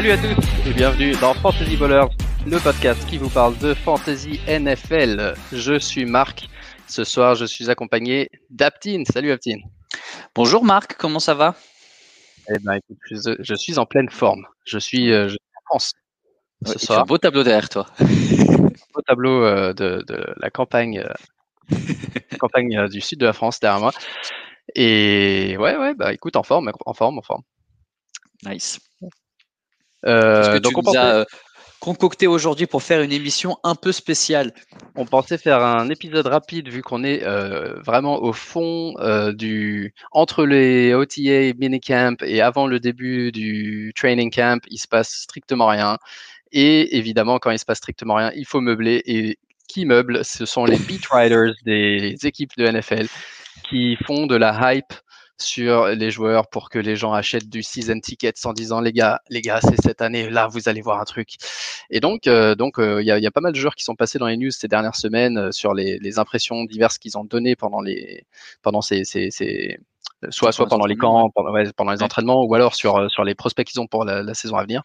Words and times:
Salut 0.00 0.12
à 0.12 0.16
tous 0.16 0.66
et 0.66 0.72
bienvenue 0.72 1.12
dans 1.20 1.34
Fantasy 1.34 1.76
Ballers, 1.76 2.08
le 2.46 2.58
podcast 2.58 3.06
qui 3.06 3.18
vous 3.18 3.28
parle 3.28 3.58
de 3.58 3.74
Fantasy 3.74 4.40
NFL. 4.48 5.34
Je 5.52 5.78
suis 5.78 6.06
Marc. 6.06 6.48
Ce 6.86 7.04
soir, 7.04 7.34
je 7.34 7.44
suis 7.44 7.68
accompagné 7.68 8.30
d'Aptine. 8.48 9.04
Salut 9.04 9.30
Aptine. 9.30 9.60
Bonjour 10.34 10.64
Marc, 10.64 10.96
comment 10.96 11.18
ça 11.18 11.34
va? 11.34 11.54
Eh 12.48 12.58
ben, 12.60 12.76
écoute, 12.76 12.96
je, 13.10 13.54
suis 13.56 13.78
en 13.78 13.84
pleine 13.84 14.08
forme. 14.08 14.46
Je 14.64 14.78
suis, 14.78 15.12
euh, 15.12 15.28
je 15.28 15.34
en 15.34 15.60
France. 15.66 15.92
Ce 16.64 16.78
soir. 16.78 17.00
un 17.00 17.04
beau 17.04 17.18
tableau 17.18 17.42
derrière 17.42 17.68
toi. 17.68 17.84
beau 18.00 19.02
tableau 19.06 19.44
euh, 19.44 19.74
de, 19.74 20.02
la 20.38 20.48
campagne, 20.48 21.00
euh, 21.00 21.76
campagne 22.38 22.88
du 22.88 23.02
sud 23.02 23.20
de 23.20 23.26
la 23.26 23.34
France 23.34 23.60
derrière 23.60 23.80
moi. 23.80 23.92
Et 24.74 25.58
ouais, 25.58 25.76
ouais, 25.76 25.92
bah 25.92 26.14
écoute, 26.14 26.36
en 26.36 26.42
forme, 26.42 26.72
en 26.86 26.94
forme, 26.94 27.18
en 27.18 27.22
forme. 27.22 27.42
Nice. 28.46 28.80
Euh, 30.06 30.58
donc 30.60 30.78
on 30.78 30.82
pensait... 30.82 31.24
concocté 31.80 32.26
aujourd'hui 32.26 32.66
pour 32.66 32.82
faire 32.82 33.02
une 33.02 33.12
émission 33.12 33.56
un 33.64 33.74
peu 33.74 33.92
spéciale. 33.92 34.52
On 34.96 35.06
pensait 35.06 35.38
faire 35.38 35.62
un 35.62 35.88
épisode 35.88 36.26
rapide 36.26 36.68
vu 36.68 36.82
qu'on 36.82 37.04
est 37.04 37.22
euh, 37.22 37.80
vraiment 37.80 38.22
au 38.22 38.32
fond 38.32 38.94
euh, 38.98 39.32
du 39.32 39.94
entre 40.12 40.44
les 40.44 40.94
OTA 40.94 41.54
minicamp 41.58 42.16
et 42.22 42.40
avant 42.40 42.66
le 42.66 42.80
début 42.80 43.32
du 43.32 43.92
training 43.96 44.30
camp, 44.30 44.60
il 44.68 44.78
se 44.78 44.88
passe 44.88 45.10
strictement 45.10 45.66
rien. 45.66 45.98
Et 46.52 46.96
évidemment, 46.98 47.38
quand 47.38 47.50
il 47.50 47.58
se 47.58 47.64
passe 47.64 47.78
strictement 47.78 48.14
rien, 48.14 48.32
il 48.34 48.44
faut 48.46 48.60
meubler. 48.60 49.02
Et 49.06 49.38
qui 49.68 49.86
meuble? 49.86 50.24
Ce 50.24 50.46
sont 50.46 50.64
les 50.64 50.78
beat 50.78 51.06
riders 51.10 51.54
des 51.64 52.16
équipes 52.24 52.50
de 52.56 52.66
NFL 52.66 53.06
qui 53.68 53.96
font 54.04 54.26
de 54.26 54.34
la 54.34 54.74
hype 54.74 54.92
sur 55.42 55.86
les 55.86 56.10
joueurs 56.10 56.48
pour 56.48 56.70
que 56.70 56.78
les 56.78 56.96
gens 56.96 57.12
achètent 57.12 57.48
du 57.48 57.62
season 57.62 58.00
ticket 58.00 58.32
en 58.44 58.52
disant 58.52 58.80
les 58.80 58.92
gars, 58.92 59.20
les 59.28 59.40
gars, 59.40 59.60
c'est 59.62 59.80
cette 59.80 60.02
année, 60.02 60.30
là 60.30 60.46
vous 60.48 60.68
allez 60.68 60.80
voir 60.80 61.00
un 61.00 61.04
truc. 61.04 61.36
Et 61.90 62.00
donc, 62.00 62.26
euh, 62.26 62.54
donc 62.54 62.78
euh, 62.78 63.02
il 63.02 63.06
y, 63.06 63.26
a, 63.26 63.30
pas 63.30 63.40
mal 63.40 63.52
de 63.52 63.58
joueurs 63.58 63.74
qui 63.74 63.84
sont 63.84 63.96
passés 63.96 64.18
dans 64.18 64.26
les 64.26 64.36
news 64.36 64.50
ces 64.50 64.68
dernières 64.68 64.96
semaines 64.96 65.38
euh, 65.38 65.52
sur 65.52 65.74
les, 65.74 66.18
impressions 66.18 66.64
diverses 66.64 66.98
qu'ils 66.98 67.16
ont 67.18 67.24
données 67.24 67.56
pendant 67.56 67.80
les 67.80 68.26
pendant 68.62 68.82
ces, 68.82 69.04
ces, 69.04 69.78
soit 70.28 70.52
soit 70.52 70.66
pendant 70.66 70.86
les 70.86 70.96
camps, 70.96 71.30
pendant, 71.30 71.52
pendant 71.76 71.92
les 71.92 72.02
entraînements, 72.02 72.44
ou 72.44 72.54
alors 72.54 72.74
sur 72.74 73.10
sur 73.10 73.24
les 73.24 73.34
prospects 73.34 73.66
qu'ils 73.66 73.80
ont 73.80 73.86
pour 73.86 74.04
la, 74.04 74.34
saison 74.34 74.56
à 74.56 74.62
venir. 74.62 74.82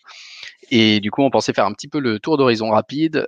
Et 0.72 1.00
du 1.00 1.12
coup, 1.12 1.24
on 1.24 1.30
pensait 1.30 1.54
faire 1.54 1.66
un 1.66 1.74
petit 1.74 1.88
peu 1.88 2.00
le 2.00 2.20
tour 2.20 2.38
d'horizon 2.38 2.70
rapide 2.70 3.26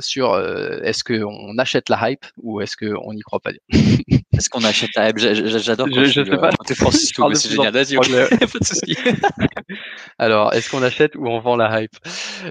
sur 0.00 0.38
est-ce 0.82 1.04
qu'on 1.04 1.58
achète 1.58 1.88
la 1.88 2.10
hype 2.10 2.24
ou 2.38 2.60
est-ce 2.60 2.76
qu'on 2.76 3.12
n'y 3.12 3.22
croit 3.22 3.40
pas 3.40 3.50
Est-ce 3.70 4.48
qu'on 4.48 4.64
achète 4.64 4.90
la 4.96 5.10
hype? 5.10 5.18
J'adore 5.18 5.88
quand 5.88 6.04
je, 6.04 6.24
sais 6.24 6.36
pas. 6.36 6.50
Francisco, 6.74 7.32
c'est 7.34 7.50
génial. 7.50 7.72
Vas-y, 7.72 7.96
Alors, 10.18 10.52
est-ce 10.54 10.70
qu'on 10.70 10.82
achète 10.82 11.14
ou 11.16 11.26
on 11.26 11.40
vend 11.40 11.56
la 11.56 11.82
hype? 11.82 11.96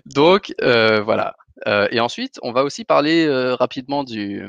Donc, 0.05 0.53
euh, 0.61 1.01
voilà. 1.01 1.35
Euh, 1.67 1.87
et 1.91 1.99
ensuite, 1.99 2.39
on 2.43 2.51
va 2.51 2.63
aussi 2.63 2.85
parler 2.85 3.25
euh, 3.25 3.55
rapidement 3.55 4.03
du, 4.03 4.45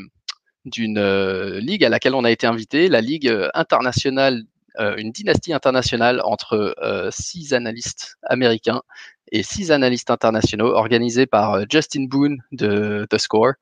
d'une 0.64 1.58
ligue 1.58 1.84
à 1.84 1.88
laquelle 1.88 2.14
on 2.14 2.24
a 2.24 2.30
été 2.30 2.46
invité, 2.46 2.88
la 2.88 3.00
Ligue 3.00 3.32
internationale, 3.54 4.42
une 4.78 5.12
dynastie 5.12 5.52
internationale 5.52 6.20
entre 6.24 6.74
six 7.10 7.52
analystes 7.52 8.16
américains 8.24 8.82
et 9.30 9.42
six 9.42 9.70
analystes 9.72 10.10
internationaux 10.10 10.74
organisés 10.74 11.26
par 11.26 11.64
Justin 11.70 12.06
Boone 12.08 12.38
de 12.52 13.06
The 13.10 13.18
Score. 13.18 13.52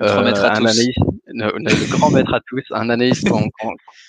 Euh, 0.00 0.34
à 0.34 0.58
tous 0.58 0.92
le, 1.26 1.90
grand 1.90 2.10
maître 2.10 2.34
à 2.34 2.40
tous, 2.40 2.62
un 2.70 2.90
analyste 2.90 3.28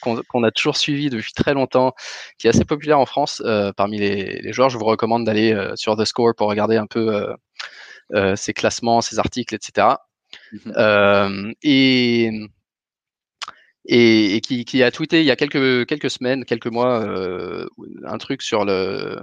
qu'on 0.01 0.43
a 0.43 0.51
toujours 0.51 0.77
suivi 0.77 1.09
depuis 1.09 1.33
très 1.33 1.53
longtemps, 1.53 1.93
qui 2.37 2.47
est 2.47 2.49
assez 2.49 2.65
populaire 2.65 2.99
en 2.99 3.05
France 3.05 3.41
euh, 3.45 3.71
parmi 3.73 3.97
les, 3.97 4.53
joueurs. 4.53 4.69
Je 4.69 4.77
vous 4.77 4.85
recommande 4.85 5.25
d'aller 5.25 5.53
euh, 5.53 5.75
sur 5.75 5.95
The 5.95 6.05
Score 6.05 6.35
pour 6.35 6.47
regarder 6.47 6.77
un 6.77 6.87
peu 6.87 7.35
euh, 8.13 8.35
ses 8.35 8.53
classements, 8.53 9.01
ses 9.01 9.19
articles, 9.19 9.55
etc. 9.55 9.87
Et 11.63 12.31
et, 13.85 14.41
qui, 14.41 14.83
a 14.83 14.91
tweeté 14.91 15.21
il 15.21 15.25
y 15.25 15.31
a 15.31 15.35
quelques, 15.35 15.85
quelques 15.85 16.09
semaines, 16.09 16.45
quelques 16.45 16.67
mois, 16.67 17.05
un 18.05 18.17
truc 18.17 18.41
sur 18.41 18.65
le, 18.65 19.17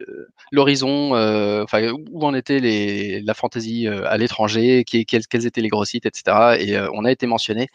euh, 0.00 0.26
l'horizon, 0.50 1.14
euh, 1.14 1.62
enfin 1.62 1.90
où 2.10 2.24
en 2.24 2.34
était 2.34 2.58
les, 2.58 3.20
la 3.20 3.34
fantasy 3.34 3.86
euh, 3.86 4.04
à 4.06 4.16
l'étranger, 4.16 4.84
quels, 4.84 5.04
quels, 5.06 5.46
étaient 5.46 5.60
les 5.60 5.68
gros 5.68 5.84
sites, 5.84 6.06
etc. 6.06 6.56
Et 6.60 6.78
on 6.92 7.04
a 7.04 7.10
été 7.10 7.26
mentionné. 7.26 7.68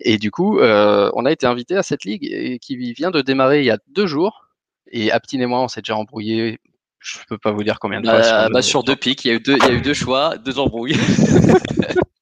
Et 0.00 0.18
du 0.18 0.30
coup, 0.30 0.60
on 0.60 1.24
a 1.24 1.32
été 1.32 1.46
invité 1.46 1.76
à 1.76 1.82
cette 1.82 2.04
ligue 2.04 2.58
qui 2.60 2.92
vient 2.92 3.10
de 3.10 3.20
démarrer 3.20 3.60
il 3.60 3.66
y 3.66 3.70
a 3.70 3.78
deux 3.88 4.06
jours. 4.06 4.48
Et 4.90 5.10
Aptine 5.10 5.42
et 5.42 5.46
moi, 5.46 5.60
on 5.60 5.68
s'est 5.68 5.82
déjà 5.82 5.96
embrouillé 5.96 6.58
je 7.00 7.18
peux 7.28 7.38
pas 7.38 7.52
vous 7.52 7.62
dire 7.62 7.78
combien 7.78 8.00
de 8.00 8.08
fois. 8.08 8.24
sur, 8.24 8.50
bah, 8.50 8.60
sur 8.60 8.82
deux 8.82 8.96
pics, 8.96 9.24
il 9.24 9.28
y 9.28 9.30
a 9.30 9.34
eu 9.34 9.40
deux, 9.40 9.56
il 9.56 9.64
y 9.64 9.68
a 9.68 9.72
eu 9.72 9.80
deux 9.80 9.94
choix, 9.94 10.36
deux 10.36 10.58
embrouilles. 10.58 10.96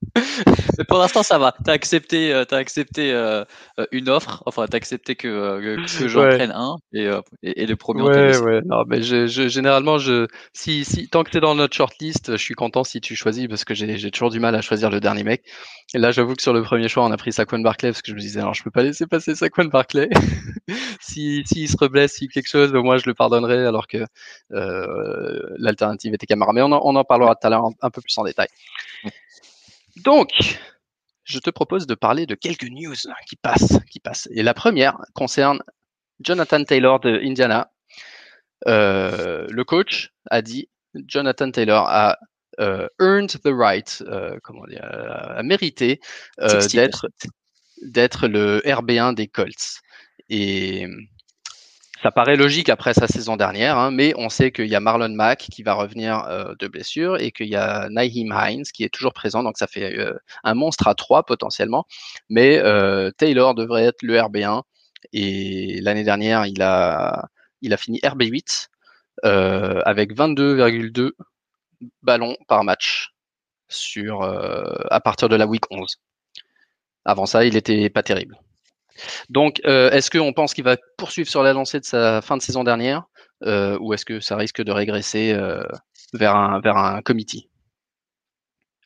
Mais 0.78 0.84
pour 0.84 0.98
l'instant, 0.98 1.22
ça 1.22 1.38
va. 1.38 1.54
Tu 1.64 1.70
as 1.70 1.74
accepté, 1.74 2.32
euh, 2.32 2.44
as 2.50 2.56
accepté 2.56 3.12
euh, 3.12 3.44
euh, 3.78 3.86
une 3.92 4.08
offre. 4.08 4.42
Enfin, 4.46 4.66
tu 4.66 4.74
as 4.74 4.76
accepté 4.76 5.16
que, 5.16 5.76
que 5.98 6.08
j'en 6.08 6.28
prenne 6.28 6.52
un 6.52 6.76
et, 6.92 7.08
et, 7.42 7.66
le 7.66 7.76
premier. 7.76 8.02
Ouais, 8.02 8.36
ouais. 8.38 8.60
Non, 8.64 8.84
mais 8.86 9.02
je, 9.02 9.26
je, 9.26 9.48
généralement, 9.48 9.98
je, 9.98 10.26
si, 10.52 10.84
si, 10.84 11.08
tant 11.08 11.24
que 11.24 11.30
tu 11.30 11.38
es 11.38 11.40
dans 11.40 11.54
notre 11.54 11.74
shortlist, 11.74 12.32
je 12.32 12.42
suis 12.42 12.54
content 12.54 12.84
si 12.84 13.00
tu 13.00 13.16
choisis 13.16 13.46
parce 13.48 13.64
que 13.64 13.74
j'ai 13.74 14.10
toujours 14.10 14.30
du 14.30 14.40
mal 14.40 14.54
à 14.54 14.60
choisir 14.60 14.90
le 14.90 15.00
dernier 15.00 15.24
mec. 15.24 15.44
Et 15.94 15.98
là, 15.98 16.10
j'avoue 16.10 16.34
que 16.34 16.42
sur 16.42 16.52
le 16.52 16.62
premier 16.62 16.88
choix, 16.88 17.04
on 17.04 17.12
a 17.12 17.16
pris 17.16 17.32
Saquon 17.32 17.60
Barclay 17.60 17.90
parce 17.90 18.02
que 18.02 18.10
je 18.10 18.16
me 18.16 18.20
disais, 18.20 18.40
alors 18.40 18.54
je 18.54 18.62
peux 18.62 18.70
pas 18.70 18.82
laisser 18.82 19.06
passer 19.06 19.34
Saquon 19.34 19.66
Barclay. 19.66 20.08
si, 21.00 21.42
si 21.46 21.68
se 21.68 21.76
reblesse, 21.78 22.14
si 22.14 22.28
quelque 22.28 22.48
chose, 22.48 22.72
moi 22.72 22.98
je 22.98 23.04
le 23.06 23.14
pardonnerai 23.14 23.66
alors 23.66 23.86
que 23.86 24.04
l'alternative 25.58 26.14
était 26.14 26.26
Camara. 26.26 26.52
Mais 26.52 26.62
on 26.62 26.72
en, 26.72 26.80
on 26.84 26.96
en 26.96 27.04
parlera 27.04 27.34
tout 27.34 27.46
à 27.46 27.50
l'heure 27.50 27.68
un, 27.80 27.90
peu 27.90 28.00
plus 28.00 28.16
en 28.18 28.24
détail. 28.24 28.48
Donc, 30.04 30.58
je 31.24 31.38
te 31.38 31.50
propose 31.50 31.86
de 31.86 31.94
parler 31.94 32.26
de 32.26 32.34
quelques 32.34 32.68
news 32.68 32.94
qui 33.28 33.36
passent, 33.36 33.78
qui 33.90 34.00
passent. 34.00 34.28
Et 34.32 34.42
la 34.42 34.54
première 34.54 34.98
concerne 35.14 35.60
Jonathan 36.20 36.64
Taylor 36.64 37.00
de 37.00 37.20
Indiana. 37.22 37.72
Euh, 38.66 39.46
le 39.50 39.64
coach 39.64 40.12
a 40.30 40.40
dit 40.40 40.68
Jonathan 40.94 41.50
Taylor 41.50 41.86
a 41.88 42.18
euh, 42.58 42.88
earned 42.98 43.28
the 43.44 43.50
right, 43.52 44.02
euh, 44.06 44.38
comment 44.42 44.64
dire, 44.66 44.82
a 44.82 45.42
mérité 45.42 46.00
d'être 46.72 47.08
d'être 47.82 48.28
le 48.28 48.60
RB1 48.64 49.14
des 49.14 49.28
Colts. 49.28 49.80
Et 50.30 50.86
ça 52.02 52.10
paraît 52.10 52.36
logique 52.36 52.68
après 52.68 52.94
sa 52.94 53.06
saison 53.06 53.36
dernière, 53.36 53.78
hein, 53.78 53.90
mais 53.90 54.12
on 54.16 54.28
sait 54.28 54.52
qu'il 54.52 54.66
y 54.66 54.74
a 54.74 54.80
Marlon 54.80 55.08
Mack 55.08 55.38
qui 55.50 55.62
va 55.62 55.74
revenir 55.74 56.24
euh, 56.26 56.54
de 56.58 56.68
blessure 56.68 57.16
et 57.20 57.32
qu'il 57.32 57.48
y 57.48 57.56
a 57.56 57.88
Naheem 57.88 58.32
Hines 58.32 58.64
qui 58.64 58.84
est 58.84 58.92
toujours 58.92 59.12
présent, 59.14 59.42
donc 59.42 59.56
ça 59.56 59.66
fait 59.66 59.98
euh, 59.98 60.12
un 60.44 60.54
monstre 60.54 60.88
à 60.88 60.94
trois 60.94 61.24
potentiellement. 61.24 61.86
Mais 62.28 62.58
euh, 62.58 63.10
Taylor 63.16 63.54
devrait 63.54 63.84
être 63.84 64.02
le 64.02 64.18
RB1 64.18 64.62
et 65.12 65.80
l'année 65.80 66.04
dernière 66.04 66.46
il 66.46 66.60
a, 66.62 67.28
il 67.62 67.72
a 67.72 67.76
fini 67.76 67.98
RB8 68.00 68.68
avec 69.22 70.14
22,2 70.14 71.12
ballons 72.02 72.36
par 72.46 72.64
match 72.64 73.14
sur, 73.68 74.22
à 74.22 75.00
partir 75.00 75.28
de 75.28 75.36
la 75.36 75.46
week 75.46 75.64
11. 75.70 75.96
Avant 77.04 77.26
ça, 77.26 77.44
il 77.44 77.54
n'était 77.54 77.88
pas 77.90 78.02
terrible. 78.02 78.38
Donc, 79.28 79.60
euh, 79.64 79.90
est-ce 79.90 80.10
qu'on 80.10 80.32
pense 80.32 80.54
qu'il 80.54 80.64
va 80.64 80.76
poursuivre 80.96 81.28
sur 81.28 81.42
la 81.42 81.52
lancée 81.52 81.80
de 81.80 81.84
sa 81.84 82.22
fin 82.22 82.36
de 82.36 82.42
saison 82.42 82.64
dernière 82.64 83.04
euh, 83.44 83.78
ou 83.80 83.92
est-ce 83.92 84.04
que 84.04 84.20
ça 84.20 84.36
risque 84.36 84.62
de 84.62 84.72
régresser 84.72 85.32
euh, 85.32 85.62
vers 86.14 86.34
un, 86.34 86.60
vers 86.60 86.76
un 86.76 87.02
committee 87.02 87.50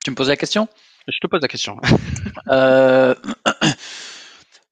Tu 0.04 0.10
me 0.10 0.16
poses 0.16 0.28
la 0.28 0.36
question? 0.36 0.68
Je 1.08 1.18
te 1.20 1.26
pose 1.26 1.40
la 1.42 1.48
question. 1.48 1.76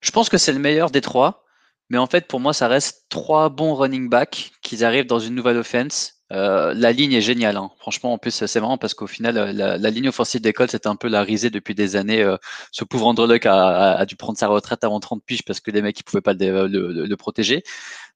je 0.01 0.11
pense 0.13 0.29
que 0.29 0.39
c'est 0.39 0.53
le 0.53 0.59
meilleur 0.59 0.91
des 0.91 1.01
trois. 1.01 1.45
Mais 1.91 1.99
en 1.99 2.07
fait, 2.07 2.27
pour 2.27 2.41
moi, 2.41 2.53
ça 2.53 2.69
reste 2.69 3.07
trois 3.09 3.49
bons 3.49 3.75
running 3.75 4.09
backs 4.11 4.53
qui 4.63 4.85
arrivent 4.85 5.07
dans 5.07 5.19
une 5.19 5.35
nouvelle 5.35 5.57
offense. 5.57 6.18
Euh, 6.33 6.75
la 6.75 6.93
ligne 6.93 7.13
est 7.15 7.21
géniale. 7.21 7.57
Hein. 7.57 7.71
Franchement, 7.79 8.13
en 8.13 8.19
plus, 8.19 8.45
c'est 8.47 8.61
marrant 8.61 8.79
parce 8.79 8.95
qu'au 8.95 9.07
final, 9.07 9.39
euh, 9.39 9.53
la, 9.53 9.79
la, 9.79 9.91
ligne 9.91 10.09
offensive 10.09 10.41
d'école, 10.41 10.69
c'était 10.69 10.89
un 10.89 10.97
peu 10.97 11.09
la 11.09 11.23
risée 11.23 11.51
depuis 11.51 11.75
des 11.75 11.97
années. 11.97 12.23
Euh, 12.23 12.37
ce 12.71 12.85
pauvre 12.85 13.07
Andrew 13.07 13.27
Luck 13.27 13.47
a, 13.47 13.93
a, 13.95 14.07
dû 14.07 14.17
prendre 14.17 14.39
sa 14.39 14.49
retraite 14.49 14.85
avant 14.85 15.01
30 15.01 15.23
piges 15.25 15.43
parce 15.45 15.61
que 15.61 15.71
les 15.71 15.81
mecs, 15.83 15.99
ils 15.99 16.05
pouvaient 16.05 16.21
pas 16.21 16.35
le, 16.35 16.67
le, 16.67 17.07
le 17.07 17.17
protéger. 17.17 17.63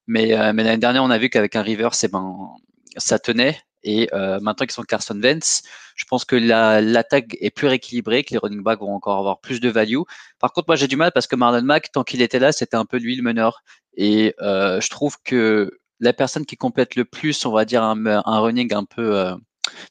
Mais, 0.07 0.37
euh, 0.37 0.53
mais 0.53 0.63
l'année 0.63 0.77
dernière, 0.77 1.03
on 1.03 1.09
a 1.09 1.17
vu 1.17 1.29
qu'avec 1.29 1.55
un 1.55 1.63
River, 1.63 1.89
c'est 1.93 2.11
ben, 2.11 2.49
ça 2.97 3.19
tenait. 3.19 3.59
Et 3.85 4.07
maintenant 4.13 4.65
qu'ils 4.65 4.71
sont 4.71 4.83
Carson 4.83 5.19
Vance, 5.21 5.61
je 5.97 6.05
pense 6.05 6.23
que 6.23 6.37
l'attaque 6.37 7.35
est 7.41 7.51
plus 7.51 7.67
rééquilibrée, 7.67 8.23
que 8.23 8.33
les 8.33 8.37
running 8.37 8.63
backs 8.63 8.79
vont 8.79 8.95
encore 8.95 9.17
avoir 9.19 9.41
plus 9.41 9.59
de 9.59 9.69
value. 9.69 10.03
Par 10.39 10.53
contre, 10.53 10.69
moi, 10.69 10.77
j'ai 10.77 10.87
du 10.87 10.95
mal 10.95 11.11
parce 11.13 11.27
que 11.27 11.35
Marlon 11.35 11.63
Mack, 11.63 11.91
tant 11.91 12.05
qu'il 12.05 12.21
était 12.21 12.39
là, 12.39 12.53
c'était 12.53 12.77
un 12.77 12.85
peu 12.85 12.95
lui 12.95 13.17
le 13.17 13.23
meneur. 13.23 13.61
Et 13.97 14.35
je 14.39 14.89
trouve 14.89 15.17
que 15.25 15.69
la 16.03 16.13
personne 16.13 16.45
qui 16.45 16.57
complète 16.57 16.95
le 16.95 17.05
plus, 17.05 17.45
on 17.45 17.51
va 17.51 17.65
dire, 17.65 17.83
un, 17.83 18.39
running 18.39 18.73
un 18.73 18.85
peu 18.85 19.17
euh, 19.17 19.35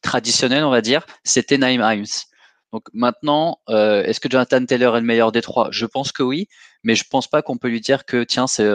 traditionnel, 0.03 0.65
on 0.65 0.71
va 0.71 0.81
dire, 0.81 1.07
c'était 1.25 1.59
Naïm 1.59 1.81
Himes. 1.81 2.05
Donc 2.73 2.85
maintenant, 2.95 3.59
euh, 3.69 4.03
est-ce 4.05 4.19
que 4.19 4.31
Jonathan 4.31 4.65
Taylor 4.65 4.97
est 4.97 5.01
le 5.01 5.07
meilleur 5.07 5.31
des 5.31 5.43
trois? 5.43 5.69
Je 5.71 5.85
pense 5.85 6.11
que 6.11 6.23
oui, 6.23 6.49
mais 6.83 6.95
je 6.95 7.05
pense 7.05 7.29
pas 7.29 7.43
qu'on 7.43 7.59
peut 7.59 7.69
lui 7.69 7.83
dire 7.83 8.07
que 8.07 8.25
tiens, 8.25 8.47
c'est, 8.47 8.67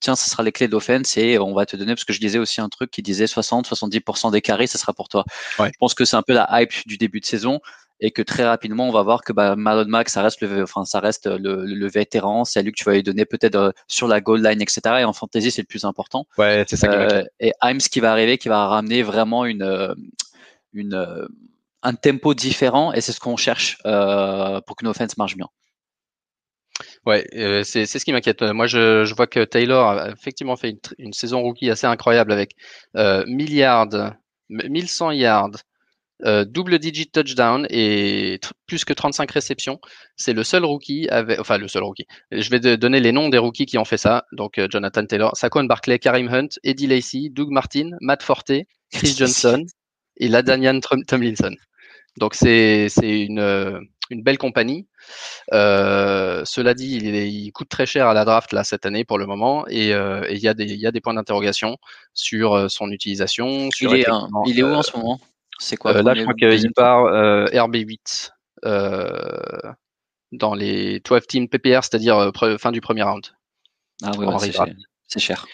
tiens, 0.00 0.16
ce 0.16 0.28
sera 0.28 0.42
les 0.42 0.50
clés 0.50 0.66
d'offense 0.66 1.16
et 1.16 1.38
on 1.38 1.54
va 1.54 1.64
te 1.64 1.76
donner, 1.76 1.94
parce 1.94 2.04
que 2.04 2.12
je 2.12 2.18
disais 2.18 2.38
aussi 2.38 2.60
un 2.60 2.68
truc 2.68 2.90
qui 2.90 3.00
disait 3.00 3.26
60-70% 3.26 4.32
des 4.32 4.40
carrés, 4.40 4.66
ça 4.66 4.78
sera 4.78 4.92
pour 4.92 5.08
toi. 5.08 5.24
Je 5.58 5.70
pense 5.78 5.94
que 5.94 6.04
c'est 6.04 6.16
un 6.16 6.22
peu 6.22 6.32
la 6.32 6.48
hype 6.50 6.72
du 6.86 6.98
début 6.98 7.20
de 7.20 7.26
saison 7.26 7.60
et 8.00 8.10
que 8.10 8.22
très 8.22 8.44
rapidement 8.44 8.88
on 8.88 8.92
va 8.92 9.02
voir 9.02 9.22
que 9.22 9.32
bah, 9.32 9.56
Marlon 9.56 9.86
Mack 9.86 10.08
ça 10.08 10.22
reste 10.22 10.40
le 10.40 10.62
enfin 10.62 10.84
ça 10.84 11.00
reste 11.00 11.26
le, 11.26 11.64
le 11.64 11.88
vétéran 11.88 12.44
c'est 12.44 12.58
à 12.58 12.62
lui 12.62 12.72
que 12.72 12.76
tu 12.76 12.84
vas 12.84 12.92
lui 12.92 13.02
donner 13.02 13.24
peut-être 13.24 13.54
euh, 13.54 13.70
sur 13.88 14.08
la 14.08 14.20
goal 14.20 14.42
line 14.42 14.60
etc 14.60 14.80
et 15.00 15.04
en 15.04 15.12
fantasy 15.12 15.50
c'est 15.50 15.62
le 15.62 15.66
plus 15.66 15.84
important. 15.84 16.26
Ouais 16.38 16.64
c'est 16.68 16.76
ça 16.76 16.92
euh, 16.92 17.24
et 17.40 17.52
Himes 17.62 17.78
qui 17.78 18.00
va 18.00 18.12
arriver 18.12 18.38
qui 18.38 18.48
va 18.48 18.66
ramener 18.66 19.02
vraiment 19.02 19.44
une 19.44 19.62
euh, 19.62 19.94
une 20.72 21.28
un 21.82 21.94
tempo 21.94 22.34
différent 22.34 22.92
et 22.92 23.00
c'est 23.00 23.12
ce 23.12 23.20
qu'on 23.20 23.36
cherche 23.36 23.78
pour 23.82 24.76
que 24.76 24.84
nos 24.84 24.90
offense 24.90 25.16
marche 25.16 25.36
bien. 25.36 25.48
Ouais, 27.06 27.24
c'est 27.64 27.86
ce 27.86 28.04
qui 28.04 28.12
m'inquiète. 28.12 28.42
Moi, 28.42 28.66
je, 28.66 29.04
je, 29.04 29.14
vois 29.14 29.26
que 29.26 29.44
Taylor 29.44 29.90
a 29.90 30.10
effectivement 30.10 30.56
fait 30.56 30.70
une, 30.70 30.78
une 30.98 31.12
saison 31.12 31.42
rookie 31.42 31.70
assez 31.70 31.86
incroyable 31.86 32.32
avec 32.32 32.56
euh, 32.96 33.24
milliards, 33.26 34.14
1100 34.48 35.12
yards, 35.12 35.56
euh, 36.22 36.44
double 36.44 36.78
digit 36.78 37.10
touchdown 37.10 37.66
et 37.70 38.38
plus 38.66 38.84
que 38.84 38.92
35 38.92 39.30
réceptions. 39.32 39.80
C'est 40.16 40.32
le 40.32 40.44
seul 40.44 40.64
rookie 40.64 41.08
avec, 41.08 41.40
enfin 41.40 41.58
le 41.58 41.66
seul 41.66 41.82
rookie. 41.82 42.06
Je 42.30 42.48
vais 42.50 42.76
donner 42.76 43.00
les 43.00 43.10
noms 43.10 43.28
des 43.28 43.38
rookies 43.38 43.66
qui 43.66 43.78
ont 43.78 43.84
fait 43.84 43.96
ça. 43.96 44.24
Donc 44.32 44.58
euh, 44.58 44.68
Jonathan 44.70 45.04
Taylor, 45.04 45.36
Saquon 45.36 45.64
Barkley, 45.64 45.98
Karim 45.98 46.28
Hunt, 46.32 46.48
Eddie 46.62 46.86
Lacy, 46.86 47.30
Doug 47.30 47.50
Martin, 47.50 47.90
Matt 48.00 48.22
Forte, 48.22 48.52
Chris 48.92 49.14
Johnson 49.18 49.66
et 50.16 50.28
Ladanian 50.28 50.78
Tomlinson. 51.08 51.54
Donc 52.16 52.34
c'est 52.36 52.86
une, 53.02 53.40
euh, 53.40 53.80
une 54.08 54.22
belle 54.22 54.38
compagnie. 54.38 54.86
cela 55.50 56.74
dit, 56.74 56.94
il, 56.94 57.16
il, 57.16 57.50
coûte 57.50 57.68
très 57.68 57.86
cher 57.86 58.06
à 58.06 58.14
la 58.14 58.24
draft 58.24 58.52
là 58.52 58.62
cette 58.62 58.86
année 58.86 59.04
pour 59.04 59.18
le 59.18 59.26
moment 59.26 59.66
et 59.68 59.88
il 59.88 60.38
y, 60.38 60.48
a 60.48 60.54
des, 60.54 60.76
y 60.76 60.86
a 60.86 60.92
des 60.92 61.00
points 61.00 61.14
d'interrogation 61.14 61.76
sur 62.12 62.70
son 62.70 62.92
utilisation. 62.92 63.68
il, 63.80 63.94
est, 63.96 64.06
il 64.46 64.60
est 64.60 64.62
où 64.62 64.74
en 64.74 64.82
ce 64.82 64.96
moment? 64.96 65.20
C'est 65.58 65.76
quoi 65.76 65.96
euh, 65.96 66.02
Là, 66.02 66.14
je 66.14 66.22
crois 66.22 66.34
qu'il 66.34 66.72
part 66.72 67.04
euh, 67.04 67.46
RB8 67.46 68.30
euh, 68.64 69.72
dans 70.32 70.54
les 70.54 71.00
12 71.00 71.26
teams 71.26 71.48
PPR, 71.48 71.82
c'est-à-dire 71.82 72.32
fin 72.58 72.72
du 72.72 72.80
premier 72.80 73.02
round. 73.02 73.26
Ah 74.02 74.10
oui, 74.18 74.26
c'est 75.06 75.20
cher. 75.20 75.46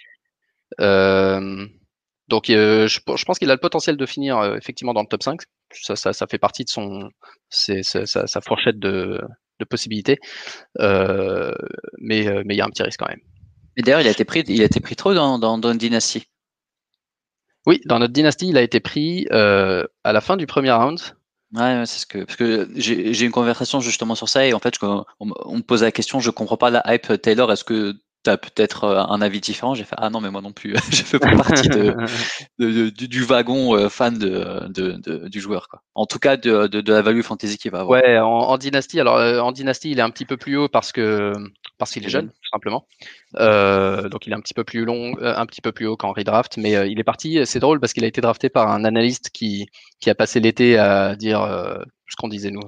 donc, 0.79 2.47
je, 2.47 3.25
pense 3.25 3.38
qu'il 3.38 3.50
a 3.50 3.55
le 3.55 3.61
potentiel 3.61 3.97
de 3.97 4.06
finir 4.06 4.43
effectivement 4.56 4.94
dans 4.94 5.02
le 5.02 5.08
top 5.08 5.23
5. 5.23 5.41
Ça, 5.73 5.94
ça, 5.94 6.26
fait 6.26 6.38
partie 6.38 6.64
de 6.64 6.70
son, 6.70 7.11
sa, 7.50 8.41
fourchette 8.41 8.79
de, 8.79 9.20
possibilités. 9.69 10.19
mais 10.79 12.25
il 12.25 12.56
y 12.56 12.61
a 12.61 12.64
un 12.64 12.70
petit 12.70 12.82
risque 12.82 13.00
quand 13.00 13.08
même. 13.08 13.20
Et 13.76 13.82
d'ailleurs, 13.82 14.00
il 14.00 14.08
a 14.08 14.11
été 14.11 14.25
pris, 14.25 14.43
il 14.49 14.61
a 14.62 14.64
été 14.64 14.81
pris 14.81 14.97
trop 14.97 15.14
dans, 15.14 15.38
dans, 15.38 15.58
dans 15.58 15.75
Dynasty. 15.75 16.26
Oui, 17.66 17.80
dans 17.84 17.98
notre 17.98 18.12
dynastie, 18.12 18.48
il 18.48 18.56
a 18.56 18.62
été 18.62 18.80
pris 18.80 19.26
euh, 19.32 19.84
à 20.04 20.12
la 20.12 20.20
fin 20.20 20.36
du 20.36 20.46
premier 20.46 20.72
round. 20.72 21.00
Ouais, 21.52 21.82
c'est 21.84 21.98
ce 21.98 22.06
que 22.06 22.24
parce 22.24 22.36
que 22.36 22.70
j'ai 22.76 23.24
une 23.24 23.32
conversation 23.32 23.80
justement 23.80 24.14
sur 24.14 24.28
ça 24.28 24.46
et 24.46 24.52
en 24.52 24.60
fait 24.60 24.74
on, 24.82 25.04
on, 25.18 25.56
me 25.56 25.62
pose 25.62 25.82
la 25.82 25.90
question, 25.90 26.20
je 26.20 26.30
comprends 26.30 26.56
pas 26.56 26.70
la 26.70 26.82
hype 26.86 27.20
Taylor. 27.20 27.50
Est-ce 27.50 27.64
que 27.64 27.96
tu 28.25 28.31
as 28.31 28.37
peut-être 28.37 28.84
euh, 28.84 29.02
un 29.02 29.20
avis 29.22 29.40
différent 29.40 29.75
J'ai 29.75 29.84
fait 29.84 29.96
ah 29.99 30.11
non 30.11 30.20
mais 30.20 30.31
moi 30.31 30.43
non 30.43 30.52
plus, 30.52 30.75
je 30.90 31.02
fais 31.02 31.19
pas 31.19 31.34
partie 31.37 31.69
de, 31.69 31.96
du, 33.06 33.22
wagon 33.22 33.76
euh, 33.76 33.88
fan 33.88 34.19
de, 34.19 35.28
du 35.28 35.40
joueur 35.40 35.69
quoi. 35.69 35.82
En 35.94 36.06
tout 36.06 36.19
cas 36.19 36.37
de, 36.37 36.90
la 36.90 37.02
value 37.02 37.22
fantasy 37.22 37.58
qu'il 37.58 37.70
va 37.70 37.81
avoir. 37.81 38.02
Ouais, 38.02 38.19
en, 38.19 38.56
dynastie. 38.58 39.00
Alors 39.00 39.17
en 39.44 39.52
dynastie, 39.52 39.90
il 39.90 39.99
est 39.99 40.02
un 40.02 40.11
petit 40.11 40.25
peu 40.25 40.37
plus 40.37 40.56
haut 40.56 40.69
parce 40.69 40.93
que 40.93 41.32
parce 41.81 41.93
qu'il 41.93 42.05
est 42.05 42.11
jeune, 42.11 42.28
tout 42.28 42.49
simplement. 42.52 42.87
Euh, 43.37 44.08
donc 44.08 44.26
il 44.26 44.32
est 44.32 44.37
un 44.37 44.40
petit 44.40 44.55
peu 44.55 44.64
plus 44.64 44.84
long, 44.84 45.16
euh, 45.20 45.34
un 45.34 45.46
petit 45.46 45.62
peu 45.62 45.73
plus 45.73 45.87
haut 45.87 45.96
qu'en 45.96 46.12
redraft, 46.12 46.58
mais 46.58 46.76
euh, 46.76 46.87
il 46.87 47.00
est 47.00 47.05
parti. 47.05 47.40
C'est 47.46 47.58
drôle 47.58 47.81
parce 47.81 47.93
qu'il 47.93 48.05
a 48.05 48.06
été 48.06 48.20
drafté 48.20 48.50
par 48.50 48.70
un 48.70 48.84
analyste 48.84 49.31
qui, 49.31 49.69
qui 49.99 50.11
a 50.11 50.14
passé 50.14 50.38
l'été 50.38 50.78
à 50.78 51.16
dire 51.16 51.40
ce 52.10 52.16
qu'on 52.16 52.28
disait 52.28 52.50
nous. 52.50 52.60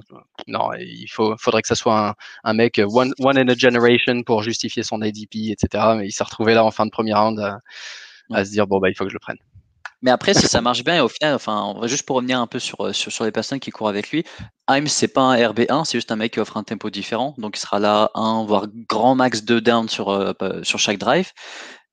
Non, 0.47 0.69
il 0.79 1.07
faut, 1.07 1.35
faudrait 1.37 1.61
que 1.61 1.67
ça 1.67 1.75
soit 1.75 2.09
un, 2.09 2.13
un 2.43 2.53
mec 2.53 2.81
one, 2.83 3.13
one, 3.19 3.37
in 3.37 3.47
a 3.47 3.55
generation 3.55 4.23
pour 4.23 4.43
justifier 4.43 4.83
son 4.83 5.01
ADP, 5.01 5.51
etc. 5.51 5.83
Mais 5.97 6.07
il 6.07 6.11
s'est 6.11 6.23
retrouvé 6.23 6.53
là 6.53 6.63
en 6.63 6.71
fin 6.71 6.85
de 6.85 6.91
premier 6.91 7.13
round 7.13 7.39
à, 7.39 7.59
à 8.31 8.45
se 8.45 8.51
dire 8.51 8.67
bon 8.67 8.79
bah 8.79 8.89
il 8.89 8.95
faut 8.95 9.03
que 9.03 9.09
je 9.09 9.15
le 9.15 9.19
prenne. 9.19 9.37
Mais 10.03 10.11
après, 10.11 10.33
si 10.33 10.47
ça 10.47 10.59
marche 10.59 10.83
bien, 10.83 10.97
et 10.97 10.99
au 10.99 11.07
final, 11.07 11.33
enfin, 11.33 11.73
juste 11.85 12.05
pour 12.05 12.17
revenir 12.17 12.37
un 12.37 12.45
peu 12.45 12.59
sur, 12.59 12.93
sur, 12.93 13.09
sur 13.09 13.23
les 13.23 13.31
personnes 13.31 13.61
qui 13.61 13.71
courent 13.71 13.87
avec 13.87 14.11
lui, 14.11 14.25
Himes, 14.69 14.87
c'est 14.87 15.07
pas 15.07 15.21
un 15.21 15.37
RB1, 15.37 15.85
c'est 15.85 15.97
juste 15.97 16.11
un 16.11 16.17
mec 16.17 16.33
qui 16.33 16.41
offre 16.41 16.57
un 16.57 16.63
tempo 16.63 16.89
différent. 16.89 17.33
Donc, 17.37 17.55
il 17.55 17.61
sera 17.61 17.79
là, 17.79 18.11
un, 18.13 18.43
voire 18.43 18.67
grand 18.89 19.15
max 19.15 19.45
de 19.45 19.61
down 19.61 19.87
sur, 19.87 20.09
euh, 20.09 20.33
sur 20.63 20.77
chaque 20.77 20.97
drive. 20.97 21.31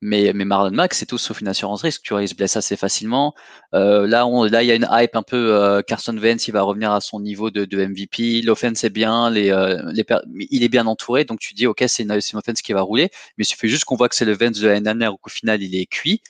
Mais, 0.03 0.33
mais 0.35 0.47
Marlon 0.47 0.71
Max, 0.71 0.99
c'est 0.99 1.07
tout 1.07 1.19
sauf 1.19 1.41
une 1.43 1.49
assurance 1.49 1.83
risque. 1.83 2.03
Tu 2.03 2.15
vois, 2.15 2.23
il 2.23 2.29
se 2.29 2.35
blesse 2.35 2.57
assez 2.57 2.77
facilement. 2.77 3.35
Euh, 3.75 4.07
là, 4.07 4.27
on, 4.27 4.45
là, 4.45 4.63
il 4.63 4.67
y 4.67 4.73
a 4.73 4.75
une 4.75 4.89
hype 4.91 5.15
un 5.15 5.23
peu. 5.23 5.55
Euh, 5.55 5.83
Carson 5.83 6.15
Vance, 6.17 6.49
il 6.49 6.53
va 6.53 6.63
revenir 6.63 6.91
à 6.93 7.01
son 7.03 7.21
niveau 7.21 7.51
de, 7.51 7.67
de 7.67 7.85
MVP. 7.85 8.41
L'offense 8.43 8.83
est 8.83 8.91
bien. 8.91 9.29
Les, 9.29 9.51
euh, 9.51 9.93
les 9.93 10.07
il 10.51 10.63
est 10.63 10.69
bien 10.69 10.87
entouré. 10.87 11.25
Donc, 11.25 11.41
tu 11.41 11.53
dis, 11.53 11.67
OK, 11.67 11.85
c'est 11.87 12.03
une, 12.03 12.13
une 12.13 12.39
offense 12.39 12.63
qui 12.63 12.73
va 12.73 12.81
rouler. 12.81 13.11
Mais 13.37 13.45
il 13.45 13.47
suffit 13.47 13.69
juste 13.69 13.85
qu'on 13.85 13.97
voit 13.97 14.09
que 14.09 14.15
c'est 14.15 14.25
le 14.25 14.33
Vance 14.33 14.59
de 14.59 14.69
l'année 14.69 14.81
dernière 14.81 15.13
ou 15.13 15.19
qu'au 15.19 15.31
final, 15.31 15.63
il 15.63 15.75
est 15.77 15.87
cuit. 15.87 16.23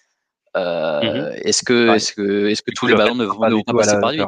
Mmh 0.56 1.30
est-ce 1.44 1.62
que, 1.62 1.94
est-ce 1.94 2.12
que, 2.12 2.48
est-ce 2.48 2.62
que 2.62 2.72
tous 2.74 2.88
les 2.88 2.96
ballons 2.96 3.14
ne 3.14 3.24
vont 3.24 3.62
pas 3.62 3.72
passer 3.72 4.00
par 4.00 4.10
lui? 4.10 4.22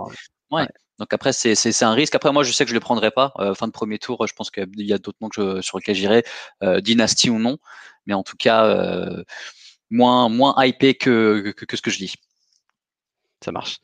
ouais. 0.52 0.68
Donc 1.02 1.12
après, 1.12 1.32
c'est 1.32 1.82
un 1.82 1.94
risque. 1.94 2.14
Après, 2.14 2.30
moi, 2.32 2.44
je 2.44 2.52
sais 2.52 2.64
que 2.64 2.68
je 2.68 2.74
ne 2.74 2.78
le 2.78 2.84
prendrai 2.84 3.10
pas. 3.10 3.32
Euh, 3.40 3.54
fin 3.54 3.66
de 3.66 3.72
premier 3.72 3.98
tour, 3.98 4.24
je 4.24 4.32
pense 4.34 4.52
qu'il 4.52 4.68
y 4.76 4.92
a 4.92 4.98
d'autres 4.98 5.18
noms 5.20 5.30
que 5.30 5.60
sur 5.60 5.78
lesquels 5.78 5.96
j'irai, 5.96 6.22
euh, 6.62 6.80
dynastie 6.80 7.28
ou 7.28 7.40
non. 7.40 7.58
Mais 8.06 8.14
en 8.14 8.22
tout 8.22 8.36
cas, 8.36 8.64
euh, 8.66 9.22
moins, 9.90 10.28
moins 10.28 10.54
hypé 10.58 10.94
que, 10.94 11.52
que, 11.56 11.64
que, 11.64 11.76
ce 11.76 11.82
que 11.82 11.90
je 11.90 11.98
dis. 11.98 12.14
Ça 13.42 13.50
marche. 13.50 13.78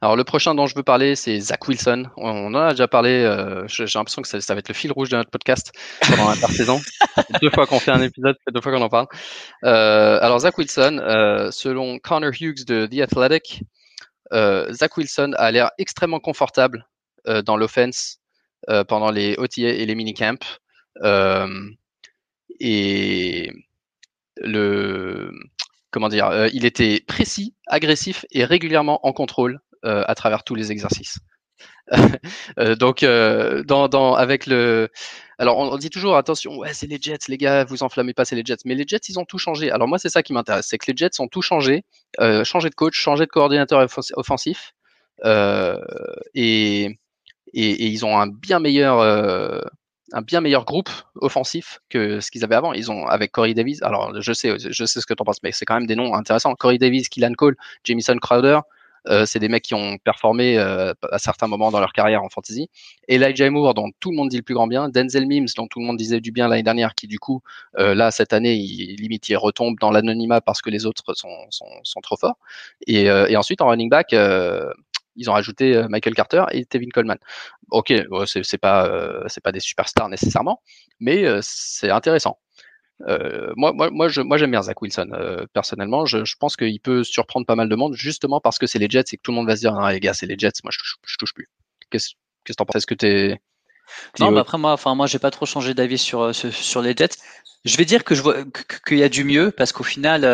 Alors 0.00 0.16
le 0.16 0.24
prochain 0.24 0.56
dont 0.56 0.66
je 0.66 0.74
veux 0.74 0.82
parler, 0.82 1.14
c'est 1.14 1.38
Zach 1.38 1.68
Wilson. 1.68 2.06
On 2.16 2.46
en 2.46 2.54
a 2.54 2.70
déjà 2.70 2.88
parlé. 2.88 3.10
Euh, 3.10 3.66
J'ai 3.68 3.84
l'impression 3.94 4.22
que 4.22 4.28
ça, 4.28 4.40
ça, 4.40 4.54
va 4.54 4.58
être 4.58 4.68
le 4.68 4.74
fil 4.74 4.90
rouge 4.90 5.08
de 5.08 5.16
notre 5.16 5.30
podcast 5.30 5.70
pendant 6.08 6.28
l'intersaison. 6.28 6.80
deux 7.40 7.50
fois 7.50 7.66
qu'on 7.66 7.78
fait 7.78 7.92
un 7.92 8.02
épisode, 8.02 8.36
deux 8.52 8.60
fois 8.60 8.72
qu'on 8.72 8.82
en 8.82 8.88
parle. 8.88 9.06
Euh, 9.64 10.18
alors 10.20 10.40
Zach 10.40 10.58
Wilson, 10.58 10.98
euh, 11.00 11.52
selon 11.52 12.00
Connor 12.00 12.32
Hughes 12.40 12.64
de 12.66 12.86
The 12.86 13.02
Athletic, 13.02 13.62
Zach 14.32 14.96
Wilson 14.96 15.32
a 15.36 15.52
l'air 15.52 15.70
extrêmement 15.78 16.18
confortable 16.18 16.88
dans 17.44 17.56
l'offense 17.56 18.18
pendant 18.88 19.12
les 19.12 19.36
OTA 19.38 19.60
et 19.60 19.86
les 19.86 19.94
minicamps. 19.94 20.58
et 22.58 23.52
le 24.44 25.30
comment 25.94 26.08
dire, 26.08 26.26
euh, 26.26 26.48
il 26.52 26.64
était 26.64 27.00
précis, 27.06 27.54
agressif 27.68 28.26
et 28.32 28.44
régulièrement 28.44 29.06
en 29.06 29.12
contrôle 29.12 29.60
euh, 29.84 30.02
à 30.08 30.16
travers 30.16 30.42
tous 30.42 30.56
les 30.56 30.72
exercices. 30.72 31.18
Euh, 32.58 32.74
donc, 32.76 33.02
avec 33.02 34.46
le, 34.46 34.88
alors 35.38 35.58
on, 35.58 35.76
dit 35.76 35.90
toujours 35.90 36.16
attention, 36.16 36.56
ouais, 36.56 36.72
c'est 36.72 36.86
les 36.86 36.98
Jets, 37.00 37.28
les 37.28 37.36
gars, 37.36 37.64
vous 37.64 37.82
enflammez 37.82 38.14
pas, 38.14 38.24
c'est 38.24 38.36
les 38.36 38.44
Jets. 38.44 38.64
Mais 38.64 38.74
les 38.74 38.84
Jets, 38.86 39.08
ils 39.08 39.18
ont 39.18 39.26
tout 39.26 39.38
changé. 39.38 39.70
Alors 39.70 39.86
moi, 39.86 39.98
c'est 39.98 40.08
ça 40.08 40.22
qui 40.22 40.32
m'intéresse, 40.32 40.66
c'est 40.68 40.78
que 40.78 40.90
les 40.90 40.96
Jets 40.96 41.20
ont 41.20 41.28
tout 41.28 41.42
changé, 41.42 41.84
changé 42.44 42.70
de 42.70 42.74
coach, 42.74 42.94
changé 42.94 43.26
de 43.26 43.30
coordinateur 43.30 43.86
offensif, 44.16 44.72
et, 46.34 46.98
ils 47.52 48.04
ont 48.06 48.18
un 48.18 48.28
bien 48.28 48.60
meilleur 48.60 49.02
un 50.12 50.22
bien 50.22 50.40
meilleur 50.40 50.64
groupe 50.64 50.90
offensif 51.16 51.80
que 51.88 52.20
ce 52.20 52.30
qu'ils 52.30 52.44
avaient 52.44 52.54
avant. 52.54 52.72
Ils 52.72 52.90
ont 52.90 53.06
avec 53.06 53.32
Corey 53.32 53.54
Davis. 53.54 53.82
Alors 53.82 54.20
je 54.20 54.32
sais, 54.32 54.56
je 54.58 54.84
sais 54.84 55.00
ce 55.00 55.06
que 55.06 55.14
tu 55.14 55.22
en 55.22 55.24
penses, 55.24 55.42
mais 55.42 55.52
c'est 55.52 55.64
quand 55.64 55.74
même 55.74 55.86
des 55.86 55.96
noms 55.96 56.14
intéressants. 56.14 56.54
Corey 56.54 56.78
Davis, 56.78 57.08
Killan 57.08 57.32
Cole, 57.34 57.56
Jamison 57.84 58.16
Crowder. 58.16 58.60
Euh, 59.06 59.26
c'est 59.26 59.38
des 59.38 59.48
mecs 59.48 59.64
qui 59.64 59.74
ont 59.74 59.98
performé 59.98 60.58
euh, 60.58 60.94
à 61.12 61.18
certains 61.18 61.46
moments 61.46 61.70
dans 61.70 61.80
leur 61.80 61.92
carrière 61.92 62.22
en 62.22 62.30
fantasy. 62.30 62.70
Elijah 63.06 63.50
Moore, 63.50 63.74
dont 63.74 63.90
tout 64.00 64.10
le 64.10 64.16
monde 64.16 64.30
dit 64.30 64.36
le 64.36 64.42
plus 64.42 64.54
grand 64.54 64.66
bien. 64.66 64.88
Denzel 64.88 65.26
Mims, 65.26 65.48
dont 65.56 65.66
tout 65.66 65.80
le 65.80 65.86
monde 65.86 65.98
disait 65.98 66.20
du 66.20 66.32
bien 66.32 66.48
l'année 66.48 66.62
dernière, 66.62 66.94
qui 66.94 67.06
du 67.06 67.18
coup, 67.18 67.42
euh, 67.78 67.94
là, 67.94 68.10
cette 68.10 68.32
année, 68.32 68.54
il, 68.54 68.96
limite, 68.96 69.28
il 69.28 69.36
retombe 69.36 69.78
dans 69.78 69.90
l'anonymat 69.90 70.40
parce 70.40 70.62
que 70.62 70.70
les 70.70 70.86
autres 70.86 71.14
sont, 71.14 71.36
sont, 71.50 71.68
sont 71.82 72.00
trop 72.00 72.16
forts. 72.16 72.38
Et, 72.86 73.04
et, 73.04 73.36
ensuite, 73.36 73.60
en 73.60 73.68
running 73.68 73.90
back, 73.90 74.14
ils 75.16 75.30
ont 75.30 75.32
rajouté 75.32 75.76
euh, 75.76 75.88
Michael 75.88 76.14
Carter 76.14 76.44
et 76.52 76.64
Tevin 76.64 76.88
Coleman. 76.92 77.18
Ok, 77.70 77.92
c'est 78.26 78.58
pas 78.58 78.86
euh, 78.86 79.22
c'est 79.28 79.42
pas 79.42 79.52
des 79.52 79.60
superstars 79.60 80.08
nécessairement, 80.08 80.62
mais 81.00 81.24
euh, 81.24 81.40
c'est 81.42 81.90
intéressant. 81.90 82.38
moi, 83.56 83.72
moi, 83.72 83.90
moi, 83.90 84.08
je, 84.08 84.20
moi, 84.20 84.36
j'aime 84.36 84.50
bien 84.50 84.62
Zach 84.62 84.80
Wilson. 84.80 85.10
personnellement, 85.52 86.06
je, 86.06 86.24
je 86.24 86.36
pense 86.38 86.56
qu'il 86.56 86.80
peut 86.80 87.04
surprendre 87.04 87.46
pas 87.46 87.56
mal 87.56 87.68
de 87.68 87.76
monde, 87.76 87.94
justement 87.94 88.40
parce 88.40 88.58
que 88.58 88.66
c'est 88.66 88.78
les 88.78 88.88
Jets 88.88 89.12
et 89.12 89.16
que 89.16 89.22
tout 89.22 89.30
le 89.30 89.36
monde 89.36 89.46
va 89.46 89.56
se 89.56 89.60
dire, 89.60 89.74
ah, 89.74 89.92
les 89.92 90.00
gars, 90.00 90.14
c'est 90.14 90.26
les 90.26 90.38
Jets. 90.38 90.62
Moi, 90.62 90.70
je, 90.72 90.80
je, 91.06 91.16
touche 91.16 91.34
plus. 91.34 91.48
Qu'est-ce 91.90 92.10
que 92.44 92.52
t'en 92.52 92.64
penses? 92.64 92.76
Est-ce 92.76 92.86
que 92.86 92.94
t'es 92.94 93.40
non, 94.18 94.30
mais 94.30 94.40
après 94.40 94.56
moi, 94.56 94.72
enfin 94.72 94.94
moi, 94.94 95.06
j'ai 95.06 95.18
pas 95.18 95.30
trop 95.30 95.44
changé 95.44 95.74
d'avis 95.74 95.98
sur, 95.98 96.34
sur, 96.34 96.52
sur 96.52 96.80
les 96.80 96.94
Jets. 96.96 97.16
Je 97.66 97.76
vais 97.76 97.84
dire 97.84 98.02
que 98.02 98.14
je 98.14 98.22
vois 98.22 98.36
qu'il 98.86 98.98
y 98.98 99.02
a 99.02 99.10
du 99.10 99.24
mieux 99.24 99.50
parce 99.50 99.72
qu'au 99.72 99.84
final, 99.84 100.24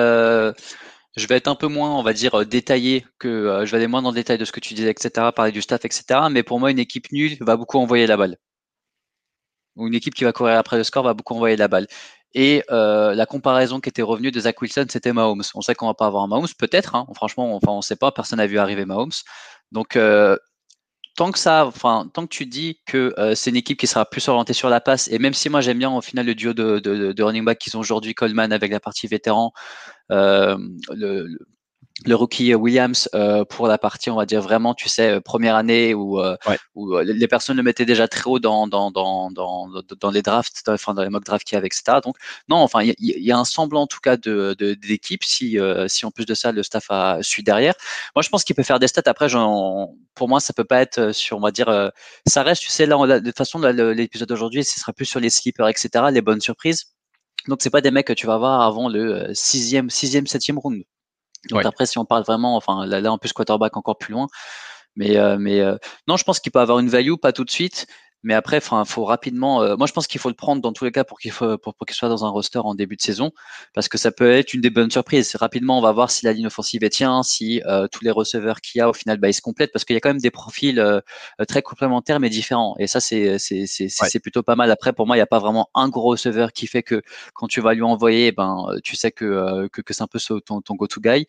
je 1.17 1.26
vais 1.26 1.37
être 1.37 1.49
un 1.49 1.55
peu 1.55 1.67
moins, 1.67 1.97
on 1.97 2.02
va 2.02 2.12
dire, 2.12 2.35
euh, 2.40 2.45
détaillé 2.45 3.07
que 3.19 3.29
euh, 3.29 3.67
je 3.67 3.71
vais 3.73 3.79
aller 3.79 3.87
moins 3.88 4.02
dans 4.02 4.11
le 4.11 4.14
détail 4.14 4.38
de 4.38 4.45
ce 4.45 4.52
que 4.52 4.61
tu 4.61 4.75
disais, 4.75 4.90
etc., 4.90 5.11
parler 5.35 5.52
du 5.52 5.62
staff, 5.62 5.85
etc. 5.85 6.05
Mais 6.31 6.43
pour 6.43 6.61
moi, 6.61 6.71
une 6.71 6.79
équipe 6.79 7.11
nulle 7.12 7.37
va 7.40 7.57
beaucoup 7.57 7.79
envoyer 7.79 8.07
la 8.07 8.17
balle. 8.17 8.37
Ou 9.76 9.87
une 9.88 9.95
équipe 9.95 10.14
qui 10.14 10.25
va 10.25 10.33
courir 10.33 10.59
après 10.59 10.76
le 10.76 10.85
score 10.85 11.05
va 11.05 11.14
beaucoup 11.14 11.35
envoyer 11.35 11.57
la 11.57 11.69
balle. 11.69 11.87
Et 12.35 12.62
euh, 12.71 13.14
la 13.14 13.26
comparaison 13.26 13.81
qui 13.81 13.88
était 13.88 14.02
revenue 14.02 14.31
de 14.31 14.40
Zach 14.40 14.61
Wilson, 14.62 14.87
c'était 14.88 15.12
Mahomes. 15.12 15.43
On 15.55 15.62
sait 15.62 15.75
qu'on 15.75 15.87
va 15.87 15.95
pas 15.95 16.07
avoir 16.07 16.25
un 16.25 16.29
Mahomes, 16.29 16.47
peut-être. 16.59 16.95
Hein. 16.95 17.07
franchement, 17.14 17.59
on 17.67 17.81
sait 17.83 17.97
pas. 17.97 18.12
Personne 18.12 18.38
n'a 18.38 18.47
vu 18.47 18.59
arriver 18.59 18.85
Mahomes. 18.85 19.11
Donc, 19.73 19.99
tant 21.17 21.33
que 21.33 21.38
ça, 21.38 21.67
enfin, 21.67 22.09
tant 22.12 22.23
que 22.26 22.35
tu 22.35 22.47
dis 22.47 22.81
que 22.87 23.14
c'est 23.35 23.50
une 23.50 23.57
équipe 23.57 23.79
qui 23.79 23.87
sera 23.88 24.05
plus 24.05 24.29
orientée 24.29 24.52
sur 24.52 24.69
la 24.69 24.81
passe, 24.81 25.09
et 25.09 25.19
même 25.19 25.35
si 25.35 25.49
moi 25.49 25.61
j'aime 25.61 25.79
bien 25.79 25.90
au 25.90 26.00
final 26.00 26.26
le 26.26 26.35
duo 26.35 26.52
de, 26.55 26.79
de, 26.79 27.23
running 27.23 27.45
back 27.45 27.59
qu'ils 27.59 27.76
ont 27.76 27.81
aujourd'hui, 27.81 28.14
Coleman 28.14 28.52
avec 28.52 28.71
la 28.71 28.81
partie 28.81 29.09
vétéran, 29.09 29.52
le, 30.11 31.38
le 32.07 32.14
rookie 32.14 32.55
Williams 32.55 33.09
euh, 33.14 33.45
pour 33.45 33.67
la 33.67 33.79
partie, 33.79 34.11
on 34.11 34.17
va 34.17 34.26
dire 34.26 34.40
vraiment, 34.40 34.75
tu 34.75 34.88
sais, 34.88 35.11
euh, 35.11 35.21
première 35.21 35.55
année 35.55 35.95
où, 35.95 36.21
euh, 36.21 36.37
où 36.75 36.99
les 36.99 37.29
personnes 37.29 37.57
le 37.57 37.62
mettaient 37.62 37.85
déjà 37.85 38.09
très 38.09 38.25
haut 38.26 38.38
dans, 38.38 38.67
dans, 38.67 38.90
dans, 38.90 39.31
dans, 39.31 39.69
dans 40.00 40.11
les 40.11 40.23
drafts, 40.23 40.62
enfin 40.69 40.95
dans 40.95 41.02
les 41.02 41.11
mock 41.11 41.25
drafts 41.25 41.47
qu'il 41.47 41.57
y 41.57 41.59
avait, 41.59 41.67
etc. 41.67 41.99
Donc 42.02 42.17
non, 42.49 42.57
enfin, 42.57 42.83
il 42.83 42.95
y, 42.99 43.21
y, 43.21 43.33
a 43.33 43.38
un 43.38 43.45
semblant 43.45 43.83
en 43.83 43.87
tout 43.87 44.00
cas 44.00 44.17
de 44.17 44.57
d'équipe 44.59 45.25
si, 45.25 45.59
si 45.88 46.07
en 46.07 46.11
plus 46.11 46.26
de 46.26 46.35
ça 46.35 46.52
le 46.52 46.62
staff 46.62 46.87
a, 46.90 47.19
suit 47.23 47.43
derrière. 47.43 47.75
Moi, 48.14 48.23
je 48.23 48.29
pense 48.29 48.45
qu'il 48.45 48.57
peut 48.57 48.62
faire 48.62 48.79
des 48.79 48.88
stats. 48.88 49.02
Après, 49.07 49.29
pour 50.14 50.29
moi, 50.29 50.40
ça 50.40 50.52
peut 50.52 50.64
pas 50.64 50.81
être 50.81 51.12
sur, 51.12 51.37
on 51.37 51.40
va 51.40 51.50
dire, 51.50 51.90
ça 52.26 52.43
reste, 52.43 52.62
tu 52.62 52.69
sais, 52.69 52.87
là, 52.87 52.97
de 53.21 53.26
toute 53.26 53.37
façon, 53.37 53.59
l'épisode 53.59 54.29
d'aujourd'hui, 54.29 54.64
ce 54.64 54.81
sera 54.81 54.93
plus 54.93 55.07
sur 55.07 55.21
les 55.21 55.31
sleepers, 55.31 55.69
etc., 55.69 56.05
les 56.11 56.23
bonnes 56.23 56.40
surprises. 56.40 56.87
Donc 57.49 57.59
c'est 57.62 57.70
pas 57.70 57.80
des 57.80 57.90
mecs 57.90 58.06
que 58.06 58.12
tu 58.12 58.26
vas 58.26 58.38
voir 58.38 58.61
avant 58.61 58.88
le 58.88 59.30
sixième, 59.35 59.90
sixième, 59.90 60.26
septième 60.26 60.59
round. 60.59 60.82
Donc 61.49 61.64
après, 61.64 61.87
si 61.87 61.99
on 61.99 62.04
parle 62.04 62.23
vraiment, 62.23 62.56
enfin 62.56 62.85
là, 62.87 63.00
là 63.00 63.12
en 63.12 63.18
plus 63.18 63.32
quarterback 63.32 63.76
encore 63.76 63.97
plus 63.97 64.12
loin, 64.12 64.28
mais 64.94 65.16
euh, 65.16 65.38
mais 65.38 65.61
euh, 65.61 65.76
non, 66.06 66.16
je 66.16 66.25
pense 66.25 66.40
qu'il 66.40 66.52
peut 66.52 66.61
avoir 66.61 66.78
une 66.78 66.88
value, 66.88 67.14
pas 67.14 67.32
tout 67.32 67.44
de 67.44 67.50
suite, 67.50 67.87
mais 68.23 68.35
après, 68.35 68.59
enfin, 68.59 68.85
faut 68.85 69.05
rapidement. 69.05 69.62
Euh, 69.62 69.77
moi, 69.77 69.87
je 69.87 69.93
pense 69.93 70.07
qu'il 70.07 70.21
faut 70.21 70.29
le 70.29 70.35
prendre 70.35 70.62
dans 70.62 70.73
tous 70.73 70.85
les 70.85 70.93
cas 70.93 71.05
pour 71.05 71.19
qu'il 71.19 71.33
pour, 71.33 71.59
pour 71.59 71.87
qu'il 71.87 71.95
soit 71.95 72.09
dans 72.09 72.25
un 72.25 72.29
roster 72.29 72.59
en 72.59 72.75
début 72.75 72.97
de 72.97 73.03
saison, 73.03 73.33
parce 73.75 73.89
que 73.89 73.99
ça 73.99 74.12
peut 74.12 74.31
être 74.31 74.55
une 74.55 74.61
des 74.61 74.71
bonnes 74.71 74.91
surprises. 74.91 75.35
Rapidement, 75.37 75.79
on 75.79 75.83
va 75.83 75.93
voir 75.93 76.11
si 76.11 76.25
la 76.25 76.33
ligne 76.33 76.47
offensive 76.47 76.85
est 76.85 76.91
tient, 76.91 77.23
si 77.23 77.62
tous 77.93 78.05
les 78.05 78.11
receveurs 78.11 78.61
qu'il 78.61 78.79
y 78.79 78.83
a 78.83 78.89
au 78.89 78.93
final, 78.93 79.19
bah, 79.19 79.29
ils 79.29 79.35
se 79.35 79.43
complètent, 79.43 79.73
parce 79.73 79.85
qu'il 79.85 79.95
y 79.95 79.97
a 79.97 80.00
quand 80.00 80.11
même 80.11 80.19
des 80.21 80.31
profils 80.31 81.03
très 81.49 81.62
complémentaires 81.62 82.21
mais 82.21 82.31
différents. 82.31 82.75
Et 82.79 82.87
ça, 82.87 83.00
c'est 83.00 83.39
c'est 83.39 83.67
c'est 83.67 83.89
c'est 83.89 84.21
plutôt 84.21 84.43
pas 84.43 84.57
mal. 84.57 84.71
Après, 84.71 84.93
pour 84.93 85.07
moi, 85.07 85.17
il 85.17 85.19
n'y 85.19 85.23
a 85.23 85.27
pas 85.27 85.39
vraiment 85.39 85.71
un 85.75 85.89
gros 85.89 86.11
receveur 86.11 86.53
qui 86.53 86.67
fait 86.67 86.83
que 86.83 87.03
quand 87.35 87.47
tu 87.47 87.61
vas 87.61 87.75
lui 87.75 87.83
envoyer, 87.83 88.33
ben, 88.33 88.67
tu 88.85 88.97
sais 88.97 89.11
que 89.12 89.69
que, 89.69 89.81
que 89.83 89.95
c'est 89.95 90.03
un 90.03 90.07
peu 90.07 90.19
ton, 90.45 90.61
ton 90.61 90.75
go-to 90.75 91.00
guy. 91.00 91.27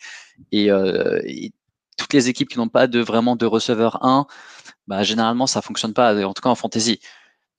Et, 0.52 0.68
et 0.68 1.54
toutes 2.02 2.14
les 2.14 2.30
équipes 2.30 2.50
qui 2.50 2.58
n'ont 2.58 2.70
pas 2.70 2.88
de 2.88 3.00
vraiment 3.00 3.36
de 3.36 3.46
receveur 3.46 4.04
1, 4.04 4.26
bah, 4.88 5.04
généralement 5.04 5.48
ça 5.48 5.62
fonctionne 5.62 5.94
pas, 5.94 6.16
en 6.26 6.34
tout 6.34 6.42
cas 6.42 6.50
en 6.50 6.56
fantasy. 6.56 7.00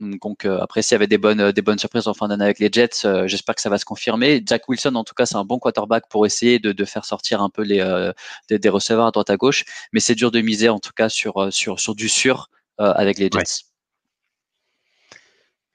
Donc 0.01 0.45
euh, 0.45 0.59
après, 0.61 0.83
s'il 0.83 0.95
y 0.95 0.97
avait 0.97 1.07
des 1.07 1.19
bonnes, 1.19 1.53
bonnes 1.53 1.79
surprises 1.79 2.09
en 2.09 2.15
fin 2.15 2.27
d'année 2.27 2.45
avec 2.45 2.59
les 2.59 2.69
Jets, 2.73 3.05
euh, 3.05 3.29
j'espère 3.29 3.55
que 3.55 3.61
ça 3.61 3.71
va 3.71 3.79
se 3.79 3.85
confirmer. 3.85 4.43
Jack 4.45 4.69
Wilson, 4.69 4.97
en 4.97 5.05
tout 5.05 5.15
cas, 5.15 5.27
c'est 5.27 5.37
un 5.37 5.45
bon 5.45 5.61
quarterback 5.61 6.09
pour 6.09 6.27
essayer 6.27 6.59
de, 6.59 6.73
de 6.73 6.85
faire 6.85 7.05
sortir 7.05 7.41
un 7.41 7.51
peu 7.51 7.63
les, 7.63 7.81
euh, 7.81 8.13
des, 8.51 8.69
receveurs 8.69 9.07
à 9.07 9.11
droite 9.13 9.31
à 9.31 9.37
gauche, 9.37 9.65
mais 9.93 10.01
c'est 10.01 10.17
dur 10.17 10.33
de 10.33 10.41
miser 10.41 10.69
en 10.69 10.81
tout 10.81 10.93
cas 10.93 11.09
sur, 11.09 11.53
sur, 11.53 11.79
sur 11.79 11.95
du 11.95 12.09
sûr 12.09 12.51
avec 12.79 13.19
les 13.19 13.31
Jets. 13.31 13.72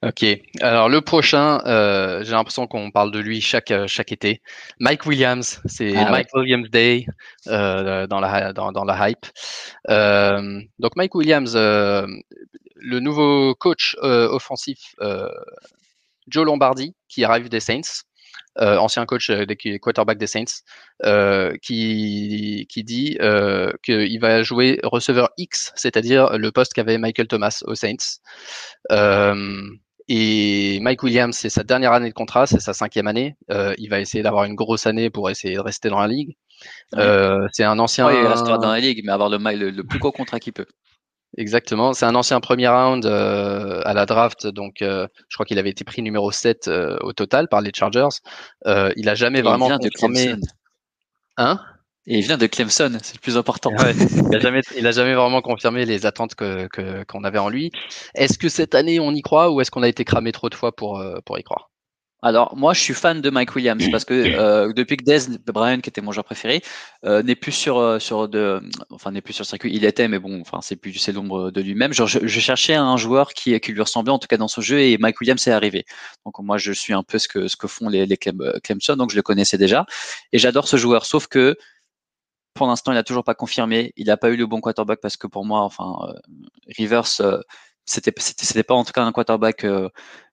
Ok. 0.04 0.24
Alors 0.62 0.90
le 0.90 1.02
prochain, 1.02 1.60
euh, 1.66 2.24
j'ai 2.24 2.34
l'impression 2.34 2.68
qu'on 2.68 2.92
parle 2.92 3.10
de 3.12 3.18
lui 3.18 3.42
chaque 3.42 3.72
euh, 3.72 3.88
chaque 3.88 4.12
été. 4.12 4.44
Mike 4.80 5.08
Williams, 5.08 5.60
c'est 5.66 5.96
ah 5.98 6.12
Mike 6.12 6.28
Williams 6.36 6.70
Day 6.70 7.08
euh, 7.48 8.06
dans 8.06 8.20
la 8.20 8.54
dans, 8.54 8.72
dans 8.72 8.84
la 8.86 9.10
hype. 9.10 9.26
Euh, 9.90 10.62
donc 10.78 10.96
Mike 10.96 11.16
Williams, 11.16 11.56
le 11.56 13.00
nouveau 13.00 13.56
coach 13.56 13.96
offensif 14.02 14.96
Joe 16.28 16.46
Lombardi 16.46 16.94
qui 17.08 17.24
arrive 17.24 17.50
des 17.50 17.60
Saints. 17.60 18.04
ancien 18.60 19.04
coach 19.08 19.32
des 19.32 19.80
quarterbacks 19.80 20.20
des 20.20 20.28
Saints, 20.28 20.62
qui, 21.64 22.68
qui 22.70 22.84
dit 22.84 23.18
qu'il 23.82 24.20
va 24.20 24.44
jouer 24.44 24.80
receveur 24.84 25.30
X, 25.40 25.74
c'est-à-dire 25.76 26.38
le 26.38 26.52
poste 26.52 26.74
qu'avait 26.74 27.00
Michael 27.00 27.28
Thomas 27.28 27.64
aux 27.66 27.74
Saints. 27.74 28.20
Et 30.10 30.80
Mike 30.82 31.04
Williams, 31.04 31.36
c'est 31.36 31.50
sa 31.50 31.64
dernière 31.64 31.92
année 31.92 32.10
de 32.10 32.14
contrat, 32.14 32.48
c'est 32.48 32.62
sa 32.62 32.74
cinquième 32.74 33.08
année. 33.08 33.36
Euh, 33.52 33.74
il 33.78 33.90
va 33.90 34.00
essayer 34.00 34.24
d'avoir 34.24 34.46
une 34.46 34.56
grosse 34.56 34.88
année 34.88 35.10
pour 35.10 35.30
essayer 35.30 35.56
de 35.56 35.60
rester 35.60 35.90
dans 35.90 36.00
la 36.00 36.08
ligue. 36.08 36.38
Euh, 36.96 37.48
c'est 37.52 37.66
un 37.66 37.78
ancien. 37.78 38.08
Oui, 38.08 38.14
il 38.20 38.28
restera 38.28 38.58
dans 38.58 38.72
la 38.72 38.80
ligue, 38.80 39.02
mais 39.04 39.12
avoir 39.12 39.30
le, 39.30 39.38
le, 39.38 39.70
le 39.70 39.84
plus 39.84 40.00
gros 40.00 40.12
contrat 40.12 40.40
qu'il 40.40 40.54
peut. 40.54 40.66
Exactement, 41.36 41.94
c'est 41.94 42.06
un 42.06 42.16
ancien 42.16 42.40
premier 42.40 42.68
round 42.68 43.06
euh, 43.06 43.82
à 43.84 43.94
la 43.94 44.06
draft, 44.06 44.48
donc 44.48 44.82
euh, 44.82 45.08
je 45.28 45.36
crois 45.36 45.46
qu'il 45.46 45.60
avait 45.60 45.70
été 45.70 45.84
pris 45.84 46.02
numéro 46.02 46.32
7 46.32 46.68
euh, 46.68 46.98
au 47.02 47.12
total 47.12 47.50
par 47.50 47.62
les 47.62 47.72
Chargers. 47.76 48.08
Euh, 48.66 48.92
il 48.96 49.10
a 49.10 49.14
jamais 49.14 49.42
vraiment 49.42 49.70
confirmé. 49.78 50.36
Hein? 51.36 51.60
Et 52.08 52.20
il 52.20 52.24
vient 52.24 52.38
de 52.38 52.48
Clemson, 52.48 52.98
c'est 53.04 53.16
le 53.16 53.20
plus 53.20 53.38
important. 53.38 53.72
il 54.16 54.30
n'a 54.30 54.40
jamais, 54.40 54.62
il 54.78 54.88
a 54.88 54.92
jamais 54.92 55.14
vraiment 55.14 55.42
confirmé 55.42 55.86
les 55.86 56.06
attentes 56.06 56.36
que, 56.36 56.68
qu'on 57.04 57.24
avait 57.26 57.38
en 57.38 57.50
lui. 57.50 57.70
Est-ce 58.16 58.38
que 58.38 58.48
cette 58.48 58.76
année 58.76 59.00
on 59.00 59.12
y 59.12 59.22
croit 59.22 59.52
ou 59.52 59.60
est-ce 59.60 59.72
qu'on 59.72 59.84
a 59.84 59.90
été 59.90 60.06
cramé 60.06 60.32
trop 60.32 60.50
de 60.50 60.56
fois 60.56 60.74
pour, 60.74 61.00
euh, 61.00 61.20
pour 61.26 61.38
y 61.38 61.44
croire? 61.44 61.70
Alors 62.24 62.58
moi 62.58 62.74
je 62.74 62.82
suis 62.82 62.96
fan 62.96 63.22
de 63.22 63.30
Mike 63.30 63.56
Williams 63.56 63.92
parce 63.92 64.04
que 64.04 64.14
euh, 64.40 64.74
depuis 64.74 64.98
que 64.98 65.04
Dez 65.04 65.38
Brian 65.46 65.82
qui 65.82 65.90
était 65.90 66.02
mon 66.02 66.12
joueur 66.12 66.26
préféré 66.26 66.64
euh, 67.06 67.22
n'est 67.22 67.36
plus 67.36 67.52
sur 67.52 68.02
sur 68.02 68.28
de 68.28 68.60
enfin 68.90 69.12
n'est 69.12 69.22
plus 69.22 69.34
sur 69.34 69.44
le 69.44 69.48
circuit. 69.48 69.72
Il 69.72 69.86
était 69.86 70.08
mais 70.08 70.18
bon 70.18 70.42
enfin 70.42 70.60
c'est 70.62 70.78
plus 70.78 70.94
c'est 70.96 71.12
l'ombre 71.12 71.52
de 71.52 71.62
lui-même. 71.62 71.94
Genre 71.94 72.08
je, 72.08 72.40
cherchais 72.40 72.74
un 72.74 72.98
joueur 72.98 73.34
qui 73.34 73.60
qui 73.60 73.72
lui 73.72 73.82
ressemblait 73.82 74.12
en 74.12 74.18
tout 74.18 74.28
cas 74.28 74.38
dans 74.38 74.48
son 74.48 74.62
jeu 74.62 74.80
et 74.80 74.98
Mike 74.98 75.22
Williams 75.22 75.46
est 75.46 75.52
arrivé. 75.52 75.86
Donc 76.26 76.40
moi 76.40 76.58
je 76.58 76.72
suis 76.72 76.94
un 76.94 77.04
peu 77.04 77.20
ce 77.20 77.28
que 77.28 77.48
ce 77.48 77.56
que 77.56 77.68
font 77.68 77.88
les 77.88 78.08
les 78.08 78.18
Clemson 78.18 78.96
donc 78.96 79.12
je 79.12 79.16
le 79.16 79.22
connaissais 79.22 79.60
déjà. 79.60 79.86
Et 80.34 80.40
j'adore 80.40 80.68
ce 80.68 80.78
joueur 80.78 81.06
sauf 81.06 81.28
que 81.28 81.56
pour 82.58 82.68
l'instant, 82.68 82.92
il 82.92 82.96
n'a 82.96 83.04
toujours 83.04 83.24
pas 83.24 83.36
confirmé. 83.36 83.94
Il 83.96 84.08
n'a 84.08 84.18
pas 84.18 84.30
eu 84.30 84.36
le 84.36 84.48
bon 84.48 84.60
quarterback 84.62 85.00
parce 85.02 85.18
que 85.18 85.28
pour 85.28 85.46
moi, 85.46 85.62
enfin, 85.62 85.96
euh, 86.10 86.14
Rivers, 86.78 87.22
euh, 87.22 87.40
c'était, 87.86 88.12
pas 88.64 88.74
en 88.76 88.84
tout 88.84 88.92
cas 88.92 89.04
un 89.04 89.12
quarterback 89.12 89.64
euh, 89.64 89.90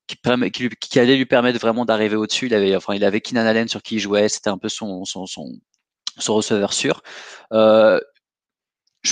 qui, 0.06 0.98
allait 0.98 1.16
lui 1.16 1.26
permettre 1.26 1.60
vraiment 1.60 1.84
d'arriver 1.84 2.16
au-dessus. 2.16 2.46
Il 2.46 2.54
avait, 2.54 2.74
enfin, 2.76 2.94
il 2.94 3.04
avait 3.04 3.20
Keenan 3.20 3.46
Allen 3.46 3.68
sur 3.68 3.82
qui 3.82 3.96
il 3.96 4.00
jouait. 4.00 4.28
C'était 4.28 4.50
un 4.50 4.58
peu 4.58 4.68
son, 4.68 5.04
son, 5.04 5.26
son, 5.26 6.34
receveur 6.34 6.72
sûr. 6.72 7.02
je 7.52 8.00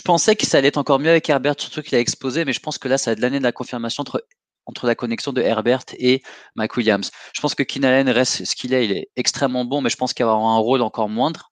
pensais 0.04 0.36
que 0.36 0.46
ça 0.46 0.58
allait 0.58 0.68
être 0.68 0.78
encore 0.78 0.98
mieux 0.98 1.10
avec 1.10 1.28
Herbert, 1.28 1.54
surtout 1.58 1.82
qu'il 1.82 1.94
a 1.96 2.00
explosé, 2.00 2.44
mais 2.44 2.52
je 2.52 2.60
pense 2.60 2.78
que 2.78 2.88
là, 2.88 2.98
ça 2.98 3.10
va 3.10 3.12
être 3.12 3.20
l'année 3.20 3.38
de 3.38 3.44
la 3.44 3.52
confirmation 3.52 4.00
entre 4.00 4.24
entre 4.66 4.86
la 4.86 4.94
connexion 4.94 5.32
de 5.32 5.42
Herbert 5.42 5.84
et 5.98 6.22
Mike 6.54 6.76
Williams. 6.76 7.10
Je 7.34 7.40
pense 7.40 7.54
que 7.56 7.64
Keenan 7.64 7.88
Allen 7.88 8.08
reste 8.08 8.44
ce 8.44 8.54
qu'il 8.54 8.72
est, 8.74 8.84
il 8.84 8.92
est 8.92 9.10
extrêmement 9.16 9.64
bon, 9.64 9.80
mais 9.80 9.90
je 9.90 9.96
pense 9.96 10.14
qu'il 10.14 10.24
va 10.24 10.32
avoir 10.32 10.50
un 10.50 10.58
rôle 10.58 10.82
encore 10.82 11.08
moindre. 11.08 11.50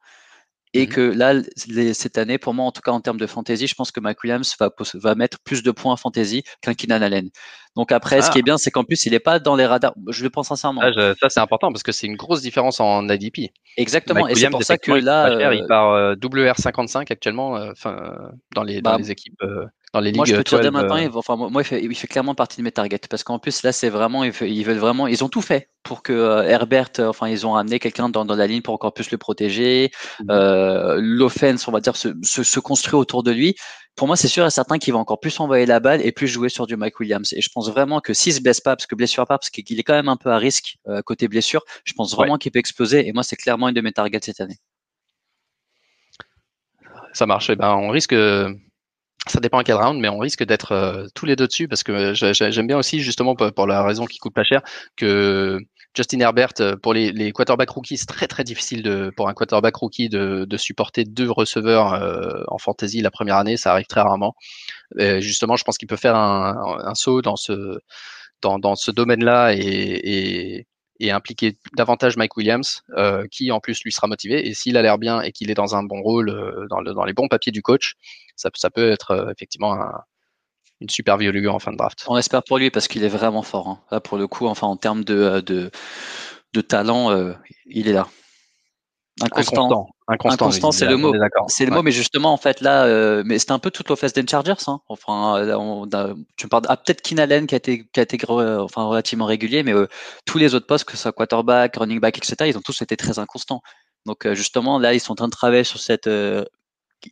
Et 0.74 0.86
mmh 0.86 0.88
que 0.88 1.00
là, 1.00 1.34
cette 1.94 2.16
année, 2.18 2.38
pour 2.38 2.54
moi, 2.54 2.64
en 2.64 2.72
tout 2.72 2.80
cas 2.80 2.92
en 2.92 3.00
termes 3.00 3.18
de 3.18 3.26
fantasy, 3.26 3.66
je 3.66 3.74
pense 3.74 3.90
que 3.90 3.98
Mike 4.00 4.22
Williams 4.22 4.54
va, 4.60 4.70
va 4.94 5.14
mettre 5.16 5.38
plus 5.40 5.62
de 5.64 5.70
points 5.72 5.96
fantasy 5.96 6.44
qu'un 6.62 6.74
Keenan 6.74 7.02
Allen. 7.02 7.28
Donc 7.76 7.92
après, 7.92 8.20
ce 8.20 8.30
qui 8.30 8.38
est 8.38 8.42
ah. 8.42 8.44
bien, 8.44 8.58
c'est 8.58 8.70
qu'en 8.70 8.84
plus, 8.84 9.06
il 9.06 9.12
n'est 9.12 9.20
pas 9.20 9.38
dans 9.38 9.56
les 9.56 9.66
radars. 9.66 9.94
Je 10.08 10.22
le 10.24 10.30
pense 10.30 10.48
sincèrement. 10.48 10.80
Ah, 10.82 11.14
ça, 11.20 11.28
c'est 11.28 11.40
important 11.40 11.70
parce 11.72 11.82
que 11.82 11.92
c'est 11.92 12.06
une 12.06 12.16
grosse 12.16 12.42
différence 12.42 12.80
en 12.80 13.08
ADP. 13.08 13.50
Exactement. 13.76 14.26
et 14.26 14.34
c'est 14.34 14.50
pour 14.50 14.62
ça 14.62 14.78
que 14.78 14.92
là, 14.92 15.52
il 15.52 15.66
part 15.66 15.92
euh, 15.92 16.14
WR55 16.14 17.10
actuellement, 17.10 17.56
euh, 17.56 17.72
dans 18.54 18.62
les, 18.62 18.80
dans 18.82 18.92
bah, 18.92 18.98
les 18.98 19.10
équipes. 19.10 19.40
Euh, 19.42 19.66
moi, 19.92 20.24
je 20.24 20.36
peux 20.36 20.44
te 20.44 20.50
dire 20.50 20.60
dès 20.60 20.70
maintenant, 20.70 20.98
euh, 20.98 21.08
enfin, 21.14 21.34
moi, 21.34 21.62
il 21.62 21.64
fait, 21.64 21.82
il 21.82 21.94
fait, 21.96 22.06
clairement 22.06 22.36
partie 22.36 22.58
de 22.58 22.62
mes 22.62 22.70
targets 22.70 23.00
parce 23.10 23.24
qu'en 23.24 23.40
plus, 23.40 23.64
là, 23.64 23.72
c'est 23.72 23.88
vraiment, 23.88 24.22
ils 24.22 24.64
veulent 24.64 24.78
vraiment, 24.78 25.08
ils 25.08 25.24
ont 25.24 25.28
tout 25.28 25.42
fait 25.42 25.68
pour 25.82 26.02
que 26.02 26.12
euh, 26.12 26.44
Herbert, 26.44 26.90
euh, 27.00 27.08
enfin, 27.08 27.28
ils 27.28 27.44
ont 27.44 27.52
ramené 27.52 27.80
quelqu'un 27.80 28.08
dans, 28.08 28.24
dans, 28.24 28.36
la 28.36 28.46
ligne 28.46 28.62
pour 28.62 28.74
encore 28.74 28.94
plus 28.94 29.10
le 29.10 29.18
protéger. 29.18 29.90
Mmh. 30.20 30.30
Euh, 30.30 30.98
L'offense, 31.00 31.66
on 31.66 31.72
va 31.72 31.80
dire, 31.80 31.96
se, 31.96 32.10
se, 32.22 32.44
se, 32.44 32.60
construit 32.60 32.94
autour 32.94 33.24
de 33.24 33.32
lui. 33.32 33.56
Pour 33.96 34.06
moi, 34.06 34.16
c'est 34.16 34.28
sûr 34.28 34.46
et 34.46 34.50
certain 34.50 34.78
qu'il 34.78 34.92
va 34.92 35.00
encore 35.00 35.18
plus 35.18 35.38
envoyer 35.40 35.66
la 35.66 35.80
balle 35.80 36.00
et 36.06 36.12
plus 36.12 36.28
jouer 36.28 36.48
sur 36.48 36.66
du 36.66 36.76
Mike 36.76 37.00
Williams. 37.00 37.32
Et 37.32 37.40
je 37.40 37.50
pense 37.52 37.59
vraiment 37.68 38.00
que 38.00 38.14
s'il 38.14 38.32
se 38.32 38.40
blesse 38.40 38.60
pas, 38.60 38.76
parce 38.76 38.86
que 38.86 38.94
blessure 38.94 39.26
pas, 39.26 39.38
parce 39.38 39.50
qu'il 39.50 39.78
est 39.78 39.82
quand 39.82 39.94
même 39.94 40.08
un 40.08 40.16
peu 40.16 40.30
à 40.30 40.38
risque 40.38 40.76
côté 41.04 41.28
blessure, 41.28 41.64
je 41.84 41.92
pense 41.92 42.14
vraiment 42.14 42.38
qu'il 42.38 42.52
peut 42.52 42.58
exploser. 42.58 43.06
Et 43.06 43.12
moi, 43.12 43.22
c'est 43.22 43.36
clairement 43.36 43.68
une 43.68 43.74
de 43.74 43.80
mes 43.80 43.92
targets 43.92 44.20
cette 44.22 44.40
année. 44.40 44.58
Ça 47.12 47.26
marche. 47.26 47.50
Et 47.50 47.54
eh 47.54 47.56
ben, 47.56 47.74
on 47.74 47.90
risque 47.90 48.14
ça 49.26 49.40
dépend 49.40 49.58
à 49.58 49.64
quel 49.64 49.76
round, 49.76 50.00
mais 50.00 50.08
on 50.08 50.18
risque 50.18 50.44
d'être 50.44 50.72
euh, 50.72 51.06
tous 51.14 51.26
les 51.26 51.36
deux 51.36 51.46
dessus 51.46 51.68
parce 51.68 51.82
que 51.82 52.14
j'aime 52.14 52.66
bien 52.66 52.78
aussi, 52.78 53.00
justement, 53.00 53.34
pour, 53.36 53.66
la 53.66 53.82
raison 53.82 54.06
qui 54.06 54.18
coûte 54.18 54.34
pas 54.34 54.44
cher, 54.44 54.62
que 54.96 55.58
Justin 55.94 56.20
Herbert, 56.20 56.52
euh, 56.60 56.76
pour 56.76 56.94
les, 56.94 57.12
les 57.12 57.32
quarterbacks 57.32 57.70
rookies, 57.70 57.98
c'est 57.98 58.06
très 58.06 58.28
très 58.28 58.44
difficile 58.44 58.82
de, 58.82 59.12
pour 59.16 59.28
un 59.28 59.34
quarterback 59.34 59.76
rookie 59.76 60.08
de, 60.08 60.46
de 60.48 60.56
supporter 60.56 61.04
deux 61.04 61.30
receveurs 61.30 61.92
euh, 61.94 62.42
en 62.48 62.58
fantasy 62.58 63.02
la 63.02 63.10
première 63.10 63.36
année, 63.36 63.56
ça 63.56 63.72
arrive 63.72 63.86
très 63.86 64.00
rarement. 64.00 64.34
Justement, 64.96 65.56
je 65.56 65.64
pense 65.64 65.78
qu'il 65.78 65.88
peut 65.88 65.96
faire 65.96 66.16
un, 66.16 66.80
un, 66.84 66.94
saut 66.94 67.22
dans 67.22 67.36
ce, 67.36 67.78
dans, 68.42 68.58
dans 68.58 68.74
ce 68.76 68.90
domaine-là 68.90 69.54
et, 69.54 69.60
et, 69.60 70.66
et 71.00 71.10
impliquer 71.10 71.56
davantage 71.76 72.16
Mike 72.16 72.36
Williams, 72.36 72.82
euh, 72.96 73.26
qui 73.30 73.50
en 73.50 73.60
plus 73.60 73.82
lui 73.82 73.90
sera 73.90 74.06
motivé. 74.06 74.46
Et 74.46 74.54
s'il 74.54 74.76
a 74.76 74.82
l'air 74.82 74.98
bien 74.98 75.22
et 75.22 75.32
qu'il 75.32 75.50
est 75.50 75.54
dans 75.54 75.74
un 75.74 75.82
bon 75.82 76.02
rôle, 76.02 76.28
euh, 76.28 76.66
dans, 76.68 76.80
le, 76.80 76.92
dans, 76.92 77.04
les 77.04 77.14
bons 77.14 77.28
papiers 77.28 77.52
du 77.52 77.62
coach, 77.62 77.94
ça, 78.36 78.50
ça 78.54 78.70
peut 78.70 78.90
être 78.90 79.10
euh, 79.12 79.32
effectivement 79.32 79.72
un, 79.72 80.02
une 80.80 80.90
super 80.90 81.16
violure 81.16 81.54
en 81.54 81.58
fin 81.58 81.72
de 81.72 81.78
draft. 81.78 82.04
On 82.06 82.18
espère 82.18 82.42
pour 82.42 82.58
lui 82.58 82.70
parce 82.70 82.86
qu'il 82.86 83.02
est 83.02 83.08
vraiment 83.08 83.42
fort. 83.42 83.68
Hein. 83.68 83.80
Là, 83.90 84.00
pour 84.00 84.18
le 84.18 84.26
coup, 84.26 84.46
enfin 84.46 84.66
en 84.66 84.76
termes 84.76 85.04
de, 85.04 85.40
de 85.40 85.70
de 86.52 86.60
talent, 86.62 87.16
il 87.66 87.86
est 87.86 87.92
là. 87.92 88.08
Inconstant. 89.20 89.66
Inconstant, 89.66 89.88
c'est 90.72 90.86
le 90.86 90.96
mot. 90.96 91.12
C'est 91.48 91.64
le 91.64 91.72
mot, 91.72 91.82
mais 91.82 91.92
justement, 91.92 92.32
en 92.32 92.36
fait, 92.36 92.60
là, 92.60 92.84
euh, 92.84 93.22
mais 93.24 93.38
c'était 93.38 93.52
un 93.52 93.58
peu 93.58 93.70
toute 93.70 93.88
l'offense 93.88 94.12
des 94.12 94.26
Chargers. 94.26 94.54
Hein. 94.66 94.80
Enfin, 94.88 95.42
tu 96.36 96.46
me 96.46 96.48
parles, 96.48 96.64
ah, 96.68 96.76
peut-être 96.76 97.02
Keenan 97.02 97.46
qui 97.46 97.54
a 97.54 97.58
été, 97.58 97.86
qui 97.92 98.00
a 98.00 98.02
été 98.02 98.18
enfin, 98.28 98.84
relativement 98.84 99.26
régulier, 99.26 99.62
mais 99.62 99.72
euh, 99.72 99.86
tous 100.26 100.38
les 100.38 100.54
autres 100.54 100.66
postes, 100.66 100.84
que 100.84 100.92
ce 100.92 100.98
soit 100.98 101.12
quarterback, 101.12 101.76
running 101.76 102.00
back, 102.00 102.18
etc., 102.18 102.50
ils 102.50 102.56
ont 102.56 102.62
tous 102.62 102.82
été 102.82 102.96
très 102.96 103.18
inconstants. 103.18 103.62
Donc, 104.06 104.26
euh, 104.26 104.34
justement, 104.34 104.78
là, 104.78 104.94
ils 104.94 105.00
sont 105.00 105.12
en 105.12 105.16
train 105.16 105.28
de 105.28 105.32
travailler 105.32 105.64
sur 105.64 105.80
cette. 105.80 106.08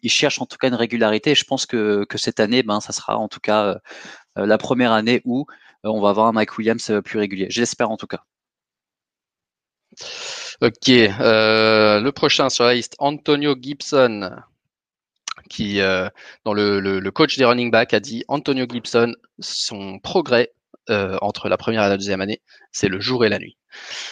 ils 0.03 0.11
cherchent 0.11 0.41
en 0.41 0.47
tout 0.47 0.57
cas 0.59 0.69
une 0.69 0.75
régularité. 0.75 1.31
Et 1.33 1.35
je 1.35 1.45
pense 1.45 1.67
que, 1.67 2.05
que 2.05 2.19
cette 2.19 2.41
année, 2.41 2.63
ben, 2.63 2.81
ça 2.81 2.93
sera 2.93 3.17
en 3.17 3.29
tout 3.29 3.41
cas 3.41 3.79
la 4.37 4.59
première 4.59 4.93
année 4.93 5.23
où 5.25 5.47
on 5.85 6.01
va 6.01 6.11
avoir 6.11 6.27
un 6.29 6.33
Mike 6.33 6.59
Williams 6.59 6.93
plus 7.05 7.19
régulier. 7.19 7.47
J'espère 7.51 7.91
en 7.91 7.97
tout 7.97 8.07
cas. 8.07 8.23
Ok, 10.61 10.89
euh, 10.89 12.01
le 12.01 12.11
prochain 12.11 12.49
sur 12.51 12.65
la 12.65 12.75
liste, 12.75 12.97
Antonio 12.99 13.55
Gibson, 13.61 14.31
qui, 15.49 15.81
euh, 15.81 16.09
dans 16.45 16.53
le, 16.53 16.81
le, 16.81 17.11
coach 17.13 17.39
des 17.39 17.45
running 17.45 17.71
back, 17.71 17.95
a 17.95 18.01
dit 18.01 18.25
Antonio 18.27 18.67
Gibson, 18.69 19.15
son 19.39 20.01
progrès 20.01 20.53
euh, 20.91 21.17
entre 21.21 21.49
la 21.49 21.57
première 21.57 21.85
et 21.85 21.89
la 21.89 21.97
deuxième 21.97 22.21
année, 22.21 22.41
c'est 22.73 22.89
le 22.89 23.01
jour 23.01 23.25
et 23.25 23.29
la 23.29 23.39
nuit. 23.39 23.57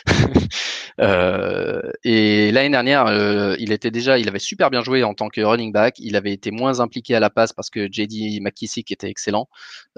Euh, 0.99 1.83
et 2.04 2.50
l'année 2.52 2.71
dernière, 2.71 3.06
euh, 3.06 3.54
il 3.59 3.73
était 3.73 3.90
déjà, 3.90 4.18
il 4.18 4.28
avait 4.28 4.38
super 4.38 4.71
bien 4.71 4.83
joué 4.83 5.04
en 5.04 5.14
tant 5.14 5.28
que 5.28 5.40
running 5.40 5.73
back. 5.73 5.97
Il 5.99 6.16
avait 6.16 6.33
été 6.33 6.50
moins 6.50 6.80
impliqué 6.80 7.14
à 7.14 7.21
la 7.21 7.30
passe 7.30 7.52
parce 7.52 7.71
que 7.71 7.87
JD 7.90 8.40
McKissick 8.40 8.90
était 8.90 9.11
excellent. 9.11 9.49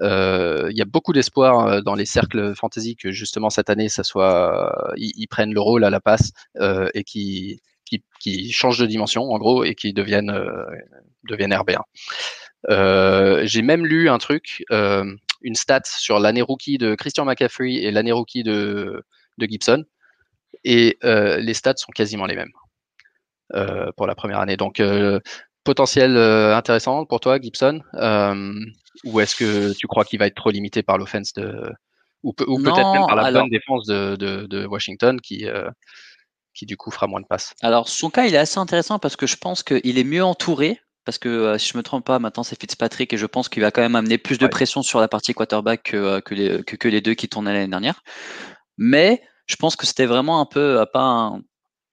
Euh, 0.00 0.68
il 0.70 0.76
y 0.76 0.82
a 0.82 0.84
beaucoup 0.84 1.12
d'espoir 1.12 1.82
dans 1.82 1.94
les 1.94 2.06
cercles 2.06 2.54
fantasy 2.54 2.96
que 2.96 3.12
justement 3.12 3.50
cette 3.50 3.70
année, 3.70 3.88
ça 3.88 4.02
soit, 4.02 4.92
ils, 4.96 5.28
prennent 5.28 5.54
le 5.54 5.60
rôle 5.60 5.84
à 5.84 5.90
la 5.90 6.00
passe 6.00 6.32
et 6.94 7.04
qui 7.04 7.60
qui, 7.84 8.02
qui 8.20 8.52
changent 8.52 8.78
de 8.78 8.86
dimension 8.86 9.30
en 9.30 9.38
gros 9.38 9.64
et 9.64 9.74
qui 9.74 9.92
deviennent 9.92 10.32
deviennent 11.28 11.54
RB1. 11.54 13.46
J'ai 13.46 13.62
même 13.62 13.86
lu 13.86 14.08
un 14.08 14.18
truc, 14.18 14.64
une 15.40 15.54
stat 15.54 15.82
sur 15.84 16.18
l'année 16.18 16.42
rookie 16.42 16.78
de 16.78 16.94
Christian 16.94 17.24
McCaffrey 17.24 17.74
et 17.74 17.90
l'année 17.90 18.12
rookie 18.12 18.42
de 18.42 19.02
de 19.38 19.46
Gibson. 19.46 19.84
Et 20.64 20.98
euh, 21.04 21.38
les 21.38 21.54
stats 21.54 21.76
sont 21.76 21.92
quasiment 21.94 22.26
les 22.26 22.36
mêmes 22.36 22.52
euh, 23.54 23.90
pour 23.96 24.06
la 24.06 24.14
première 24.14 24.40
année. 24.40 24.56
Donc, 24.56 24.80
euh, 24.80 25.20
potentiel 25.64 26.16
intéressant 26.16 27.04
pour 27.04 27.20
toi, 27.20 27.38
Gibson 27.40 27.80
Ou 29.04 29.20
est-ce 29.20 29.36
que 29.36 29.72
tu 29.74 29.86
crois 29.86 30.04
qu'il 30.04 30.18
va 30.18 30.26
être 30.26 30.34
trop 30.34 30.50
limité 30.50 30.82
par 30.82 30.98
l'offense 30.98 31.32
de. 31.32 31.70
Ou, 32.24 32.32
peut-être 32.32 32.92
même 32.92 33.06
par 33.06 33.16
la 33.16 33.30
bonne 33.30 33.48
défense 33.48 33.86
de, 33.86 34.66
Washington 34.66 35.20
qui, 35.20 35.46
qui, 36.54 36.66
du 36.66 36.76
coup, 36.76 36.90
fera 36.90 37.06
moins 37.06 37.20
de 37.20 37.26
passes? 37.26 37.54
Alors, 37.62 37.88
son 37.88 38.10
cas, 38.10 38.26
il 38.26 38.34
est 38.34 38.38
assez 38.38 38.58
intéressant 38.58 38.98
parce 38.98 39.16
que 39.16 39.26
je 39.26 39.36
pense 39.36 39.62
qu'il 39.62 39.98
est 39.98 40.04
mieux 40.04 40.24
entouré 40.24 40.80
parce 41.08 41.16
que 41.16 41.56
si 41.56 41.70
je 41.70 41.78
me 41.78 41.82
trompe 41.82 42.04
pas, 42.04 42.18
maintenant 42.18 42.42
c'est 42.42 42.60
Fitzpatrick 42.60 43.14
et 43.14 43.16
je 43.16 43.24
pense 43.24 43.48
qu'il 43.48 43.62
va 43.62 43.70
quand 43.70 43.80
même 43.80 43.96
amener 43.96 44.18
plus 44.18 44.36
de 44.36 44.46
pression 44.46 44.82
sur 44.82 45.00
la 45.00 45.08
partie 45.08 45.32
quarterback 45.32 45.84
que, 45.84 46.20
que, 46.20 46.34
les, 46.34 46.62
que, 46.64 46.76
que 46.76 46.86
les 46.86 47.00
deux 47.00 47.14
qui 47.14 47.30
tournaient 47.30 47.54
l'année 47.54 47.70
dernière. 47.70 48.02
Mais 48.76 49.22
je 49.46 49.56
pense 49.56 49.74
que 49.74 49.86
c'était 49.86 50.04
vraiment 50.04 50.38
un 50.38 50.44
peu, 50.44 50.80
euh, 50.80 50.84
pas 50.84 51.00
un 51.00 51.40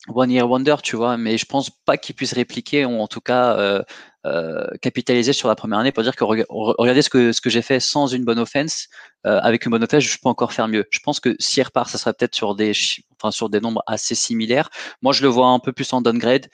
one 0.10 0.32
year 0.32 0.50
wonder, 0.50 0.76
tu 0.84 0.98
vois, 0.98 1.16
mais 1.16 1.38
je 1.38 1.46
pense 1.46 1.70
pas 1.86 1.96
qu'il 1.96 2.14
puisse 2.14 2.34
répliquer 2.34 2.84
ou 2.84 3.00
en 3.00 3.08
tout 3.08 3.22
cas 3.22 3.58
euh, 3.58 3.84
euh, 4.26 4.68
capitaliser 4.82 5.32
sur 5.32 5.48
la 5.48 5.56
première 5.56 5.80
année 5.80 5.94
pour 5.94 6.04
dire 6.04 6.18
que 6.18 6.26
regardez 6.26 7.02
ce 7.02 7.10
que, 7.10 7.32
ce 7.32 7.40
que 7.40 7.50
j'ai 7.50 7.62
fait 7.62 7.80
sans 7.80 8.08
une 8.08 8.26
bonne 8.26 8.40
offense, 8.40 8.90
avec 9.24 9.66
une 9.66 9.72
bonne 9.72 9.84
offense, 9.86 10.04
je 10.04 10.18
peux 10.22 10.28
encore 10.28 10.52
faire 10.52 10.68
mieux. 10.68 10.84
Je 10.90 11.00
pense 11.00 11.22
que 11.22 11.38
s'il 11.40 11.64
repart, 11.64 11.90
ça 11.90 11.98
serait 11.98 12.14
peut-être 12.14 12.36
sur 12.36 12.54
des, 12.54 12.74
enfin, 13.18 13.32
sur 13.32 13.50
des 13.50 13.62
nombres 13.62 13.82
assez 13.88 14.14
similaires. 14.14 14.70
Moi, 15.02 15.14
je 15.14 15.22
le 15.22 15.30
vois 15.30 15.48
un 15.48 15.60
peu 15.60 15.72
plus 15.72 15.94
en 15.94 16.02
downgrade. 16.02 16.48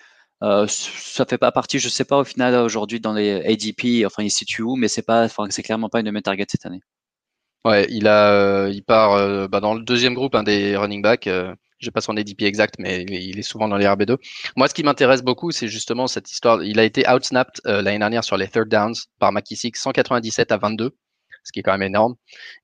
Euh, 0.43 0.65
ça 0.67 1.25
fait 1.25 1.37
pas 1.37 1.51
partie, 1.51 1.79
je 1.79 1.89
sais 1.89 2.05
pas 2.05 2.17
au 2.17 2.23
final 2.23 2.55
aujourd'hui 2.55 2.99
dans 2.99 3.13
les 3.13 3.41
ADP, 3.45 4.05
enfin 4.05 4.23
il 4.23 4.31
se 4.31 4.39
situe 4.39 4.63
où, 4.63 4.75
mais 4.75 4.87
c'est 4.87 5.03
pas, 5.03 5.27
c'est 5.49 5.63
clairement 5.63 5.89
pas 5.89 5.99
une 5.99 6.07
de 6.07 6.11
mes 6.11 6.21
targets 6.21 6.45
cette 6.49 6.65
année. 6.65 6.81
Ouais, 7.63 7.85
il 7.91 8.07
a, 8.07 8.33
euh, 8.33 8.71
il 8.73 8.83
part 8.83 9.13
euh, 9.13 9.47
bah, 9.47 9.59
dans 9.59 9.75
le 9.75 9.83
deuxième 9.83 10.15
groupe 10.15 10.33
un 10.33 10.43
des 10.43 10.75
running 10.75 11.01
backs. 11.01 11.27
Euh, 11.27 11.53
j'ai 11.79 11.91
pas 11.91 12.01
son 12.01 12.17
ADP 12.17 12.43
exact, 12.43 12.75
mais 12.79 13.03
il 13.03 13.37
est 13.39 13.43
souvent 13.43 13.67
dans 13.67 13.77
les 13.77 13.85
RB2. 13.85 14.17
Moi, 14.55 14.67
ce 14.67 14.73
qui 14.73 14.83
m'intéresse 14.83 15.23
beaucoup, 15.23 15.51
c'est 15.51 15.67
justement 15.67 16.07
cette 16.07 16.31
histoire. 16.31 16.63
Il 16.63 16.79
a 16.79 16.83
été 16.83 17.07
outsnapped 17.09 17.61
l'année 17.65 17.97
dernière 17.97 18.23
sur 18.23 18.37
les 18.37 18.47
third 18.47 18.69
downs 18.69 18.93
par 19.17 19.31
McKissick, 19.31 19.75
197 19.77 20.51
à 20.51 20.57
22, 20.57 20.91
ce 21.43 21.51
qui 21.51 21.59
est 21.59 21.63
quand 21.63 21.71
même 21.71 21.83
énorme. 21.83 22.15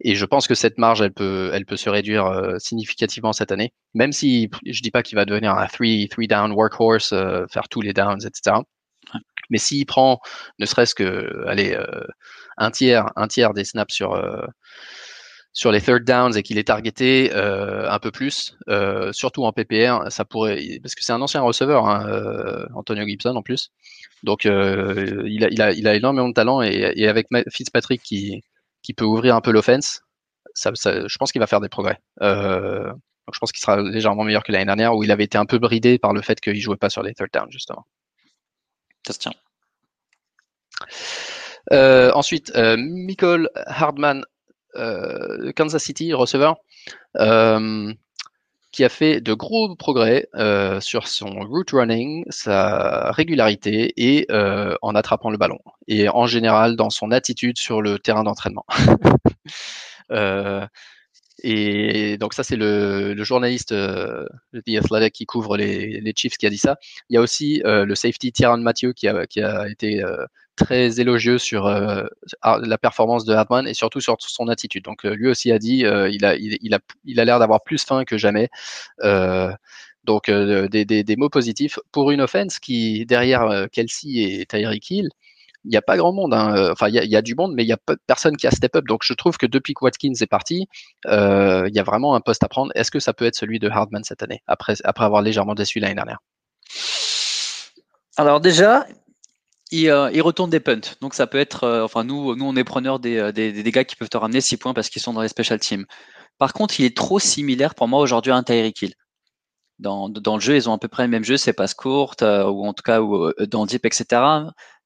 Et 0.02 0.16
je 0.16 0.26
pense 0.26 0.48
que 0.48 0.56
cette 0.56 0.78
marge, 0.78 1.02
elle 1.02 1.14
peut, 1.14 1.52
elle 1.54 1.66
peut 1.66 1.78
se 1.78 1.90
réduire 1.90 2.56
significativement 2.60 3.34
cette 3.34 3.52
année, 3.52 3.74
même 3.94 4.12
si 4.12 4.50
je 4.66 4.82
dis 4.82 4.92
pas 4.92 5.04
qu'il 5.04 5.16
va 5.16 5.26
devenir 5.26 5.54
un 5.54 5.68
three, 5.68 6.08
three 6.10 6.28
down 6.28 6.52
workhorse, 6.52 7.10
faire 7.52 7.68
tous 7.70 7.82
les 7.82 7.94
downs, 7.94 8.26
etc. 8.26 8.58
Mais 9.50 9.58
s'il 9.58 9.86
prend, 9.86 10.20
ne 10.60 10.66
serait-ce 10.66 10.94
que, 10.94 11.46
allez, 11.48 11.78
un 12.58 12.72
tiers, 12.72 13.12
un 13.16 13.28
tiers 13.28 13.54
des 13.54 13.64
snaps 13.64 13.94
sur 13.94 14.14
euh, 14.14 14.46
sur 15.54 15.72
les 15.72 15.82
third 15.82 16.04
downs 16.04 16.38
et 16.38 16.44
qu'il 16.44 16.60
est 16.60 16.66
targeté 16.66 17.32
euh, 17.34 17.90
un 17.90 17.98
peu 17.98 18.12
plus, 18.12 18.56
euh, 18.70 19.12
surtout 19.12 19.44
en 19.44 19.52
PPR, 19.52 20.12
ça 20.12 20.24
pourrait, 20.24 20.80
parce 20.84 20.94
que 20.94 21.04
c'est 21.04 21.14
un 21.14 21.22
ancien 21.22 21.42
receveur, 21.42 21.88
hein, 21.88 22.68
Antonio 22.76 23.08
Gibson 23.08 23.36
en 23.36 23.42
plus. 23.42 23.72
Donc 24.24 24.46
il 24.46 24.52
a, 24.52 25.48
il, 25.50 25.62
a, 25.62 25.72
il, 25.72 25.88
a, 25.88 25.96
énormément 25.96 26.30
de 26.30 26.34
talent 26.34 26.62
et, 26.62 27.08
avec 27.08 27.28
Fitzpatrick 27.50 28.04
qui, 28.04 28.44
qui 28.88 28.94
peut 28.94 29.04
ouvrir 29.04 29.36
un 29.36 29.42
peu 29.42 29.52
l'offense, 29.52 30.02
ça, 30.54 30.72
je 30.74 31.18
pense 31.18 31.34
qu'il 31.34 31.42
va 31.42 31.48
faire 31.48 31.60
des 31.60 31.68
progrès. 31.68 32.00
donc 32.22 33.34
je 33.34 33.40
pense 33.40 33.52
qu'il 33.52 33.60
sera 33.60 33.82
légèrement 33.82 34.24
meilleur 34.24 34.46
que 34.46 34.54
l'année 34.54 34.64
dernière 34.64 34.96
où 34.96 35.04
il 35.04 35.12
avait 35.12 35.26
été 35.26 35.38
un 35.38 35.46
peu 35.46 35.60
bridé 35.60 36.00
par 36.00 36.14
le 36.14 36.22
fait 36.22 36.40
qu'il 36.40 36.56
jouait 36.62 36.78
pas 36.78 36.90
sur 36.90 37.04
les 37.04 37.14
third 37.14 37.28
downs 37.34 37.52
justement. 37.52 37.86
Ça 39.06 39.12
se 39.12 39.20
tient. 39.20 39.34
Euh, 41.74 42.14
ensuite, 42.14 42.54
euh, 42.56 42.78
Michael 42.80 43.50
Hardman, 43.66 44.24
euh, 44.78 45.52
Kansas 45.52 45.84
City, 45.84 46.14
receveur, 46.14 46.56
qui 48.72 48.84
a 48.84 48.90
fait 48.90 49.22
de 49.22 49.34
gros 49.34 49.76
progrès 49.76 50.28
sur 50.82 51.08
son 51.08 51.40
route 51.42 51.72
running, 51.72 52.26
sa 52.30 53.12
régularité 53.12 53.94
et 53.98 54.28
en 54.82 54.96
attrapant 54.96 55.30
le 55.30 55.38
ballon. 55.38 55.60
Et 55.88 56.10
en 56.10 56.28
général, 56.28 56.76
dans 56.76 56.90
son 56.90 57.12
attitude 57.12 57.58
sur 57.58 57.82
le 57.82 58.00
terrain 58.00 58.24
d'entraînement. 58.24 58.66
Et 61.44 62.18
donc 62.18 62.34
ça, 62.34 62.44
c'est 62.44 62.56
le, 62.56 63.14
le, 63.14 63.24
journaliste 63.24 63.72
euh, 63.72 64.26
The 64.54 64.78
Athletic 64.78 65.14
qui 65.14 65.26
couvre 65.26 65.56
les, 65.56 66.14
Chiefs 66.16 66.38
qui 66.38 66.48
a 66.48 66.50
dit 66.50 66.58
ça. 66.58 66.78
Il 67.10 67.14
y 67.14 67.18
a 67.18 67.22
aussi 67.22 67.62
euh, 67.66 67.86
le 67.86 67.96
safety 67.96 68.32
Tyrann 68.32 68.62
Mathieu 68.64 68.94
qui 68.94 69.08
a, 69.08 69.28
qui 69.28 69.42
a 69.42 69.68
été 69.70 70.04
euh, 70.04 70.26
très 70.58 71.00
élogieux 71.00 71.38
sur 71.38 71.68
euh, 71.68 72.04
la 72.44 72.78
performance 72.78 73.24
de 73.26 73.34
Hartman 73.34 73.68
et 73.68 73.74
surtout 73.74 74.02
sur 74.02 74.18
son 74.20 74.48
attitude. 74.50 74.84
Donc 74.84 75.04
lui 75.04 75.30
aussi 75.30 75.52
a 75.52 75.60
dit, 75.60 75.86
il 76.12 76.26
a, 76.26 76.36
il, 76.36 76.74
a, 76.74 76.80
il 77.06 77.20
a 77.20 77.26
l'air 77.26 77.40
d'avoir 77.40 77.64
plus 77.64 77.84
faim 77.84 78.04
que 78.04 78.18
jamais. 78.18 78.50
donc 80.04 80.30
des, 80.30 80.86
des, 80.86 81.04
des, 81.04 81.16
mots 81.16 81.30
positifs 81.30 81.80
pour 81.92 82.12
une 82.12 82.22
offense 82.22 82.60
qui 82.60 83.06
derrière 83.06 83.68
Kelsey 83.72 84.42
et 84.42 84.46
Tyreek 84.46 84.90
Hill 84.90 85.10
il 85.68 85.72
n'y 85.72 85.78
a 85.78 85.82
pas 85.82 85.98
grand 85.98 86.14
monde. 86.14 86.34
Hein. 86.34 86.56
Euh, 86.56 86.72
enfin, 86.72 86.88
il 86.88 86.96
y, 86.96 87.16
a, 87.16 87.22
du 87.22 87.36
monde, 87.36 87.54
mais 87.54 87.64
il 87.64 87.68
n'y 87.68 87.74
a 87.74 87.80
personne 88.08 88.38
qui 88.38 88.48
a 88.48 88.52
step 88.52 88.76
up. 88.76 88.86
Donc, 88.88 89.02
je 89.04 89.14
trouve 89.14 89.38
que 89.38 89.46
depuis 89.46 89.74
que 89.74 89.84
Watkins 89.84 90.14
est 90.20 90.28
parti, 90.28 90.68
euh, 91.08 91.66
il 91.68 91.76
y 91.76 91.80
a 91.80 91.84
vraiment 91.84 92.16
un 92.16 92.22
poste 92.22 92.44
à 92.44 92.48
prendre. 92.48 92.72
Est-ce 92.76 92.90
que 92.90 93.00
ça 93.00 93.14
peut 93.14 93.26
être 93.26 93.36
celui 93.36 93.60
de 93.60 93.70
Hardman 93.70 94.04
cette 94.04 94.24
année, 94.24 94.42
après, 94.48 94.76
après 94.86 95.04
avoir 95.04 95.22
légèrement 95.22 95.56
déçu 95.56 95.80
l'année 95.80 95.96
dernière? 95.96 96.20
Alors, 98.16 98.40
déjà, 98.40 98.88
il, 99.72 99.90
euh, 99.90 100.10
retourne 100.22 100.50
des 100.50 100.60
punts. 100.60 100.96
Donc, 101.02 101.14
ça 101.14 101.28
peut 101.28 101.40
être. 101.40 101.84
enfin, 101.84 102.04
nous, 102.04 102.36
nous, 102.36 102.46
on 102.46 102.56
est 102.56 102.64
preneurs 102.64 103.00
des, 103.00 103.32
des, 103.34 103.72
gars 103.72 103.84
qui 103.84 103.96
peuvent 103.96 104.10
te 104.10 104.18
ramener 104.18 104.42
6 104.42 104.58
points 104.58 104.74
parce 104.74 104.90
qu'ils 104.90 105.02
sont 105.02 105.14
dans 105.14 105.22
les 105.22 105.28
special 105.28 105.60
teams. 105.60 105.86
Par 106.38 106.54
contre, 106.54 106.80
il 106.80 106.86
est 106.86 106.96
trop 106.96 107.20
similaire 107.20 107.76
pour 107.76 107.88
moi 107.88 108.00
aujourd'hui 108.00 108.32
à 108.32 108.36
un 108.36 108.44
Tyreek 108.44 108.82
Hill. 108.82 108.94
Dans, 109.80 110.10
dans, 110.10 110.36
le 110.36 110.42
jeu, 110.42 110.56
ils 110.56 110.70
ont 110.70 110.74
à 110.74 110.80
peu 110.80 110.88
près 110.88 111.04
le 111.04 111.10
même 111.10 111.24
jeu, 111.24 111.38
c'est 111.38 111.54
passe 111.54 111.74
courte, 111.74 112.24
ou 112.24 112.66
en 112.66 112.74
tout 112.74 112.84
cas 112.84 113.02
ou, 113.02 113.32
dans 113.48 113.66
Deep, 113.66 113.86
etc. 113.86 114.22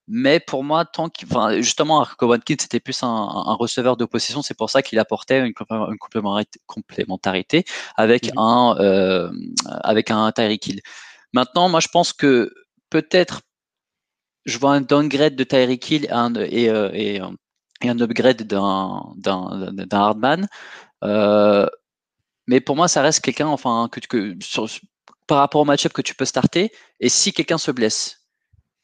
Mais 0.08 0.40
pour 0.42 0.64
moi, 0.64 0.84
tant 0.84 1.10
qu'il, 1.10 1.28
enfin, 1.32 1.62
justement, 1.62 2.06
Watkins 2.22 2.58
c'était 2.60 2.80
plus 2.80 3.02
un, 3.02 3.08
un, 3.08 3.54
receveur 3.54 3.96
d'opposition. 3.96 4.42
C'est 4.42 4.58
pour 4.58 4.70
ça 4.70 4.82
qu'il 4.82 5.00
apportait 5.00 5.40
une, 5.40 5.54
complémentarité 6.68 7.64
avec 7.96 8.34
mmh 8.34 8.40
un 8.40 8.76
euh, 8.80 9.32
avec 9.84 10.12
un 10.12 10.32
Tyreek 10.34 10.68
Hill. 10.68 10.82
Maintenant, 11.34 11.70
moi, 11.70 11.80
je 11.80 11.88
pense 11.88 12.12
que 12.14 12.52
peut-être 12.90 13.42
je 14.46 14.58
vois 14.58 14.74
un 14.74 14.82
downgrade 14.82 15.36
de 15.36 15.44
Tyreek 15.44 15.90
Hill 15.90 16.06
et, 16.06 16.12
un, 16.12 16.34
et, 16.36 16.70
euh, 16.70 16.90
et, 16.94 17.20
un 17.88 18.00
upgrade 18.00 18.44
d'un 18.44 19.14
d'un 19.18 19.88
Hardman. 19.92 20.48
Euh, 21.04 21.68
mais 22.48 22.60
pour 22.60 22.76
moi, 22.76 22.88
ça 22.88 23.02
reste 23.02 23.22
quelqu'un, 23.22 23.48
enfin, 23.48 23.90
que, 23.92 24.00
que 24.00 24.36
sur, 24.42 24.68
par 25.28 25.40
rapport 25.40 25.62
au 25.62 25.66
match-up 25.66 25.94
que 25.94 26.02
tu 26.02 26.16
peux 26.16 26.26
starter. 26.26 26.72
Et 27.00 27.10
si 27.10 27.34
quelqu'un 27.34 27.58
se 27.58 27.72
blesse, 27.72 28.22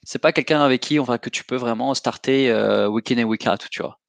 c'est 0.04 0.20
pas 0.20 0.32
quelqu'un 0.32 0.62
avec 0.62 0.82
qui 0.82 0.98
va 0.98 1.18
que 1.18 1.30
tu 1.30 1.44
peux 1.44 1.58
vraiment 1.58 1.94
starter 1.94 2.50
euh, 2.50 2.88
week 2.88 3.12
in 3.12 3.18
et 3.18 3.24
week 3.24 3.46
out, 3.48 3.66
tu 3.70 3.82
vois. 3.82 4.00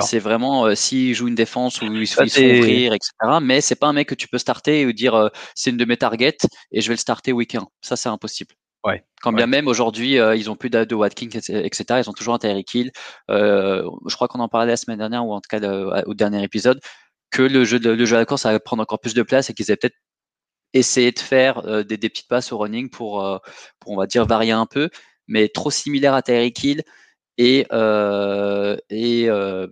C'est 0.00 0.18
vraiment 0.18 0.66
euh, 0.66 0.74
s'il 0.74 1.14
joue 1.14 1.28
une 1.28 1.34
défense 1.34 1.80
ou 1.82 1.86
il 1.86 2.06
se 2.06 2.24
fait 2.26 2.58
ouvrir, 2.58 2.92
etc. 2.94 3.12
Mais 3.42 3.60
c'est 3.60 3.74
pas 3.74 3.86
un 3.86 3.92
mec 3.92 4.08
que 4.08 4.14
tu 4.14 4.28
peux 4.28 4.38
starter 4.38 4.86
ou 4.86 4.92
dire 4.92 5.14
euh, 5.14 5.28
c'est 5.54 5.70
une 5.70 5.76
de 5.76 5.84
mes 5.84 5.96
targets 5.96 6.36
et 6.72 6.80
je 6.80 6.88
vais 6.88 6.94
le 6.94 6.98
starter 6.98 7.32
week 7.32 7.54
1. 7.54 7.66
Ça, 7.82 7.96
c'est 7.96 8.08
impossible. 8.08 8.54
Ouais. 8.84 9.04
Quand 9.22 9.32
bien 9.32 9.46
même 9.46 9.66
aujourd'hui, 9.66 10.18
euh, 10.18 10.36
ils 10.36 10.50
ont 10.50 10.56
plus 10.56 10.70
de, 10.70 10.94
Watkins, 10.94 11.28
etc. 11.28 11.84
Ils 12.04 12.10
ont 12.10 12.12
toujours 12.12 12.34
un 12.34 12.38
Tyreek 12.38 12.74
Hill. 12.74 12.92
je 13.28 14.14
crois 14.14 14.28
qu'on 14.28 14.40
en 14.40 14.48
parlait 14.48 14.72
la 14.72 14.76
semaine 14.76 14.98
dernière 14.98 15.26
ou 15.26 15.32
en 15.32 15.40
tout 15.40 15.48
cas 15.48 15.60
au 16.06 16.14
dernier 16.14 16.42
épisode 16.42 16.80
que 17.30 17.42
le 17.42 17.64
jeu 17.64 17.80
de, 17.80 17.90
le 17.90 18.04
jeu 18.04 18.16
à 18.16 18.20
la 18.20 18.26
course 18.26 18.44
va 18.44 18.60
prendre 18.60 18.82
encore 18.82 19.00
plus 19.00 19.14
de 19.14 19.22
place 19.22 19.50
et 19.50 19.54
qu'ils 19.54 19.70
aient 19.70 19.76
peut-être 19.76 19.96
essayé 20.74 21.12
de 21.12 21.18
faire 21.18 21.62
des, 21.84 21.96
des, 21.96 22.08
petites 22.08 22.28
passes 22.28 22.52
au 22.52 22.58
running 22.58 22.90
pour, 22.90 23.40
pour, 23.80 23.92
on 23.92 23.96
va 23.96 24.06
dire, 24.06 24.26
varier 24.26 24.52
un 24.52 24.66
peu, 24.66 24.90
mais 25.26 25.48
trop 25.48 25.70
similaire 25.70 26.14
à 26.14 26.22
Tyreek 26.22 26.62
Hill 26.62 26.82
et 27.38 27.66
euh, 27.72 28.76
et 28.90 29.28
euh, 29.28 29.66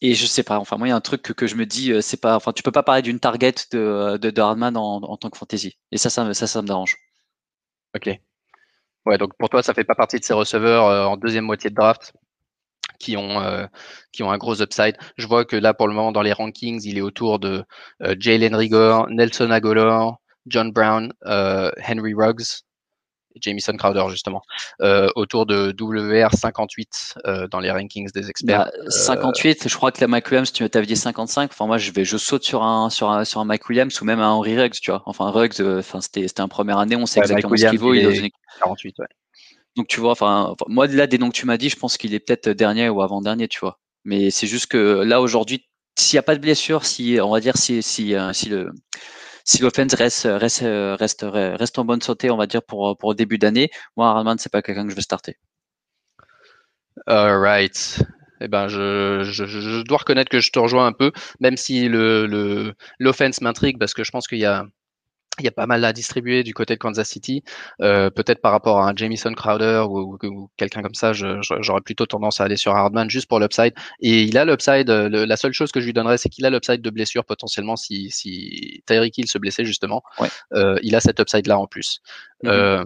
et 0.00 0.14
je 0.14 0.26
sais 0.26 0.42
pas. 0.42 0.58
Enfin, 0.58 0.76
moi, 0.78 0.88
il 0.88 0.90
y 0.90 0.92
a 0.92 0.96
un 0.96 1.00
truc 1.00 1.22
que, 1.22 1.46
je 1.46 1.54
me 1.56 1.66
dis, 1.66 1.92
euh, 1.92 2.00
c'est 2.00 2.20
pas. 2.20 2.36
Enfin, 2.36 2.52
tu 2.52 2.62
peux 2.62 2.72
pas 2.72 2.82
parler 2.82 3.02
d'une 3.02 3.20
target 3.20 3.54
de, 3.72 4.16
de, 4.18 4.30
de 4.30 4.40
Hardman 4.40 4.76
en, 4.76 5.02
en, 5.02 5.16
tant 5.16 5.30
que 5.30 5.38
fantasy. 5.38 5.78
Et 5.92 5.98
ça, 5.98 6.10
ça, 6.10 6.32
ça, 6.34 6.46
ça 6.46 6.62
me 6.62 6.66
dérange. 6.66 6.96
Ok. 7.94 8.08
Ouais, 9.06 9.18
donc 9.18 9.32
pour 9.38 9.48
toi, 9.48 9.62
ça 9.62 9.74
fait 9.74 9.84
pas 9.84 9.94
partie 9.94 10.18
de 10.20 10.24
ces 10.24 10.34
receveurs 10.34 11.10
en 11.10 11.16
deuxième 11.16 11.44
moitié 11.44 11.70
de 11.70 11.74
draft 11.74 12.12
qui 13.00 13.16
ont 13.16 13.40
euh, 13.42 13.66
qui 14.12 14.22
ont 14.22 14.30
un 14.30 14.38
gros 14.38 14.62
upside. 14.62 14.96
Je 15.16 15.26
vois 15.26 15.44
que 15.44 15.56
là 15.56 15.74
pour 15.74 15.88
le 15.88 15.94
moment 15.94 16.12
dans 16.12 16.22
les 16.22 16.32
rankings, 16.32 16.80
il 16.84 16.98
est 16.98 17.00
autour 17.00 17.40
de 17.40 17.64
euh, 18.02 18.14
Jalen 18.18 18.54
Rigor, 18.54 19.08
Nelson 19.10 19.50
Agolor, 19.50 20.20
John 20.46 20.70
Brown, 20.70 21.12
euh, 21.26 21.72
Henry 21.84 22.14
Ruggs, 22.14 22.62
Jamison 23.40 23.76
Crowder 23.76 24.04
justement, 24.10 24.42
euh, 24.80 25.08
autour 25.14 25.46
de 25.46 25.74
WR 25.78 26.34
58 26.34 27.14
euh, 27.26 27.48
dans 27.48 27.60
les 27.60 27.70
rankings 27.70 28.10
des 28.12 28.28
experts. 28.28 28.70
Bah, 28.72 28.90
58, 28.90 29.68
je 29.68 29.74
crois 29.74 29.92
que 29.92 30.00
la 30.00 30.08
Mike 30.08 30.26
Williams, 30.30 30.52
tu 30.52 30.68
t'avais 30.68 30.86
dit 30.86 30.96
55. 30.96 31.50
Enfin 31.52 31.66
moi 31.66 31.78
je 31.78 31.90
vais, 31.92 32.04
je 32.04 32.16
saute 32.16 32.44
sur 32.44 32.62
un 32.62 32.90
sur 32.90 33.10
un 33.10 33.24
sur 33.24 33.40
un 33.40 33.44
Mike 33.44 33.68
Williams 33.68 34.00
ou 34.00 34.04
même 34.04 34.20
un 34.20 34.30
Henry 34.30 34.58
Ruggs, 34.58 34.80
tu 34.80 34.90
vois. 34.90 35.02
Enfin 35.06 35.30
Ruggs, 35.30 35.60
enfin 35.60 36.00
c'était 36.00 36.26
c'était 36.28 36.40
un 36.40 36.48
première 36.48 36.78
année, 36.78 36.96
on 36.96 37.06
sait 37.06 37.20
exactement 37.20 37.56
ce 37.56 37.66
qu'il 37.66 37.78
vaut. 37.78 37.94
Il, 37.94 38.06
est 38.06 38.32
48, 38.60 38.98
ouais. 38.98 39.06
Donc 39.76 39.86
tu 39.86 40.00
vois, 40.00 40.12
enfin 40.12 40.54
moi 40.66 40.86
là 40.86 41.06
des 41.06 41.18
noms 41.18 41.30
que 41.30 41.36
tu 41.36 41.46
m'as 41.46 41.56
dit, 41.56 41.70
je 41.70 41.76
pense 41.76 41.96
qu'il 41.96 42.14
est 42.14 42.20
peut-être 42.20 42.48
dernier 42.48 42.88
ou 42.88 43.02
avant 43.02 43.20
dernier, 43.20 43.48
tu 43.48 43.60
vois. 43.60 43.78
Mais 44.04 44.30
c'est 44.30 44.46
juste 44.46 44.66
que 44.66 45.02
là 45.02 45.20
aujourd'hui, 45.20 45.66
s'il 45.98 46.16
n'y 46.16 46.20
a 46.20 46.22
pas 46.22 46.34
de 46.34 46.40
blessure, 46.40 46.84
si 46.84 47.18
on 47.22 47.30
va 47.30 47.40
dire 47.40 47.56
si 47.56 47.82
si 47.82 48.14
si 48.32 48.48
le 48.48 48.72
si 49.44 49.62
l'offense 49.62 49.94
reste, 49.94 50.28
reste, 50.30 50.64
reste, 50.64 51.24
reste 51.24 51.78
en 51.78 51.84
bonne 51.84 52.02
santé, 52.02 52.30
on 52.30 52.36
va 52.36 52.46
dire, 52.46 52.62
pour, 52.62 52.96
pour 52.98 53.10
le 53.12 53.16
début 53.16 53.38
d'année, 53.38 53.70
moi, 53.96 54.10
Hardman, 54.10 54.38
c'est 54.38 54.52
pas 54.52 54.62
quelqu'un 54.62 54.84
que 54.84 54.90
je 54.90 54.96
veux 54.96 55.02
starter. 55.02 55.36
All 57.06 57.38
right. 57.40 58.02
Eh 58.40 58.48
ben, 58.48 58.68
je, 58.68 59.22
je, 59.22 59.82
dois 59.82 59.98
reconnaître 59.98 60.30
que 60.30 60.40
je 60.40 60.50
te 60.50 60.58
rejoins 60.58 60.86
un 60.86 60.92
peu, 60.92 61.12
même 61.40 61.56
si 61.56 61.88
le 61.88 62.74
l'offense 62.98 63.42
m'intrigue 63.42 63.78
parce 63.78 63.92
que 63.92 64.02
je 64.02 64.10
pense 64.10 64.26
qu'il 64.26 64.38
y 64.38 64.46
a 64.46 64.64
il 65.40 65.44
y 65.44 65.48
a 65.48 65.52
pas 65.52 65.66
mal 65.66 65.84
à 65.84 65.92
distribuer 65.92 66.42
du 66.42 66.54
côté 66.54 66.74
de 66.74 66.78
Kansas 66.78 67.08
City. 67.08 67.42
Euh, 67.80 68.10
peut-être 68.10 68.40
par 68.40 68.52
rapport 68.52 68.80
à 68.80 68.88
un 68.88 68.94
Jamison 68.94 69.32
Crowder 69.32 69.84
ou, 69.88 70.18
quelqu'un 70.56 70.82
comme 70.82 70.94
ça, 70.94 71.12
j'aurais 71.12 71.80
plutôt 71.80 72.06
tendance 72.06 72.40
à 72.40 72.44
aller 72.44 72.56
sur 72.56 72.74
Hardman 72.74 73.10
juste 73.10 73.26
pour 73.26 73.40
l'upside. 73.40 73.74
Et 74.00 74.22
il 74.22 74.36
a 74.38 74.44
l'upside. 74.44 74.90
Euh, 74.90 75.26
la 75.26 75.36
seule 75.36 75.52
chose 75.52 75.72
que 75.72 75.80
je 75.80 75.86
lui 75.86 75.92
donnerais, 75.92 76.18
c'est 76.18 76.28
qu'il 76.28 76.46
a 76.46 76.50
l'upside 76.50 76.82
de 76.82 76.90
blessure 76.90 77.24
potentiellement 77.24 77.76
si, 77.76 78.10
si 78.10 78.82
Tyreek 78.86 79.16
Hill 79.18 79.28
se 79.28 79.38
blessait 79.38 79.64
justement. 79.64 80.02
Euh, 80.52 80.78
il 80.82 80.94
a 80.94 81.00
cet 81.00 81.18
upside 81.20 81.46
là 81.46 81.58
en 81.58 81.66
plus. 81.66 82.00
Mm-hmm. 82.44 82.84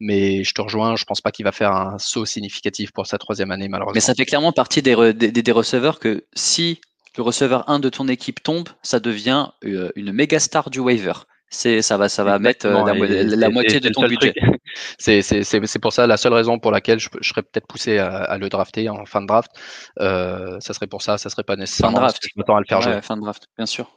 mais 0.00 0.44
je 0.44 0.52
te 0.52 0.60
rejoins, 0.60 0.96
je 0.96 1.04
pense 1.04 1.22
pas 1.22 1.30
qu'il 1.30 1.44
va 1.44 1.52
faire 1.52 1.72
un 1.72 1.98
saut 1.98 2.26
significatif 2.26 2.92
pour 2.92 3.06
sa 3.06 3.16
troisième 3.16 3.50
année 3.50 3.68
malheureusement. 3.68 3.94
Mais 3.94 4.00
ça 4.00 4.14
fait 4.14 4.26
clairement 4.26 4.52
partie 4.52 4.82
des, 4.82 5.14
des, 5.14 5.30
des 5.30 5.52
receveurs 5.52 5.98
que 5.98 6.26
si 6.34 6.80
le 7.16 7.22
receveur 7.22 7.68
1 7.68 7.78
de 7.78 7.88
ton 7.88 8.08
équipe 8.08 8.42
tombe, 8.42 8.68
ça 8.82 9.00
devient 9.00 9.48
euh, 9.64 9.90
une 9.96 10.12
méga 10.12 10.38
star 10.38 10.70
du 10.70 10.80
waiver. 10.80 11.14
C'est 11.48 11.80
ça 11.80 11.96
va 11.96 12.08
ça 12.08 12.24
va 12.24 12.40
mettre 12.40 12.66
euh, 12.66 13.36
la, 13.36 13.50
moitié 13.50 13.78
de 13.78 13.88
ton 13.88 14.08
budget. 14.08 14.34
C'est 14.98 15.78
pour 15.80 15.92
ça 15.92 16.06
la 16.06 16.16
seule 16.16 16.32
raison 16.32 16.58
pour 16.58 16.72
laquelle 16.72 16.98
je, 16.98 17.08
serais 17.22 17.42
peut-être 17.42 17.68
poussé 17.68 17.98
à, 17.98 18.36
le 18.36 18.48
drafter 18.48 18.88
en 18.88 19.06
fin 19.06 19.22
de 19.22 19.28
draft. 19.28 19.52
Euh, 20.00 20.58
ça 20.60 20.74
serait 20.74 20.88
pour 20.88 21.02
ça, 21.02 21.18
ça 21.18 21.30
serait 21.30 21.44
pas 21.44 21.54
nécessairement. 21.54 21.98
Fin 21.98 22.02
de 22.02 22.06
draft. 22.06 22.22
je 22.22 22.28
m'attends 22.36 22.56
à 22.56 22.60
le 22.60 22.66
faire 22.66 22.80
jouer. 22.80 23.00
Fin 23.00 23.16
de 23.16 23.22
draft, 23.22 23.46
bien 23.56 23.66
sûr. 23.66 23.96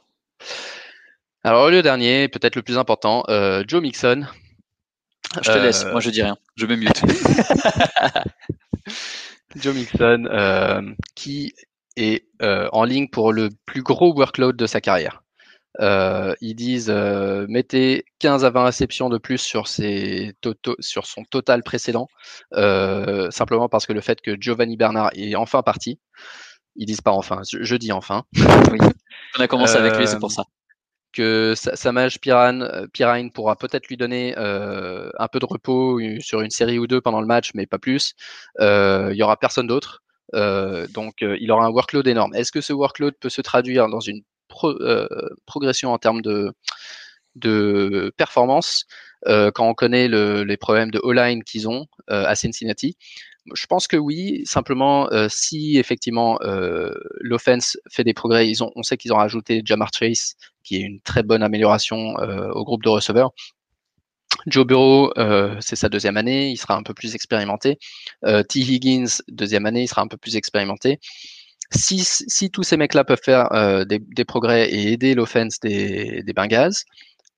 Alors 1.42 1.70
le 1.70 1.82
dernier, 1.82 2.28
peut-être 2.28 2.54
le 2.54 2.62
plus 2.62 2.78
important, 2.78 3.24
Joe 3.66 3.82
Mixon. 3.82 4.26
Je 5.42 5.52
te 5.52 5.58
laisse, 5.58 5.84
moi 5.86 6.00
je 6.00 6.10
dis 6.10 6.22
rien, 6.22 6.36
je 6.56 6.66
me 6.66 6.76
mute. 6.76 7.02
Joe 9.56 9.74
Mixon, 9.74 10.94
qui 11.16 11.52
est 11.96 12.26
euh, 12.42 12.68
en 12.72 12.84
ligne 12.84 13.08
pour 13.08 13.32
le 13.32 13.50
plus 13.66 13.82
gros 13.82 14.14
workload 14.14 14.56
de 14.56 14.66
sa 14.66 14.80
carrière. 14.80 15.22
Euh, 15.80 16.34
ils 16.40 16.54
disent 16.54 16.90
euh, 16.90 17.46
mettez 17.48 18.04
15 18.18 18.44
à 18.44 18.50
20 18.50 18.64
réceptions 18.64 19.08
de 19.08 19.18
plus 19.18 19.38
sur, 19.38 19.68
ses 19.68 20.34
sur 20.80 21.06
son 21.06 21.22
total 21.24 21.62
précédent, 21.62 22.08
simplement 23.30 23.68
parce 23.68 23.86
que 23.86 23.92
le 23.92 24.00
fait 24.00 24.20
que 24.20 24.36
Giovanni 24.40 24.76
Bernard 24.76 25.10
est 25.14 25.34
enfin 25.36 25.62
parti, 25.62 26.00
ils 26.76 26.86
disent 26.86 27.00
pas 27.00 27.12
enfin, 27.12 27.42
je, 27.44 27.76
dis 27.76 27.92
enfin. 27.92 28.24
Oui. 28.72 28.78
On 29.38 29.40
a 29.40 29.48
commencé 29.48 29.76
avec 29.76 29.96
lui, 29.96 30.06
c'est 30.06 30.18
pour 30.18 30.32
ça. 30.32 30.44
Que 31.12 31.54
Samaj 31.56 32.20
Piran, 32.20 32.68
Pirine 32.92 33.32
pourra 33.32 33.56
peut-être 33.56 33.88
lui 33.88 33.96
donner 33.96 34.34
un 34.36 35.28
peu 35.28 35.38
de 35.38 35.46
repos 35.46 36.00
sur 36.20 36.40
une 36.40 36.50
série 36.50 36.78
ou 36.78 36.86
deux 36.88 37.00
pendant 37.00 37.20
le 37.20 37.26
match, 37.26 37.50
mais 37.54 37.66
pas 37.66 37.78
plus. 37.78 38.14
Il 38.58 39.14
y 39.14 39.22
aura 39.22 39.36
personne 39.36 39.68
d'autre. 39.68 40.02
Euh, 40.34 40.86
donc, 40.88 41.22
euh, 41.22 41.36
il 41.40 41.50
aura 41.50 41.64
un 41.66 41.70
workload 41.70 42.06
énorme. 42.06 42.34
Est-ce 42.34 42.52
que 42.52 42.60
ce 42.60 42.72
workload 42.72 43.14
peut 43.18 43.28
se 43.28 43.40
traduire 43.40 43.88
dans 43.88 44.00
une 44.00 44.22
euh, 44.64 45.06
progression 45.46 45.92
en 45.92 45.98
termes 45.98 46.22
de, 46.22 46.52
performance? 48.16 48.86
Quand 49.26 49.68
on 49.68 49.74
connaît 49.74 50.08
les 50.08 50.56
problèmes 50.56 50.90
de 50.90 50.98
O-line 51.02 51.44
qu'ils 51.44 51.68
ont 51.68 51.86
à 52.08 52.34
Cincinnati 52.34 52.96
je 53.54 53.66
pense 53.66 53.86
que 53.86 53.96
oui. 53.96 54.42
Simplement, 54.44 55.08
si 55.28 55.78
effectivement 55.78 56.38
l'offense 57.20 57.78
fait 57.90 58.04
des 58.04 58.14
progrès, 58.14 58.48
ils 58.48 58.62
ont, 58.62 58.70
on 58.76 58.82
sait 58.82 58.96
qu'ils 58.96 59.12
ont 59.12 59.16
rajouté 59.16 59.62
Jamar 59.64 59.90
Chase, 59.92 60.36
qui 60.62 60.76
est 60.76 60.80
une 60.80 61.00
très 61.00 61.22
bonne 61.22 61.42
amélioration 61.42 62.14
au 62.16 62.64
groupe 62.64 62.82
de 62.82 62.88
receveurs. 62.90 63.32
Joe 64.46 64.66
Burrow, 64.66 65.12
euh, 65.18 65.56
c'est 65.60 65.76
sa 65.76 65.88
deuxième 65.88 66.16
année, 66.16 66.50
il 66.50 66.56
sera 66.56 66.76
un 66.76 66.82
peu 66.82 66.94
plus 66.94 67.14
expérimenté. 67.14 67.78
Euh, 68.24 68.42
T. 68.42 68.60
Higgins, 68.60 69.22
deuxième 69.28 69.66
année, 69.66 69.82
il 69.82 69.88
sera 69.88 70.02
un 70.02 70.08
peu 70.08 70.16
plus 70.16 70.36
expérimenté. 70.36 70.98
Si, 71.72 72.00
si 72.04 72.50
tous 72.50 72.64
ces 72.64 72.76
mecs-là 72.76 73.04
peuvent 73.04 73.20
faire 73.22 73.52
euh, 73.52 73.84
des, 73.84 74.24
progrès 74.24 74.68
et 74.70 74.92
aider 74.92 75.14
l'offense 75.14 75.60
des, 75.60 76.22
des 76.24 76.32
Bengals, 76.32 76.72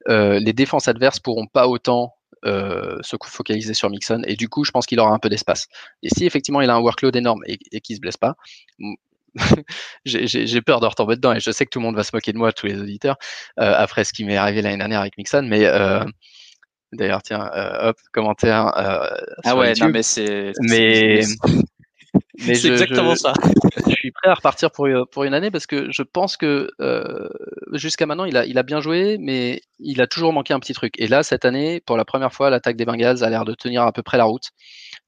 euh, 0.09 0.41
les 0.41 0.53
défenses 0.53 0.88
adverses 0.88 1.21
pourront 1.21 1.47
pas 1.47 1.69
autant 1.69 2.15
se 2.45 3.17
focaliser 3.25 3.73
sur 3.73 3.88
Mixon 3.88 4.23
et 4.27 4.35
du 4.35 4.49
coup, 4.49 4.65
je 4.65 4.73
pense 4.73 4.85
qu'il 4.87 4.99
aura 4.99 5.12
un 5.12 5.21
peu 5.21 5.29
d'espace. 5.29 5.69
Et 6.03 6.09
si 6.09 6.27
effectivement 6.27 6.61
il 6.61 6.69
a 6.71 6.75
un 6.75 6.81
workload 6.81 7.15
énorme 7.15 7.41
et, 7.47 7.57
et 7.71 7.81
qu'il 7.81 7.95
se 7.95 8.01
blesse 8.01 8.17
pas, 8.17 8.35
j'ai 10.05 10.61
peur 10.61 10.81
de 10.81 10.87
retomber 10.87 11.15
dedans 11.15 11.35
et 11.35 11.38
je 11.38 11.53
sais 11.53 11.65
que 11.67 11.71
tout 11.71 11.79
le 11.79 11.85
monde 11.85 11.95
va 11.95 12.03
se 12.03 12.11
moquer 12.12 12.33
de 12.33 12.38
moi, 12.38 12.53
tous 12.53 12.67
les 12.67 12.81
auditeurs, 12.81 13.17
après 13.57 14.03
ce 14.03 14.12
qui 14.12 14.25
m'est 14.25 14.37
arrivé 14.37 14.61
l'année 14.61 14.79
dernière 14.79 15.03
avec 15.03 15.17
Mixon, 15.19 15.47
mais 15.49 15.69
D'ailleurs, 16.93 17.23
tiens, 17.23 17.51
euh, 17.55 17.89
hop, 17.89 17.97
commentaire. 18.13 18.77
Euh, 18.77 19.09
ah 19.45 19.57
ouais, 19.57 19.73
non, 19.81 19.89
mais 19.89 20.03
c'est. 20.03 20.53
Mais. 20.61 21.23
mais 22.47 22.55
c'est 22.55 22.69
exactement 22.73 23.17
ça. 23.17 23.33
je 23.87 23.95
suis 23.95 24.11
prêt 24.11 24.29
à 24.29 24.35
repartir 24.35 24.71
pour, 24.71 24.87
pour 25.11 25.25
une 25.25 25.33
année 25.33 25.51
parce 25.51 25.67
que 25.67 25.91
je 25.91 26.03
pense 26.03 26.37
que 26.37 26.69
euh, 26.81 27.29
jusqu'à 27.73 28.05
maintenant, 28.05 28.27
il 28.27 28.37
a, 28.37 28.45
il 28.45 28.59
a 28.59 28.63
bien 28.63 28.81
joué, 28.81 29.17
mais 29.19 29.63
il 29.79 30.03
a 30.03 30.07
toujours 30.07 30.35
manqué 30.35 30.53
un 30.53 30.61
petit 30.61 30.75
truc. 30.75 30.95
Et 30.99 31.07
là, 31.07 31.23
cette 31.23 31.47
année, 31.47 31.81
pour 31.81 31.97
la 31.97 32.05
première 32.05 32.33
fois, 32.33 32.51
l'attaque 32.51 32.77
des 32.77 32.85
Bengals 32.85 33.25
a 33.25 33.31
l'air 33.31 33.47
de 33.47 33.55
tenir 33.55 33.83
à 33.83 33.93
peu 33.93 34.03
près 34.03 34.19
la 34.19 34.25
route. 34.25 34.51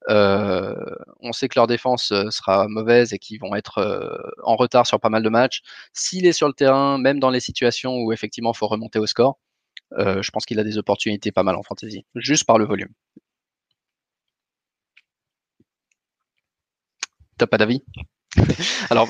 Euh, 0.09 0.75
on 1.21 1.33
sait 1.33 1.49
que 1.49 1.59
leur 1.59 1.67
défense 1.67 2.13
sera 2.31 2.67
mauvaise 2.69 3.13
et 3.13 3.19
qu'ils 3.19 3.41
vont 3.41 3.55
être 3.55 3.79
euh, 3.79 4.17
en 4.43 4.57
retard 4.57 4.87
sur 4.87 5.01
pas 5.01 5.11
mal 5.11 5.23
de 5.23 5.29
matchs. 5.29 5.61
S'il 5.93 6.27
est 6.27 6.33
sur 6.33 6.47
le 6.47 6.55
terrain, 6.55 6.99
même 6.99 7.21
dans 7.21 7.31
les 7.31 7.41
situations 7.41 7.97
où 7.97 8.13
effectivement 8.13 8.53
il 8.53 8.57
faut 8.57 8.69
remonter 8.69 8.99
au 8.99 9.07
score, 9.07 9.39
euh, 9.93 10.23
je 10.23 10.31
pense 10.31 10.47
qu'il 10.47 10.59
a 10.59 10.65
des 10.65 10.79
opportunités 10.79 11.33
pas 11.33 11.43
mal 11.43 11.57
en 11.57 11.63
fantasy, 11.63 12.05
juste 12.15 12.47
par 12.47 12.59
le 12.59 12.67
volume. 12.67 12.91
T'as 17.39 17.47
pas 17.47 17.59
d'avis? 17.59 17.83
Alors, 18.91 19.09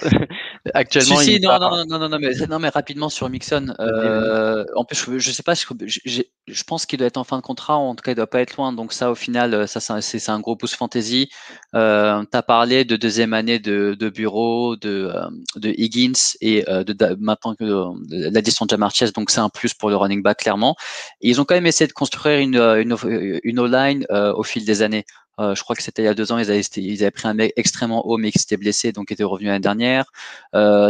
actuellement. 0.74 1.16
Si, 1.16 1.40
non, 1.40 1.58
non, 1.58 1.84
non, 1.86 2.08
non, 2.08 2.18
mais, 2.18 2.34
non, 2.48 2.58
mais 2.58 2.68
rapidement 2.68 3.08
sur 3.08 3.28
Mixon. 3.28 3.74
Euh, 3.80 4.64
en 4.74 4.84
plus, 4.84 4.96
je, 4.96 5.18
je 5.18 5.30
sais 5.30 5.42
pas, 5.42 5.54
je, 5.54 6.22
je 6.46 6.62
pense 6.64 6.86
qu'il 6.86 6.98
doit 6.98 7.06
être 7.08 7.16
en 7.16 7.24
fin 7.24 7.36
de 7.36 7.42
contrat, 7.42 7.76
en 7.76 7.94
tout 7.94 8.02
cas, 8.02 8.12
il 8.12 8.14
doit 8.14 8.26
pas 8.26 8.40
être 8.40 8.56
loin. 8.56 8.72
Donc, 8.72 8.92
ça, 8.92 9.10
au 9.10 9.14
final, 9.14 9.66
ça, 9.68 9.80
c'est 10.00 10.28
un 10.28 10.40
gros 10.40 10.56
pouce 10.56 10.74
fantasy. 10.74 11.30
Euh, 11.74 12.22
tu 12.30 12.36
as 12.36 12.42
parlé 12.42 12.84
de 12.84 12.96
deuxième 12.96 13.32
année 13.32 13.58
de, 13.58 13.96
de 13.98 14.08
bureau, 14.08 14.76
de, 14.76 15.12
euh, 15.14 15.28
de 15.56 15.70
Higgins 15.76 16.12
et 16.40 16.68
euh, 16.68 16.84
de, 16.84 17.16
maintenant 17.18 17.54
que 17.54 17.64
l'addition 18.10 18.66
de 18.66 18.70
Jamar 18.70 18.94
Chase, 18.94 19.12
donc 19.12 19.30
c'est 19.30 19.40
un 19.40 19.48
plus 19.48 19.74
pour 19.74 19.90
le 19.90 19.96
running 19.96 20.22
back, 20.22 20.38
clairement. 20.38 20.76
Et 21.20 21.30
ils 21.30 21.40
ont 21.40 21.44
quand 21.44 21.54
même 21.54 21.66
essayé 21.66 21.88
de 21.88 21.92
construire 21.92 22.38
une, 22.38 22.56
une, 22.56 22.96
une 23.42 23.58
O-line 23.58 24.06
au 24.10 24.42
fil 24.42 24.64
des 24.64 24.82
années. 24.82 25.04
Je 25.38 25.62
crois 25.62 25.76
que 25.76 25.82
c'était 25.82 26.02
il 26.02 26.06
y 26.06 26.08
a 26.08 26.14
deux 26.14 26.32
ans, 26.32 26.38
ils 26.38 26.50
avaient, 26.50 26.60
ils 26.60 27.02
avaient 27.02 27.10
pris 27.10 27.28
un 27.28 27.34
mec 27.34 27.52
extrêmement 27.56 28.06
haut, 28.06 28.16
mais 28.18 28.30
qui 28.32 28.38
s'était 28.38 28.56
blessé, 28.56 28.92
donc 28.92 29.10
était 29.12 29.24
revenu 29.24 29.48
l'année 29.48 29.60
dernière. 29.60 30.06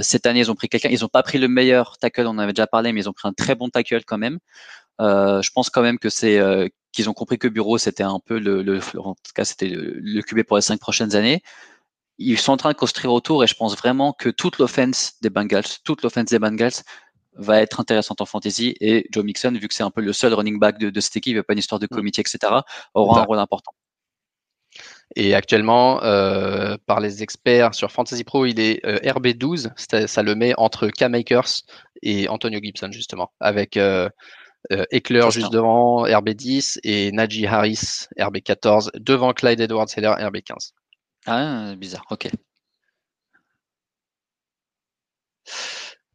cette 0.03 0.27
année, 0.27 0.41
ils 0.41 0.51
ont 0.51 0.55
pris 0.55 0.69
quelqu'un. 0.69 0.91
Ils 0.91 1.01
n'ont 1.01 1.09
pas 1.09 1.23
pris 1.23 1.39
le 1.39 1.49
meilleur 1.49 1.99
tackle, 1.99 2.27
on 2.27 2.31
en 2.31 2.39
avait 2.39 2.53
déjà 2.53 2.67
parlé, 2.67 2.93
mais 2.93 3.01
ils 3.01 3.09
ont 3.09 3.13
pris 3.13 3.29
un 3.29 3.33
très 3.33 3.55
bon 3.55 3.69
tackle 3.69 4.05
quand 4.05 4.19
même. 4.19 4.39
je 5.01 5.51
pense 5.55 5.71
quand 5.71 5.83
même 5.83 5.99
que 5.99 6.09
c'est 6.11 6.41
qu'ils 6.93 7.11
ont 7.11 7.15
compris 7.15 7.39
que 7.39 7.49
Bureau 7.49 7.79
c'était 7.79 8.05
un 8.05 8.21
peu 8.25 8.39
le, 8.39 8.63
le 8.63 8.81
en 8.99 9.15
tout 9.15 9.33
cas 9.35 9.45
c'était 9.45 9.67
le, 9.69 9.95
le 9.99 10.23
QB 10.23 10.45
pour 10.45 10.57
les 10.57 10.63
cinq 10.63 10.79
prochaines 10.79 11.17
années 11.17 11.43
ils 12.19 12.39
sont 12.39 12.53
en 12.53 12.57
train 12.57 12.71
de 12.71 12.77
construire 12.77 13.13
autour 13.13 13.45
et 13.45 13.47
je 13.47 13.55
pense 13.55 13.77
vraiment 13.77 14.13
que 14.13 14.29
toute 14.29 14.59
l'offense 14.59 15.15
des 15.21 15.31
Bengals, 15.31 15.65
toute 15.85 16.03
l'offense 16.03 16.27
des 16.27 16.39
Bengals 16.39 16.83
va 17.35 17.61
être 17.61 17.81
intéressante 17.81 18.21
en 18.21 18.27
fantasy 18.27 18.77
et 18.81 19.07
Joe 19.11 19.25
Mixon, 19.25 19.53
vu 19.53 19.67
que 19.67 19.75
c'est 19.75 19.83
un 19.83 19.91
peu 19.91 20.01
le 20.01 20.13
seul 20.13 20.33
running 20.35 20.59
back 20.59 20.79
de, 20.79 20.91
de 20.91 21.01
cette 21.01 21.17
équipe, 21.17 21.33
il 21.33 21.35
n'y 21.35 21.41
a 21.41 21.43
pas 21.43 21.55
une 21.55 21.59
histoire 21.59 21.81
de 21.81 21.87
mm. 21.87 21.95
comité, 21.97 22.21
etc., 22.21 22.39
aura 22.95 23.21
un 23.21 23.25
rôle 23.25 23.39
important. 23.41 23.73
Et 25.17 25.35
actuellement, 25.35 26.03
euh, 26.03 26.77
par 26.87 27.01
les 27.01 27.23
experts 27.23 27.75
sur 27.75 27.93
Fantasy 27.93 28.25
Pro, 28.25 28.47
il 28.47 28.59
est 28.59 28.85
euh, 28.85 28.99
RB12, 28.99 29.71
ça 30.07 30.23
le 30.23 30.35
met 30.35 30.55
entre 30.57 30.89
K-Makers 30.89 31.63
et 32.03 32.29
Antonio 32.29 32.61
Gibson, 32.61 32.91
justement, 32.91 33.33
avec 33.41 33.77
euh, 33.77 34.09
euh 34.73 34.85
Eckler 34.91 35.31
juste 35.31 35.53
devant, 35.53 36.05
RB10, 36.05 36.79
et 36.83 37.13
Najee 37.13 37.47
Harris, 37.47 38.07
RB14, 38.19 38.91
devant 38.99 39.33
Clyde 39.33 39.61
Edwards-Heller, 39.61 40.17
RB15. 40.19 40.73
Ah, 41.27 41.75
bizarre, 41.77 42.05
ok. 42.11 42.29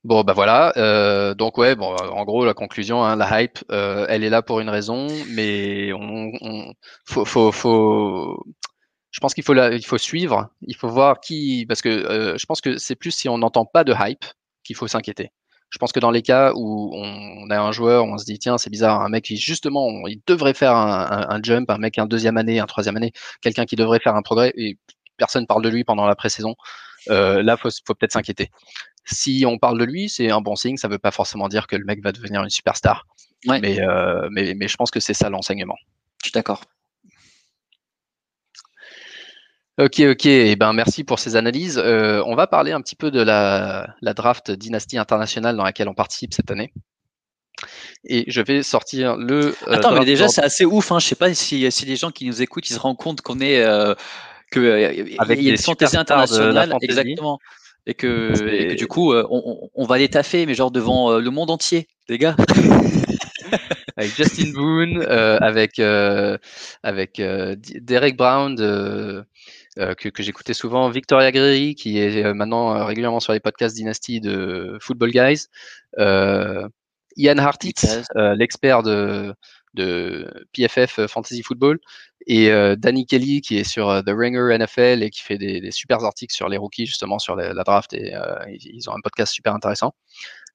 Bon, 0.06 0.24
bah 0.24 0.34
voilà. 0.34 0.72
Euh, 0.78 1.34
donc 1.36 1.58
ouais, 1.58 1.76
bon, 1.76 1.94
en 1.96 2.24
gros, 2.24 2.46
la 2.46 2.54
conclusion, 2.54 3.04
hein, 3.04 3.18
la 3.18 3.42
hype, 3.42 3.60
euh, 3.70 4.06
elle 4.10 4.24
est 4.24 4.30
là 4.30 4.42
pour 4.42 4.62
une 4.62 4.70
raison, 4.70 5.08
mais 5.30 5.92
on, 5.94 6.32
on 6.42 6.74
faut, 7.06 7.26
faut, 7.26 7.52
faut, 7.52 8.46
je 9.12 9.20
pense 9.20 9.34
qu'il 9.34 9.44
faut 9.44 9.54
la, 9.54 9.74
il 9.74 9.86
faut 9.86 9.98
suivre, 9.98 10.50
il 10.62 10.76
faut 10.76 10.90
voir 10.90 11.20
qui, 11.20 11.66
parce 11.68 11.82
que 11.82 11.90
euh, 11.90 12.38
je 12.38 12.46
pense 12.46 12.62
que 12.62 12.78
c'est 12.78 12.96
plus 12.96 13.12
si 13.12 13.30
on 13.30 13.38
n'entend 13.38 13.66
pas 13.66 13.84
de 13.84 13.94
hype 14.00 14.26
qu'il 14.64 14.76
faut 14.76 14.88
s'inquiéter. 14.88 15.32
Je 15.72 15.78
pense 15.78 15.92
que 15.92 16.00
dans 16.00 16.12
les 16.12 16.24
cas 16.24 16.52
où 16.56 16.92
on, 16.96 17.50
a 17.52 17.60
un 17.60 17.72
joueur, 17.72 18.06
on 18.06 18.18
se 18.18 18.26
dit 18.26 18.40
tiens 18.40 18.58
c'est 18.58 18.72
bizarre, 18.72 19.02
un 19.02 19.10
mec 19.10 19.26
qui 19.26 19.38
justement 19.38 20.08
il 20.08 20.20
devrait 20.26 20.56
faire 20.56 20.76
un, 20.76 21.28
un, 21.30 21.40
jump, 21.44 21.70
un 21.70 21.78
mec 21.78 21.98
un 22.00 22.08
deuxième 22.08 22.38
année, 22.38 22.60
un 22.60 22.66
troisième 22.66 22.98
année, 22.98 23.12
quelqu'un 23.42 23.66
qui 23.66 23.76
devrait 23.76 24.00
faire 24.00 24.16
un 24.16 24.24
progrès 24.24 24.52
et 24.56 24.78
personne 25.18 25.46
parle 25.46 25.64
de 25.64 25.70
lui 25.70 25.84
pendant 25.84 26.08
la 26.08 26.16
pré-saison, 26.16 26.56
euh, 27.10 27.44
là, 27.44 27.58
faut, 27.58 27.70
faut 27.86 27.94
peut-être 27.94 28.14
s'inquiéter. 28.14 28.50
Si 29.06 29.44
on 29.46 29.58
parle 29.58 29.80
de 29.80 29.86
lui, 29.86 30.10
c'est 30.10 30.32
un 30.32 30.42
bon 30.42 30.56
signe. 30.56 30.78
Ça 30.78 30.88
ne 30.88 30.94
veut 30.94 31.00
pas 31.00 31.12
forcément 31.12 31.48
dire 31.48 31.68
que 31.68 31.76
le 31.76 31.86
mec 31.86 32.02
va 32.04 32.12
devenir 32.12 32.44
une 32.44 32.50
superstar. 32.50 33.06
Mais, 33.48 33.80
euh, 33.80 34.28
mais, 34.32 34.54
mais, 34.56 34.68
je 34.68 34.76
pense 34.76 34.92
que 34.92 35.00
c'est 35.00 35.14
ça 35.14 35.30
l'enseignement. 35.30 35.78
Je 36.22 36.28
suis 36.28 36.34
d'accord. 36.34 36.62
Ok, 39.80 40.00
ok. 40.02 40.26
Et 40.26 40.52
eh 40.52 40.56
ben, 40.56 40.74
merci 40.74 41.04
pour 41.04 41.20
ces 41.20 41.36
analyses. 41.36 41.82
Euh, 41.84 42.22
on 42.26 42.36
va 42.36 42.48
parler 42.48 42.72
un 42.72 42.82
petit 42.82 42.96
peu 42.96 43.12
de 43.12 43.22
la, 43.22 43.96
la 44.02 44.14
draft 44.14 44.52
dynastie 44.52 44.98
internationale 44.98 45.56
dans 45.56 45.64
laquelle 45.64 45.88
on 45.88 45.94
participe 45.94 46.34
cette 46.34 46.52
année 46.52 46.74
et 48.06 48.26
je 48.28 48.42
vais 48.42 48.64
sortir 48.64 49.18
le. 49.18 49.48
Euh, 49.68 49.74
Attends, 49.74 49.92
mais 49.94 50.06
déjà, 50.06 50.28
c'est 50.28 50.42
assez 50.42 50.66
ouf. 50.66 50.92
Hein. 50.92 51.00
Je 51.00 51.08
sais 51.08 51.16
pas 51.16 51.34
si, 51.34 51.70
si 51.72 51.86
les 51.86 51.96
gens 51.96 52.12
qui 52.12 52.26
nous 52.26 52.42
écoutent, 52.42 52.70
ils 52.70 52.74
se 52.74 52.80
rendent 52.80 52.98
compte 52.98 53.22
qu'on 53.22 53.40
est 53.40 53.62
euh, 53.62 53.94
que 54.52 54.60
euh, 54.60 55.06
avec 55.20 55.40
il 55.40 55.46
y 55.46 55.50
a 55.50 55.52
une 55.52 55.58
fantaisie 55.58 55.98
internationale, 55.98 56.76
exactement. 56.82 57.40
Et 57.86 57.94
que, 57.96 58.76
du 58.76 58.88
coup, 58.88 59.14
euh, 59.14 59.26
on, 59.32 59.70
on, 59.74 59.86
va 59.86 59.98
les 59.98 60.10
taffer, 60.10 60.46
mais 60.46 60.54
genre 60.54 60.70
devant 60.70 61.12
euh, 61.12 61.20
le 61.20 61.32
monde 61.32 61.50
entier, 61.50 61.88
les 62.08 62.18
gars. 62.18 62.36
avec 63.98 64.16
Justin 64.16 64.52
Boone, 64.54 65.02
avec 65.04 65.80
avec 66.84 67.22
Derek 67.22 68.16
Brown. 68.16 69.26
Que, 69.76 70.10
que 70.10 70.24
j'écoutais 70.24 70.54
souvent, 70.54 70.90
Victoria 70.90 71.32
Greery, 71.32 71.76
qui 71.76 72.00
est 72.00 72.34
maintenant 72.34 72.86
régulièrement 72.86 73.20
sur 73.20 73.34
les 73.34 73.40
podcasts 73.40 73.76
Dynasty 73.76 74.20
de 74.20 74.78
Football 74.82 75.12
Guys, 75.12 75.48
Ian 77.18 77.38
Hartitz, 77.38 78.08
l'expert 78.16 78.84
de, 78.84 79.34
de 79.74 80.48
PFF 80.54 81.06
Fantasy 81.08 81.44
Football, 81.44 81.80
et 82.28 82.52
euh, 82.52 82.76
Danny 82.76 83.06
Kelly 83.06 83.42
qui 83.42 83.58
est 83.58 83.64
sur 83.64 83.90
euh, 83.90 84.02
The 84.02 84.10
Ringer 84.10 84.58
NFL 84.58 85.04
et 85.04 85.10
qui 85.10 85.22
fait 85.22 85.38
des, 85.38 85.62
des 85.62 85.72
super 85.72 86.04
articles 86.04 86.34
sur 86.34 86.50
les 86.50 86.58
rookies 86.58 86.86
justement 86.86 87.18
sur 87.18 87.36
la, 87.36 87.54
draft. 87.64 87.94
Et 87.94 88.14
euh, 88.14 88.36
ils 88.48 88.90
ont 88.90 88.94
un 88.94 89.02
podcast 89.02 89.34
super 89.34 89.54
intéressant. 89.54 89.94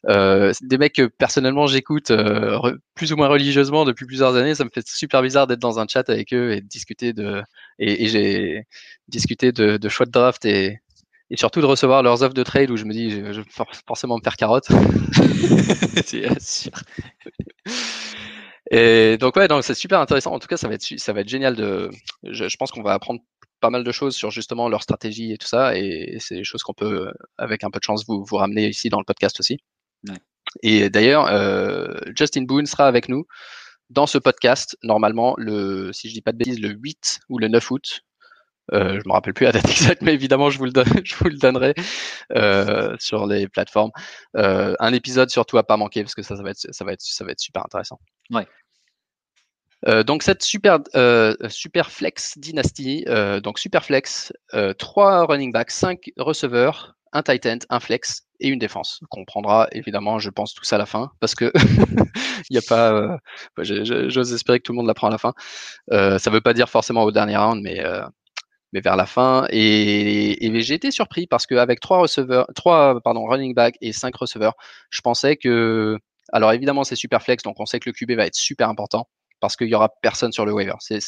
Des 0.09 0.79
mecs 0.79 0.95
que 0.95 1.07
personnellement 1.07 1.67
j'écoute 1.67 2.13
plus 2.95 3.13
ou 3.13 3.17
moins 3.17 3.29
religieusement 3.29 3.85
depuis 3.85 4.07
plusieurs 4.07 4.37
années, 4.37 4.55
ça 4.55 4.65
me 4.65 4.71
fait 4.73 4.87
super 4.87 5.23
bizarre 5.23 5.47
d'être 5.47 5.61
dans 5.61 5.79
un 5.79 5.87
chat 5.87 6.09
avec 6.11 6.33
eux 6.33 6.53
et 6.53 6.61
de 6.61 6.67
discuter 6.67 7.13
de 7.13 7.43
et, 7.79 8.09
j'ai 8.09 8.67
discuté 9.09 9.53
de, 9.53 9.77
de, 9.77 9.89
choix 9.89 10.07
de 10.07 10.11
draft 10.11 10.45
et, 10.45 10.81
et 11.31 11.37
surtout 11.37 11.61
de 11.61 11.67
recevoir 11.67 12.03
leurs 12.03 12.23
offres 12.23 12.35
de 12.35 12.43
trade 12.43 12.71
où 12.71 12.77
je 12.77 12.85
me 12.85 12.93
dis 12.93 13.11
je, 13.11 13.33
je 13.33 13.41
vais 13.41 13.47
forcément 13.87 14.17
me 14.17 14.23
faire 14.23 14.37
carotte. 14.37 14.69
Sûr. 16.41 16.73
Et 18.71 19.19
donc 19.19 19.37
ouais, 19.37 19.49
donc 19.49 19.63
c'est 19.65 19.75
super 19.75 20.01
intéressant. 20.01 20.33
En 20.33 20.39
tout 20.39 20.47
cas, 20.47 20.57
ça 20.57 20.69
va 20.69 20.75
être 20.75 20.85
ça 20.97 21.13
va 21.13 21.21
être 21.21 21.29
génial 21.29 21.55
de. 21.55 21.91
Je, 22.23 22.49
je 22.49 22.57
pense 22.57 22.71
qu'on 22.71 22.83
va 22.83 22.95
apprendre 22.95 23.21
pas 23.61 23.71
mal 23.71 23.85
de 23.85 23.93
choses 23.93 24.15
sur 24.15 24.31
justement 24.31 24.69
leur 24.69 24.83
stratégie 24.83 25.33
et 25.33 25.39
tout 25.39 25.47
ça, 25.47 25.77
et 25.77 26.17
c'est 26.21 26.35
des 26.37 26.45
choses 26.45 26.63
qu'on 26.63 26.75
peut, 26.75 27.13
avec 27.39 27.65
un 27.65 27.71
peu 27.71 27.79
de 27.79 27.85
chance, 27.85 28.05
vous 28.07 28.25
vous 28.25 28.37
ramener 28.37 28.69
ici 28.69 28.89
dans 28.91 28.99
le 28.99 29.05
podcast 29.05 29.41
aussi. 29.41 29.59
Ouais. 30.09 30.19
Et 30.63 30.91
d'ailleurs, 30.91 31.27
euh, 31.29 31.95
Justin 32.17 32.43
Boone 32.43 32.67
sera 32.67 32.87
avec 32.87 33.09
nous 33.09 33.27
dans 33.91 34.07
ce 34.07 34.19
podcast, 34.19 34.77
normalement, 34.83 35.35
le, 35.39 35.93
si 35.93 36.09
je 36.09 36.15
dis 36.15 36.23
pas 36.23 36.33
de 36.33 36.39
bêtises, 36.39 36.61
le 36.61 36.71
8 36.71 37.21
ou 37.29 37.39
le 37.39 37.49
9 37.49 37.71
août. 37.71 38.03
Euh, 38.73 38.99
je 38.99 39.07
me 39.07 39.13
rappelle 39.13 39.35
plus 39.35 39.45
la 39.45 39.53
date 39.53 39.69
exacte, 39.71 40.03
mais 40.03 40.15
évidemment, 40.15 40.51
je 40.51 40.59
vous 40.59 40.65
le, 40.65 40.73
donne, 40.73 40.87
je 41.05 41.15
vous 41.17 41.29
le 41.29 41.37
donnerai 41.37 41.75
euh, 42.33 42.97
sur 42.99 43.27
les 43.27 43.49
plateformes. 43.49 43.91
Euh, 44.37 44.75
un 44.81 44.93
épisode 44.93 45.31
surtout 45.31 45.59
à 45.59 45.65
pas 45.65 45.77
manquer 45.77 46.03
parce 46.03 46.15
que 46.15 46.23
ça, 46.23 46.37
ça 46.37 46.43
va 46.43 46.51
être, 46.51 46.67
ça 46.71 46.85
va 46.85 46.93
être, 46.93 47.03
ça 47.03 47.25
va 47.25 47.33
être 47.33 47.41
super 47.41 47.65
intéressant. 47.65 48.01
Ouais. 48.31 48.47
Donc 50.07 50.23
cette 50.23 50.43
super, 50.43 50.79
super 51.51 51.91
flex 51.91 52.39
dynastie, 52.39 53.05
donc 53.43 53.59
super 53.59 53.85
flex, 53.85 54.33
trois 54.79 55.27
running 55.27 55.53
backs, 55.53 55.73
cinq 55.73 56.11
receveurs, 56.17 56.97
un 57.13 57.23
tight 57.23 57.45
end, 57.45 57.59
un 57.69 57.81
flex 57.81 58.24
et 58.41 58.49
une 58.49 58.59
défense. 58.59 59.01
Qu'on 59.11 59.25
prendra 59.25 59.69
évidemment, 59.73 60.19
je 60.19 60.31
pense, 60.31 60.55
tout 60.55 60.65
ça 60.65 60.77
à 60.77 60.79
la 60.79 60.87
fin 60.87 61.11
parce 61.21 61.35
que 61.35 61.53
il 62.51 62.53
n'y 62.53 62.59
a 62.59 62.63
pas. 62.69 63.19
J'ose 63.59 64.33
espérer 64.33 64.59
que 64.59 64.65
tout 64.65 64.73
le 64.73 64.77
monde 64.77 64.87
la 64.87 64.95
prend 64.95 65.09
à 65.09 65.11
la 65.11 65.19
fin. 65.19 65.35
ça 65.91 66.19
ne 66.19 66.31
veut 66.31 66.41
pas 66.41 66.55
dire 66.55 66.69
forcément 66.69 67.05
au 67.05 67.13
dernier 67.13 67.37
round, 67.37 67.63
mais 67.63 67.83
mais 68.75 68.81
vers 68.81 68.97
la 68.97 69.07
fin. 69.07 69.47
Et, 69.51 70.37
j'ai 70.61 70.75
été 70.75 70.91
surpris 70.91 71.27
parce 71.27 71.47
qu'avec 71.47 71.81
trois 71.81 71.99
receveurs, 71.99 72.47
trois 72.55 73.01
pardon 73.01 73.25
running 73.25 73.55
backs 73.55 73.77
et 73.81 73.93
cinq 73.93 74.17
receveurs, 74.17 74.55
je 74.91 75.01
pensais 75.01 75.37
que 75.37 75.99
alors 76.33 76.53
évidemment 76.53 76.85
c'est 76.85 76.97
super 76.97 77.23
flex, 77.23 77.43
donc 77.45 77.61
on 77.61 77.67
sait 77.67 77.81
que 77.81 77.89
le 77.89 77.93
QB 77.95 78.13
va 78.13 78.27
être 78.27 78.35
super 78.35 78.69
important 78.69 79.09
parce 79.45 79.57
qu'il 79.57 79.69
y 79.69 79.75
aura 79.75 79.91
personne 80.01 80.33
sur 80.33 80.47
le 80.47 80.53
waiver. 80.53 80.75
C'est 80.81 81.01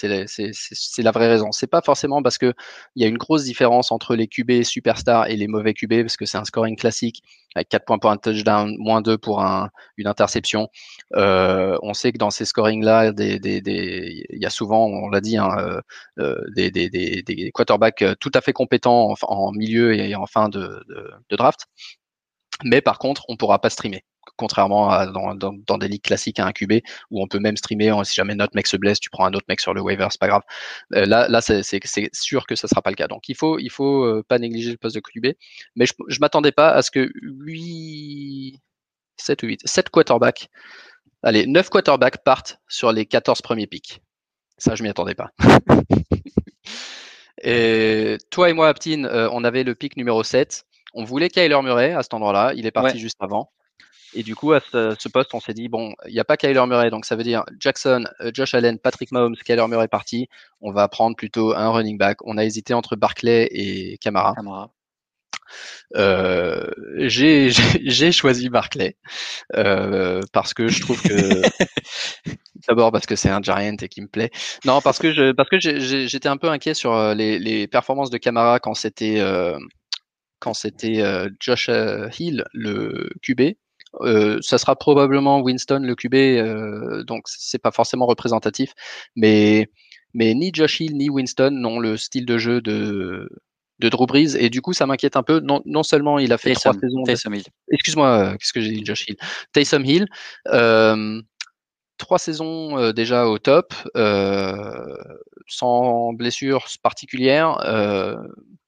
la 0.99 1.11
vraie 1.11 1.29
raison. 1.29 1.53
C'est 1.53 1.66
pas 1.66 1.81
forcément 1.83 2.22
parce 2.22 2.37
que 2.37 2.53
il 2.94 3.03
y 3.03 3.07
a 3.07 3.09
une 3.09 3.16
grosse 3.16 3.44
différence 3.44 3.90
entre 3.92 4.14
les 4.14 4.29
QB 4.29 4.62
superstars 4.62 5.29
et 5.29 5.37
les 5.37 5.46
mauvais 5.49 5.72
QB 5.72 6.03
parce 6.03 6.16
que 6.16 6.27
c'est 6.27 6.38
un 6.38 6.44
scoring 6.44 6.77
classique 6.77 7.22
avec 7.55 7.70
4 7.70 7.85
points 7.87 7.99
pour 7.99 8.11
un 8.11 8.18
touchdown, 8.18 8.77
moins 8.79 9.01
2 9.01 9.16
pour 9.16 9.42
un, 9.42 9.70
une 9.96 10.07
interception. 10.07 10.68
Euh, 11.14 11.79
on 11.83 11.94
sait 11.94 12.12
que 12.12 12.18
dans 12.18 12.31
ces 12.31 12.44
scorings-là, 12.44 13.12
il 13.16 14.38
y 14.38 14.46
a 14.46 14.51
souvent, 14.51 14.87
on 14.87 15.09
l'a 15.09 15.22
dit, 15.22 15.38
hein, 15.38 15.51
euh, 15.59 15.81
euh, 16.18 16.37
des, 16.55 17.51
quarterbacks 17.55 18.05
tout 18.20 18.31
à 18.35 18.42
fait 18.42 18.53
compétents 18.53 19.14
en, 19.22 19.53
milieu 19.53 19.94
et 19.94 20.14
en 20.14 20.27
fin 20.27 20.51
de, 20.51 20.85
draft. 21.31 21.66
Mais 22.64 22.81
par 22.81 22.99
contre, 22.99 23.25
on 23.29 23.37
pourra 23.37 23.59
pas 23.59 23.70
streamer 23.70 24.05
contrairement 24.37 24.90
à 24.90 25.07
dans, 25.07 25.35
dans, 25.35 25.79
des 25.79 25.88
ligues 25.88 26.03
classiques 26.03 26.38
à 26.38 26.46
un 26.46 26.53
QB 26.53 26.75
où 27.11 27.22
on 27.22 27.29
peut 27.29 27.38
même 27.38 27.57
streamer 27.57 27.92
si 28.05 28.14
jamais 28.14 28.35
notre 28.35 28.55
mec 28.55 28.66
se 28.66 28.77
blesse, 28.77 29.01
tu 29.01 29.11
prends 29.11 29.27
un 29.27 29.33
autre 29.33 29.46
mec 29.49 29.61
sur 29.61 29.75
le 29.75 29.81
waiver, 29.81 30.07
c'est 30.11 30.20
pas 30.20 30.29
grave. 30.29 30.42
Euh, 30.94 31.07
là, 31.07 31.29
là 31.29 31.40
c'est 31.40 31.81
sûr 32.12 32.46
que 32.46 32.57
ça 32.57 32.68
sera 32.68 32.83
pas 32.83 32.90
le 32.90 32.96
cas. 32.96 33.09
Donc 33.09 33.29
il 33.29 33.37
faut, 33.37 33.59
il 33.59 33.70
faut 33.70 34.05
euh, 34.05 34.25
pas 34.27 34.38
négliger 34.38 34.70
le 34.70 34.77
poste 34.77 34.96
de 34.96 35.01
QB. 35.01 35.35
Mais 35.77 35.87
je, 35.87 35.94
je 36.09 36.20
m'attendais 36.20 36.53
pas 36.53 36.70
à 36.70 36.83
ce 36.83 36.90
que 36.90 37.11
8, 37.22 38.61
7 39.16 39.42
ou 39.42 39.46
8, 39.46 39.61
7 39.64 39.90
quarterbacks, 39.90 40.49
allez, 41.22 41.46
9 41.46 41.70
quarterbacks 41.70 42.22
partent 42.25 42.61
sur 42.68 42.92
les 42.92 43.07
14 43.07 43.42
premiers 43.42 43.66
pics. 43.66 44.03
Ça, 44.59 44.75
je 44.75 44.83
m'y 44.83 44.88
attendais 44.88 45.14
pas. 45.14 45.31
et 47.42 48.16
toi 48.31 48.49
et 48.49 48.53
moi, 48.53 48.68
Aptine, 48.68 49.07
euh, 49.07 49.29
on 49.33 49.44
avait 49.44 49.64
le 49.64 49.75
pic 49.75 49.96
numéro 49.96 50.22
7. 50.22 50.64
On 50.94 51.05
voulait 51.05 51.29
Kyler 51.29 51.61
Murray 51.62 51.92
à 51.92 52.03
cet 52.03 52.14
endroit-là. 52.14 52.53
Il 52.57 52.66
est 52.66 52.70
parti 52.70 52.99
juste 52.99 53.18
avant. 53.20 53.51
Et 54.14 54.22
du 54.22 54.34
coup, 54.34 54.52
à 54.52 54.60
ce, 54.60 55.08
poste, 55.08 55.34
on 55.34 55.40
s'est 55.40 55.52
dit, 55.52 55.68
bon, 55.68 55.94
il 56.06 56.14
n'y 56.14 56.20
a 56.20 56.24
pas 56.24 56.38
Kyler 56.38 56.64
Murray, 56.66 56.90
donc 56.90 57.04
ça 57.04 57.16
veut 57.16 57.22
dire 57.22 57.44
Jackson, 57.60 58.04
euh, 58.20 58.30
Josh 58.32 58.54
Allen, 58.54 58.78
Patrick 58.78 59.12
Mahomes, 59.12 59.36
Kyler 59.36 59.66
Murray 59.68 59.88
parti. 59.88 60.28
On 60.62 60.72
va 60.72 60.88
prendre 60.88 61.16
plutôt 61.16 61.54
un 61.54 61.68
running 61.68 61.98
back. 61.98 62.18
On 62.24 62.38
a 62.38 62.44
hésité 62.44 62.72
entre 62.72 62.96
Barclay 62.96 63.46
et 63.50 63.98
Camara. 63.98 64.34
Euh, 65.94 66.66
j'ai 66.98 67.52
choisi 68.10 68.48
Barclay 68.48 68.96
euh, 69.54 70.20
parce 70.32 70.54
que 70.54 70.66
je 70.66 70.80
trouve 70.80 71.00
que 71.02 71.42
D'abord 72.68 72.90
parce 72.90 73.06
que 73.06 73.14
c'est 73.14 73.28
un 73.28 73.40
Giant 73.40 73.76
et 73.80 73.88
qui 73.88 74.00
me 74.00 74.08
plaît. 74.08 74.30
Non, 74.64 74.80
parce 74.80 74.98
que 74.98 75.12
je, 75.12 75.30
parce 75.30 75.48
que 75.48 75.60
j'étais 75.60 76.28
un 76.28 76.36
peu 76.36 76.48
inquiet 76.48 76.74
sur 76.74 77.14
les, 77.14 77.38
les 77.38 77.68
performances 77.68 78.10
de 78.10 78.18
Camara 78.18 78.58
quand 78.58 78.74
c'était 78.74 79.20
euh, 79.20 79.56
quand 80.40 80.52
c'était 80.54 81.04
Josh 81.38 81.70
Hill 82.18 82.44
le 82.52 83.10
QB. 83.22 83.54
Ça 84.40 84.59
sera 84.59 84.76
probablement 84.76 85.40
Winston 85.40 85.80
le 85.82 85.94
QB, 85.94 87.04
donc 87.06 87.24
c'est 87.26 87.61
pas 87.61 87.70
forcément 87.70 88.06
représentatif, 88.06 88.72
mais 89.14 89.70
mais 90.14 90.35
ni 90.35 90.50
Josh 90.52 90.80
Hill 90.80 90.96
ni 90.96 91.11
Winston 91.11 91.50
n'ont 91.52 91.78
le 91.78 91.96
style 91.96 92.26
de 92.26 92.38
jeu 92.38 92.61
de 92.61 93.28
de 93.78 93.88
Drew 93.90 94.06
Brees 94.06 94.37
et 94.37 94.48
du 94.48 94.62
coup 94.62 94.72
ça 94.72 94.87
m'inquiète 94.87 95.16
un 95.16 95.22
peu. 95.22 95.40
Non, 95.40 95.62
non 95.66 95.82
seulement 95.82 96.18
il 96.18 96.32
a 96.32 96.38
fait 96.38 96.54
trois 96.54 96.72
saisons. 96.72 97.04
Excuse-moi, 97.70 98.37
qu'est-ce 98.38 98.52
que 98.52 98.61
j'ai 98.61 98.72
dit, 98.72 98.85
Josh 98.85 99.06
Hill? 99.09 99.16
Taysom 99.52 99.85
Hill. 99.85 100.06
Euh, 100.48 101.20
trois 101.98 102.18
saisons 102.18 102.78
euh, 102.78 102.92
déjà 102.92 103.26
au 103.26 103.38
top, 103.38 103.74
euh, 103.96 104.96
sans 105.46 106.12
blessure 106.12 106.66
particulière. 106.82 107.59
Euh, 107.64 108.16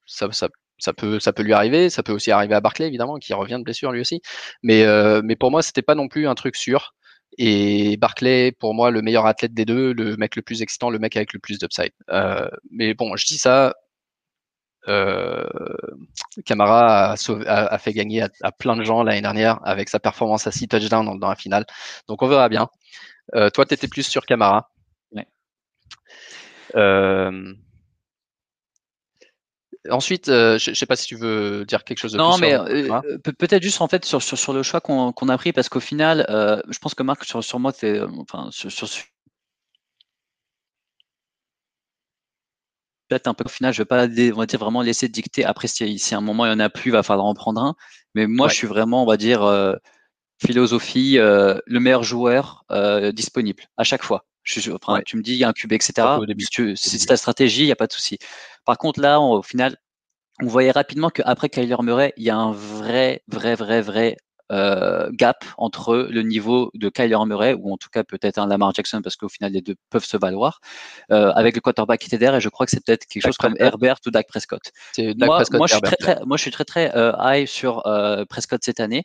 ça, 0.07 0.31
ça, 0.33 0.49
ça, 0.79 0.93
peut, 0.93 1.21
ça 1.21 1.33
peut 1.33 1.43
lui 1.43 1.53
arriver. 1.53 1.91
Ça 1.91 2.03
peut 2.03 2.13
aussi 2.13 2.31
arriver 2.31 2.55
à 2.55 2.61
Barclay, 2.61 2.87
évidemment, 2.87 3.19
qui 3.19 3.35
revient 3.35 3.59
de 3.59 3.65
blessure 3.65 3.93
lui 3.93 4.01
aussi. 4.01 4.23
Mais, 4.63 4.85
mais 5.23 5.37
pour 5.37 5.51
moi, 5.51 5.63
c'était 5.63 5.83
pas 5.83 5.95
non 5.95 6.09
plus 6.09 6.29
un 6.29 6.35
truc 6.35 6.57
sûr. 6.57 6.95
Et 7.39 7.97
Barclay, 7.99 8.53
pour 8.53 8.75
moi, 8.75 8.91
le 8.91 9.03
meilleur 9.03 9.27
athlète 9.27 9.55
des 9.55 9.65
deux, 9.65 9.93
le 9.93 10.17
mec 10.17 10.37
le 10.37 10.43
plus 10.43 10.63
excitant, 10.63 10.91
le 10.91 10.99
mec 10.99 11.17
avec 11.17 11.33
le 11.33 11.39
plus 11.39 11.59
d'upside. 11.59 11.93
mais 12.71 12.95
bon, 12.95 13.17
je 13.17 13.27
dis 13.27 13.39
ça, 13.39 13.75
euh, 14.89 15.45
Camara 16.47 17.13
a, 17.13 17.79
fait 17.79 17.93
gagner 17.93 18.25
à, 18.43 18.53
plein 18.53 18.77
de 18.77 18.83
gens 18.83 19.03
l'année 19.03 19.21
dernière 19.21 19.61
avec 19.65 19.89
sa 19.89 20.01
performance 20.01 20.47
à 20.47 20.53
6 20.53 20.69
touchdowns 20.69 21.19
dans, 21.19 21.29
la 21.29 21.37
finale. 21.37 21.67
Donc 22.09 22.23
on 22.23 22.29
verra 22.29 22.49
bien. 22.49 22.69
Euh, 23.35 23.51
toi, 23.51 23.67
tu 23.67 23.75
étais 23.75 23.89
plus 23.89 24.05
sur 24.05 24.25
Camara. 24.27 24.71
Euh, 26.77 27.55
ensuite, 29.91 30.27
je 30.27 30.71
ne 30.71 30.75
sais 30.75 30.87
pas 30.87 30.97
si 30.97 31.07
tu 31.07 31.17
veux 31.17 31.65
dire 31.65 31.85
quelque 31.85 31.99
chose 31.99 32.13
de 32.13 32.19
non, 32.19 32.39
mais 32.39 32.57
peut-être 33.39 33.63
juste 33.63 33.81
en 33.81 33.89
fait 33.89 34.05
sur, 34.05 34.23
sur, 34.23 34.53
le 34.53 34.63
choix 34.63 34.81
qu'on 34.81 35.29
a 35.29 35.39
pris 35.39 35.53
parce 35.53 35.69
qu'au 35.69 35.81
final, 35.81 36.25
je 36.29 36.79
pense 36.79 36.95
que 36.95 37.03
Marc 37.03 37.25
sur, 37.25 37.43
sur 37.43 37.59
moi, 37.59 37.73
enfin 38.21 38.49
sur, 38.51 38.71
sur 38.71 38.89
peut-être 43.09 43.27
un 43.27 43.35
peu 43.35 43.45
au 43.45 43.49
final, 43.49 43.73
je 43.73 43.83
vais 43.83 43.87
pas 43.87 44.05
on 44.07 44.39
va 44.39 44.47
dire, 44.47 44.59
vraiment 44.59 44.83
laisser 44.83 45.09
dicter. 45.09 45.45
Après, 45.45 45.69
si, 45.69 45.99
si, 45.99 46.15
à 46.15 46.19
un 46.19 46.21
moment 46.21 46.47
il 46.47 46.51
y 46.51 46.53
en 46.53 46.61
a 46.61 46.69
plus, 46.69 46.91
il 46.91 46.93
va 46.93 47.03
falloir 47.03 47.27
en 47.27 47.35
prendre 47.35 47.61
un. 47.61 47.75
Mais 48.15 48.27
moi, 48.27 48.49
je 48.49 48.55
suis 48.55 48.67
vraiment, 48.67 49.03
on 49.03 49.07
va 49.07 49.17
dire, 49.17 49.43
euh, 49.43 49.75
philosophie, 50.45 51.19
euh, 51.19 51.59
le 51.67 51.81
meilleur 51.81 52.03
joueur 52.03 52.65
euh, 52.71 53.13
disponible 53.13 53.65
à 53.77 53.85
chaque 53.85 54.03
fois. 54.03 54.25
Je, 54.49 54.71
Tu 55.05 55.17
me 55.17 55.23
dis, 55.23 55.33
il 55.33 55.39
y 55.39 55.45
a 55.45 55.49
un 55.49 55.53
cube, 55.53 55.73
etc. 55.73 55.93
Si 56.75 56.99
c'est 56.99 57.07
ta 57.07 57.17
stratégie, 57.17 57.63
il 57.63 57.67
n'y 57.67 57.73
a 57.73 57.77
pas 57.77 57.87
de 57.87 57.93
souci. 57.93 58.19
Par 58.65 58.79
contre, 58.79 59.01
là, 59.01 59.21
au 59.21 59.43
final, 59.43 59.77
on 60.43 60.47
voyait 60.47 60.71
rapidement 60.71 61.11
qu'après 61.11 61.49
Kyler 61.49 61.77
Murray, 61.83 62.15
il 62.17 62.25
y 62.25 62.31
a 62.31 62.37
un 62.37 62.53
vrai, 62.53 63.23
vrai, 63.29 63.55
vrai, 63.55 63.83
vrai 63.83 64.17
euh, 64.51 65.11
gap 65.13 65.45
entre 65.59 66.09
le 66.11 66.23
niveau 66.23 66.71
de 66.73 66.89
Kyler 66.89 67.19
Murray, 67.27 67.53
ou 67.53 67.71
en 67.71 67.77
tout 67.77 67.91
cas 67.93 68.03
peut-être 68.03 68.39
un 68.39 68.47
Lamar 68.47 68.73
Jackson, 68.73 69.03
parce 69.03 69.17
qu'au 69.17 69.29
final 69.29 69.53
les 69.53 69.61
deux 69.61 69.75
peuvent 69.91 70.07
se 70.07 70.17
valoir, 70.17 70.61
euh, 71.11 71.31
avec 71.33 71.55
le 71.55 71.61
quarterback 71.61 72.01
qui 72.01 72.07
était 72.07 72.17
derrière, 72.17 72.39
et 72.39 72.41
je 72.41 72.49
crois 72.49 72.65
que 72.65 72.71
c'est 72.71 72.83
peut-être 72.83 73.05
quelque 73.05 73.25
chose 73.25 73.37
comme 73.37 73.57
Herbert 73.59 73.97
ou 74.07 74.11
Dak 74.11 74.27
Prescott. 74.27 74.63
Moi, 74.97 75.43
moi, 75.53 75.67
je 75.67 75.75
suis 75.75 75.83
très, 75.83 75.97
très, 75.97 76.19
moi, 76.25 76.39
je 76.39 76.43
suis 76.43 76.51
très, 76.51 76.65
très 76.65 76.97
euh, 76.97 77.13
high 77.21 77.47
sur 77.47 77.83
Prescott 78.31 78.63
cette 78.65 78.81
année. 78.81 79.05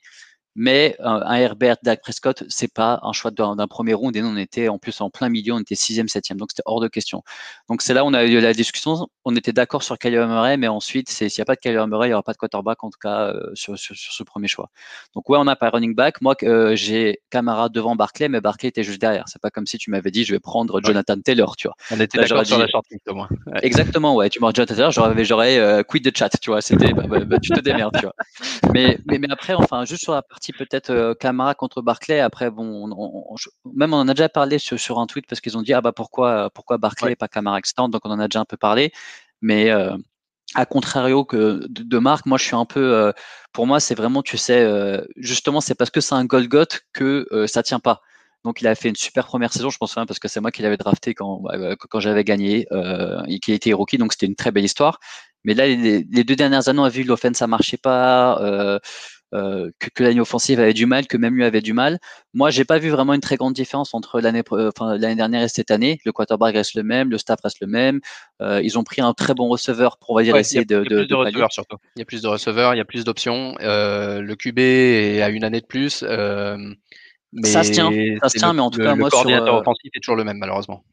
Mais 0.56 0.96
un 1.00 1.36
Herbert, 1.36 1.78
Dak 1.84 2.02
Prescott, 2.02 2.44
c'est 2.48 2.72
pas 2.72 3.00
un 3.04 3.12
choix 3.12 3.32
d'un 3.32 3.68
premier 3.68 3.94
round. 3.94 4.16
Et 4.16 4.22
nous, 4.22 4.28
on 4.28 4.38
était 4.38 4.68
en 4.68 4.78
plus 4.78 5.02
en 5.02 5.10
plein 5.10 5.30
milieu, 5.30 5.54
on 5.54 5.60
était 5.60 5.76
sixième, 5.76 6.08
septième, 6.08 6.38
donc 6.38 6.52
c'était 6.52 6.64
hors 6.66 6.80
de 6.80 6.88
question. 6.88 7.24
Donc 7.70 7.82
c'est 7.82 7.94
là 7.94 8.04
où 8.04 8.08
on 8.08 8.14
a 8.14 8.24
eu 8.26 8.40
la 8.40 8.54
discussion. 8.54 9.08
On 9.26 9.36
était 9.36 9.54
d'accord 9.54 9.84
sur 9.84 9.98
Kyler 9.98 10.26
Murray, 10.28 10.58
mais 10.58 10.68
ensuite, 10.68 11.10
s'il 11.10 11.28
n'y 11.28 11.42
a 11.42 11.46
pas 11.46 11.56
de 11.56 11.60
Kyler 11.60 11.86
Murray, 11.88 12.08
il 12.08 12.12
n'y 12.12 12.14
aura 12.14 12.24
pas 12.24 12.34
de 12.34 12.38
quarterback 12.38 12.84
en 12.84 12.90
tout 12.90 13.00
cas 13.02 13.30
euh, 13.30 13.52
sur, 13.54 13.78
sur, 13.78 13.96
sur, 13.96 14.14
ce 14.14 14.24
premier 14.24 14.48
choix. 14.48 14.70
Donc 15.16 15.30
ouais, 15.30 15.38
on 15.38 15.46
n'a 15.46 15.56
pas 15.56 15.70
running 15.70 15.96
back. 15.96 16.22
Moi, 16.22 16.36
euh, 16.44 16.76
j'ai 16.76 17.22
Camara 17.30 17.70
devant 17.70 17.96
Barclay, 17.96 18.30
mais 18.30 18.42
Barclay 18.42 18.70
était 18.70 18.84
juste 18.84 19.02
derrière. 19.02 19.24
C'est 19.28 19.42
pas 19.42 19.50
comme 19.50 19.66
si 19.66 19.78
tu 19.78 19.92
m'avais 19.92 20.12
dit, 20.12 20.24
je 20.24 20.34
vais 20.34 20.40
prendre 20.40 20.82
Jonathan 20.84 21.20
Taylor, 21.20 21.56
tu 21.56 21.68
vois. 21.68 21.76
On 21.92 22.00
était 22.00 22.18
d'accord 22.20 22.46
sur 22.46 22.58
la 22.58 22.68
shortlist 22.68 23.08
au 23.08 23.16
moins. 23.16 23.30
Exactement, 23.62 24.16
ouais. 24.16 24.30
Tu 24.30 24.40
m'aurais 24.40 24.54
Jonathan 24.56 24.76
Taylor, 24.76 24.92
j'aurais, 24.92 25.26
j'aurais 25.26 25.58
euh, 25.58 25.84
quit 25.84 26.02
de 26.02 26.12
chat, 26.16 26.30
tu 26.42 26.52
vois. 26.52 26.62
C'était, 26.62 26.94
bah, 26.94 27.06
bah, 27.08 27.20
bah, 27.22 27.38
tu 27.42 27.50
te 27.50 27.60
démerdes, 27.60 27.96
tu 27.98 28.06
vois. 28.06 28.16
Mais, 28.74 29.00
mais, 29.06 29.18
mais 29.18 29.28
après, 29.32 29.54
enfin, 29.54 29.86
juste 29.86 30.04
sur 30.04 30.14
la 30.14 30.22
partie 30.22 30.43
peut-être 30.52 30.90
euh, 30.90 31.14
Camara 31.14 31.56
contre 31.56 31.82
Barclay. 31.82 32.20
Après, 32.20 32.52
bon, 32.52 32.88
même 33.74 33.94
on 33.94 33.98
en 33.98 34.08
a 34.08 34.14
déjà 34.14 34.30
parlé 34.30 34.60
sur, 34.60 35.00
un 35.00 35.08
tweet 35.08 35.26
parce 35.28 35.42
qu'ils 35.42 35.58
ont 35.58 35.62
dit 35.62 35.74
ah 35.74 35.82
bah 35.82 35.94
pourquoi 35.94 36.50
pourquoi 36.50 36.78
Barclay 36.78 37.14
et 37.14 37.16
pas 37.16 37.28
Camara 37.28 37.58
extant. 37.58 37.88
Donc 37.90 38.02
on 38.06 38.12
en 38.12 38.20
a 38.20 38.28
déjà 38.28 38.42
un 38.42 38.46
peu 38.46 38.58
parlé. 38.58 38.92
Mais 39.42 39.72
euh, 39.72 39.96
à 40.56 40.66
contrario 40.66 41.26
que 41.26 41.66
de, 41.70 41.98
Marc, 42.00 42.26
moi 42.26 42.38
je 42.38 42.46
suis 42.46 42.56
un 42.56 42.66
peu, 42.66 42.94
euh, 42.94 43.12
pour 43.54 43.68
moi 43.68 43.80
c'est 43.80 43.96
vraiment, 43.96 44.22
tu 44.22 44.38
sais, 44.38 44.68
justement 45.18 45.62
c'est 45.62 45.76
parce 45.76 45.90
que 45.90 46.02
c'est 46.02 46.16
un 46.16 46.26
Golgot 46.26 46.66
que 46.94 47.46
ça 47.48 47.64
tient 47.64 47.80
pas. 47.80 48.02
Donc 48.44 48.62
il 48.62 48.68
a 48.68 48.76
fait 48.76 48.90
une 48.90 48.96
super 48.96 49.26
première 49.28 49.54
saison, 49.54 49.70
je 49.70 49.78
pense 49.78 49.96
parce 49.96 50.20
que 50.20 50.28
c'est 50.28 50.42
moi 50.42 50.52
qui 50.52 50.62
l'avais 50.62 50.78
drafté 50.78 51.14
quand, 51.14 51.42
bah, 51.42 51.76
quand 51.78 52.00
j'avais 52.02 52.24
gagné 52.26 52.68
et 53.28 53.40
qui 53.40 53.52
a 53.54 53.56
été 53.56 53.74
rookie, 53.74 53.98
donc 53.98 54.14
c'était 54.14 54.26
une 54.26 54.36
très 54.36 54.52
belle 54.52 54.66
histoire. 54.66 55.00
Mais 55.46 55.54
là, 55.54 55.68
les, 55.68 56.24
deux 56.24 56.36
dernières 56.36 56.70
années, 56.70 56.80
on 56.80 56.84
a 56.86 56.90
vu 56.90 57.04
l'offense 57.04 57.38
ça 57.38 57.48
marchait 57.48 57.78
pas. 57.78 58.80
Euh, 59.34 59.72
que, 59.80 59.90
que 59.90 60.04
l'année 60.04 60.20
offensive 60.20 60.60
avait 60.60 60.74
du 60.74 60.86
mal, 60.86 61.08
que 61.08 61.18
même 61.18 61.34
lui 61.34 61.44
avait 61.44 61.62
du 61.62 61.74
mal. 61.74 61.98
Moi, 62.36 62.52
j'ai 62.52 62.66
pas 62.66 62.78
vu 62.78 62.90
vraiment 62.90 63.16
une 63.16 63.22
très 63.22 63.36
grande 63.36 63.54
différence 63.54 63.96
entre 63.96 64.22
l'année 64.22 64.44
enfin, 64.48 64.96
l'année 64.96 65.16
dernière 65.16 65.42
et 65.42 65.48
cette 65.48 65.72
année. 65.72 66.00
Le 66.06 66.12
quarterback 66.12 66.54
reste 66.54 66.76
le 66.76 66.84
même, 66.84 67.10
le 67.10 67.18
staff 67.18 67.40
reste 67.44 67.60
le 67.60 67.66
même. 67.66 68.00
Euh, 68.42 68.62
ils 68.64 68.78
ont 68.78 68.84
pris 68.84 69.02
un 69.02 69.14
très 69.14 69.34
bon 69.34 69.48
receveur 69.48 69.98
pour 69.98 70.12
on 70.12 70.16
va 70.16 70.24
dire 70.24 70.36
essayer 70.36 70.66
de. 70.66 70.84
Il 70.86 70.92
y 70.92 70.94
a 70.94 70.98
plus 71.00 71.08
de, 71.08 71.16
receveurs 71.16 71.52
surtout. 71.52 71.78
Il 71.96 72.00
y 72.00 72.02
a 72.04 72.06
plus 72.06 72.22
de 72.22 72.28
receveurs, 72.28 72.76
il 72.76 72.78
y 72.78 72.82
a 72.82 72.86
plus 72.86 73.06
d'options. 73.06 73.56
Euh, 73.62 74.22
le 74.22 74.36
QB 74.36 74.60
est 74.60 75.22
à 75.24 75.30
une 75.30 75.44
année 75.44 75.62
de 75.62 75.66
plus. 75.66 76.04
mais 76.04 77.50
ça 77.50 77.64
se 77.64 77.72
tient, 77.72 77.90
ça 78.22 78.30
se 78.30 78.38
tient, 78.38 78.54
mais 78.54 78.62
en 78.62 78.70
tout 78.70 78.82
cas, 78.82 78.94
le 78.94 79.00
moi, 79.00 79.10
coordinateur 79.10 79.56
offensif 79.56 79.90
est 79.96 80.00
toujours 80.00 80.16
le 80.16 80.26
même 80.26 80.38
malheureusement 80.38 80.84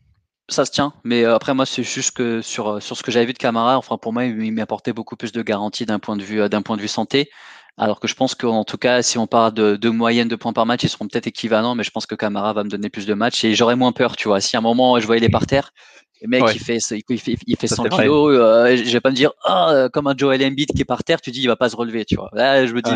ça 0.48 0.64
se 0.64 0.72
tient. 0.72 0.92
Mais 1.04 1.24
après, 1.24 1.54
moi, 1.54 1.64
c'est 1.64 1.84
juste 1.84 2.10
que 2.10 2.42
sur, 2.42 2.82
sur 2.82 2.96
ce 2.96 3.04
que 3.04 3.12
j'avais 3.12 3.26
vu 3.26 3.32
de 3.34 3.38
Camara, 3.38 3.78
enfin, 3.78 3.98
pour 3.98 4.12
moi, 4.12 4.24
il 4.24 4.52
m'apportait 4.52 4.92
beaucoup 4.92 5.14
plus 5.14 5.30
de 5.30 5.42
garanties 5.42 5.86
d'un 5.86 6.00
point 6.00 6.16
de 6.16 6.24
vue, 6.24 6.48
d'un 6.48 6.60
point 6.60 6.76
de 6.76 6.82
vue 6.82 6.88
santé. 6.88 7.30
Alors 7.76 8.00
que 8.00 8.08
je 8.08 8.14
pense 8.14 8.34
qu'en 8.34 8.64
tout 8.64 8.76
cas, 8.76 9.02
si 9.02 9.18
on 9.18 9.26
parle 9.26 9.54
de, 9.54 9.76
de, 9.76 9.88
moyenne 9.88 10.28
de 10.28 10.36
points 10.36 10.52
par 10.52 10.66
match, 10.66 10.82
ils 10.82 10.88
seront 10.88 11.08
peut-être 11.08 11.26
équivalents, 11.26 11.74
mais 11.74 11.84
je 11.84 11.90
pense 11.90 12.06
que 12.06 12.14
Camara 12.14 12.52
va 12.52 12.64
me 12.64 12.68
donner 12.68 12.90
plus 12.90 13.06
de 13.06 13.14
matchs 13.14 13.44
et 13.44 13.54
j'aurais 13.54 13.76
moins 13.76 13.92
peur, 13.92 14.16
tu 14.16 14.28
vois. 14.28 14.40
Si 14.40 14.56
à 14.56 14.58
un 14.58 14.62
moment 14.62 14.98
je 15.00 15.06
voyais 15.06 15.20
les 15.20 15.28
par 15.28 15.46
terre, 15.46 15.72
le 16.20 16.28
mec 16.28 16.44
il 16.52 16.60
fait 16.60 16.78
il 17.08 17.20
fait, 17.20 17.36
il 17.46 17.56
fait 17.56 17.66
100 17.66 17.84
kilos, 17.84 18.36
euh, 18.38 18.76
je 18.76 18.90
vais 18.90 19.00
pas 19.00 19.10
me 19.10 19.16
dire 19.16 19.32
ah 19.44 19.88
comme 19.92 20.06
un 20.06 20.14
Joel 20.16 20.44
Embiid 20.44 20.68
qui 20.74 20.82
est 20.82 20.84
par 20.84 21.04
terre, 21.04 21.20
tu 21.20 21.30
dis 21.30 21.40
il 21.40 21.46
va 21.46 21.56
pas 21.56 21.70
se 21.70 21.76
relever, 21.76 22.04
tu 22.04 22.16
vois. 22.16 22.28
Là, 22.32 22.66
je 22.66 22.74
me 22.74 22.82
dis 22.82 22.92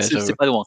c'est 0.00 0.36
pas 0.36 0.46
loin. 0.46 0.64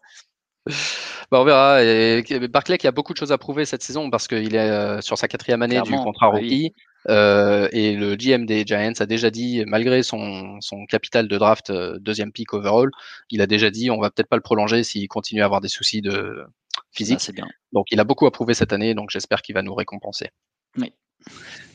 Bah, 1.32 1.40
on 1.42 1.44
verra. 1.44 1.84
Et 1.84 2.24
Barclay 2.48 2.78
qui 2.78 2.88
a 2.88 2.92
beaucoup 2.92 3.14
de 3.14 3.18
choses 3.18 3.32
à 3.32 3.38
prouver 3.38 3.66
cette 3.66 3.84
saison 3.84 4.10
parce 4.10 4.28
qu'il 4.28 4.56
est 4.56 4.70
euh, 4.72 5.02
sur 5.02 5.18
sa 5.18 5.28
quatrième 5.28 5.62
année 5.62 5.82
du 5.82 5.92
contrat 5.92 6.28
rookie. 6.28 6.74
Euh, 7.08 7.70
et 7.72 7.96
le 7.96 8.16
GM 8.16 8.46
des 8.46 8.66
Giants 8.66 8.94
a 9.00 9.06
déjà 9.06 9.30
dit, 9.30 9.64
malgré 9.66 10.04
son, 10.04 10.60
son 10.62 10.86
capital 10.86 11.28
de 11.28 11.38
draft 11.38 11.70
euh, 11.70 11.98
deuxième 12.00 12.32
pick 12.32 12.54
overall, 12.54 12.90
il 13.30 13.42
a 13.42 13.48
déjà 13.48 13.72
dit 13.72 13.90
on 13.90 14.00
va 14.00 14.10
peut-être 14.12 14.28
pas 14.28 14.36
le 14.36 14.42
prolonger 14.42 14.84
s'il 14.84 15.08
continue 15.08 15.42
à 15.42 15.46
avoir 15.46 15.62
des 15.62 15.70
soucis 15.70 16.02
de 16.02 16.44
physique. 16.92 17.20
Ah, 17.28 17.32
bien. 17.32 17.48
Donc 17.74 17.88
il 17.92 18.00
a 18.00 18.04
beaucoup 18.04 18.26
approuvé 18.26 18.54
cette 18.54 18.74
année, 18.74 18.94
donc 18.94 19.10
j'espère 19.12 19.42
qu'il 19.42 19.56
va 19.56 19.62
nous 19.62 19.76
récompenser. 19.76 20.30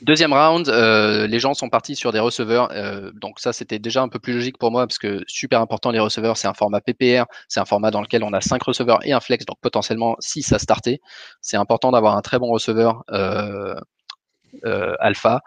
Deuxième 0.03 0.35
round, 0.35 0.69
euh, 0.69 1.27
les 1.27 1.39
gens 1.39 1.55
sont 1.55 1.71
partis 1.71 1.97
sur 1.97 2.13
des 2.13 2.19
receveurs. 2.19 2.71
Euh, 2.73 3.11
donc 3.15 3.41
ça, 3.41 3.53
c'était 3.53 3.79
déjà 3.79 4.03
un 4.03 4.09
peu 4.09 4.19
plus 4.19 4.35
logique 4.35 4.59
pour 4.59 4.71
moi 4.71 4.87
parce 4.87 4.99
que 4.99 5.23
super 5.27 5.61
important 5.61 5.91
les 5.91 5.99
receveurs, 5.99 6.37
c'est 6.37 6.49
un 6.49 6.53
format 6.55 6.81
PPR, 6.81 7.25
c'est 7.49 7.61
un 7.61 7.65
format 7.65 7.91
dans 7.91 8.03
lequel 8.03 8.23
on 8.23 8.33
a 8.33 8.41
cinq 8.41 8.63
receveurs 8.63 8.99
et 9.07 9.13
un 9.13 9.21
flex, 9.21 9.47
donc 9.47 9.57
potentiellement 9.63 10.17
6 10.19 10.53
à 10.53 10.59
starter. 10.59 11.01
C'est 11.41 11.57
important 11.57 11.93
d'avoir 11.93 12.17
un 12.17 12.23
très 12.23 12.39
bon 12.39 12.49
receveur 12.49 13.03
euh, 13.13 13.75
alpha, 15.01 15.43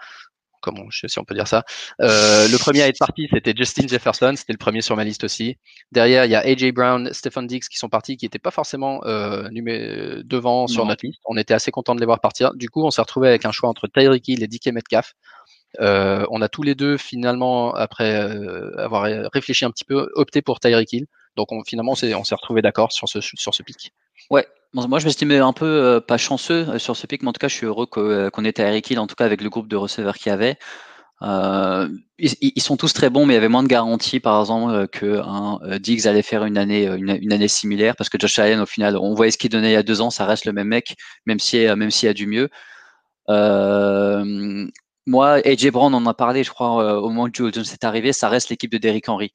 comment 0.61 0.89
je 0.89 0.99
sais 0.99 1.07
si 1.07 1.19
on 1.19 1.23
peut 1.23 1.35
dire 1.35 1.47
ça. 1.47 1.63
Euh, 2.01 2.47
le 2.47 2.57
premier 2.57 2.81
à 2.81 2.87
être 2.87 2.99
parti, 2.99 3.27
c'était 3.31 3.53
Justin 3.55 3.87
Jefferson, 3.87 4.33
c'était 4.35 4.53
le 4.53 4.57
premier 4.57 4.81
sur 4.81 4.95
ma 4.95 5.03
liste 5.03 5.23
aussi. 5.23 5.57
Derrière, 5.91 6.25
il 6.25 6.31
y 6.31 6.35
a 6.35 6.39
AJ 6.45 6.73
Brown, 6.73 7.09
Stephen 7.13 7.47
Diggs 7.47 7.67
qui 7.69 7.77
sont 7.77 7.89
partis, 7.89 8.17
qui 8.17 8.25
n'étaient 8.25 8.39
pas 8.39 8.51
forcément 8.51 9.01
euh, 9.05 9.49
devant 10.23 10.67
sur 10.67 10.85
notre 10.85 11.05
liste. 11.05 11.21
On 11.25 11.37
était 11.37 11.53
assez 11.53 11.71
content 11.71 11.95
de 11.95 11.99
les 11.99 12.05
voir 12.05 12.19
partir. 12.19 12.53
Du 12.55 12.69
coup, 12.69 12.85
on 12.85 12.91
s'est 12.91 13.01
retrouvé 13.01 13.27
avec 13.27 13.45
un 13.45 13.51
choix 13.51 13.69
entre 13.69 13.87
Tyreek 13.87 14.27
Hill 14.27 14.43
et 14.43 14.47
DK 14.47 14.67
Metcalf. 14.67 15.13
on 15.79 16.41
a 16.41 16.49
tous 16.49 16.63
les 16.63 16.75
deux 16.75 16.97
finalement, 16.97 17.73
après 17.73 18.11
avoir 18.77 19.03
réfléchi 19.33 19.65
un 19.65 19.71
petit 19.71 19.85
peu, 19.85 20.09
opté 20.15 20.41
pour 20.41 20.59
Tyreek 20.59 20.91
Hill. 20.91 21.05
Donc 21.37 21.51
on, 21.51 21.63
finalement, 21.63 21.93
on 21.93 21.95
s'est 21.95 22.35
retrouvé 22.35 22.61
d'accord 22.61 22.91
sur 22.91 23.07
ce, 23.07 23.21
sur 23.21 23.53
ce 23.53 23.63
pic. 23.63 23.93
Ouais, 24.29 24.45
moi, 24.73 24.99
je 24.99 25.05
m'estimais 25.05 25.37
un 25.37 25.53
peu 25.53 25.65
euh, 25.65 26.01
pas 26.01 26.17
chanceux 26.17 26.67
euh, 26.69 26.79
sur 26.79 26.97
ce 26.97 27.07
pic, 27.07 27.21
mais 27.23 27.29
en 27.29 27.33
tout 27.33 27.39
cas, 27.39 27.47
je 27.47 27.55
suis 27.55 27.65
heureux 27.65 27.87
euh, 27.97 28.29
qu'on 28.29 28.43
était 28.43 28.63
à 28.63 28.67
Eric 28.69 28.89
Hill, 28.89 28.99
en 28.99 29.07
tout 29.07 29.15
cas 29.15 29.25
avec 29.25 29.41
le 29.41 29.49
groupe 29.49 29.67
de 29.67 29.75
receveurs 29.75 30.15
qu'il 30.17 30.29
y 30.29 30.33
avait. 30.33 30.57
Euh, 31.23 31.89
ils, 32.19 32.61
sont 32.61 32.77
tous 32.77 32.93
très 32.93 33.09
bons, 33.09 33.25
mais 33.25 33.33
il 33.33 33.35
y 33.35 33.39
avait 33.39 33.47
moins 33.47 33.63
de 33.63 33.67
garanties, 33.67 34.19
par 34.19 34.39
exemple, 34.39 34.87
que 34.89 35.19
un 35.23 35.79
Diggs 35.79 36.05
allait 36.07 36.21
faire 36.21 36.45
une 36.45 36.57
année, 36.57 36.85
une, 36.85 37.33
année 37.33 37.47
similaire, 37.47 37.95
parce 37.95 38.09
que 38.09 38.19
Josh 38.19 38.37
Allen, 38.39 38.59
au 38.59 38.65
final, 38.67 38.97
on 38.97 39.15
voyait 39.15 39.31
ce 39.31 39.37
qu'il 39.39 39.49
donnait 39.49 39.69
il 39.71 39.73
y 39.73 39.77
a 39.77 39.83
deux 39.83 40.01
ans, 40.01 40.11
ça 40.11 40.25
reste 40.25 40.45
le 40.45 40.53
même 40.53 40.67
mec, 40.67 40.95
même 41.25 41.39
si, 41.39 41.57
même 41.75 41.89
s'il 41.89 42.07
y 42.07 42.09
a 42.09 42.13
du 42.13 42.27
mieux. 42.27 42.49
moi, 45.07 45.39
AJ 45.45 45.71
Brown, 45.71 45.93
on 45.93 45.97
en 45.97 46.05
a 46.05 46.13
parlé, 46.13 46.43
je 46.43 46.51
crois, 46.51 47.01
au 47.01 47.09
moment 47.09 47.23
où 47.23 47.33
Jones 47.33 47.51
est 47.55 47.83
arrivé, 47.83 48.13
ça 48.13 48.29
reste 48.29 48.49
l'équipe 48.49 48.71
de 48.71 48.77
Derrick 48.77 49.09
Henry. 49.09 49.31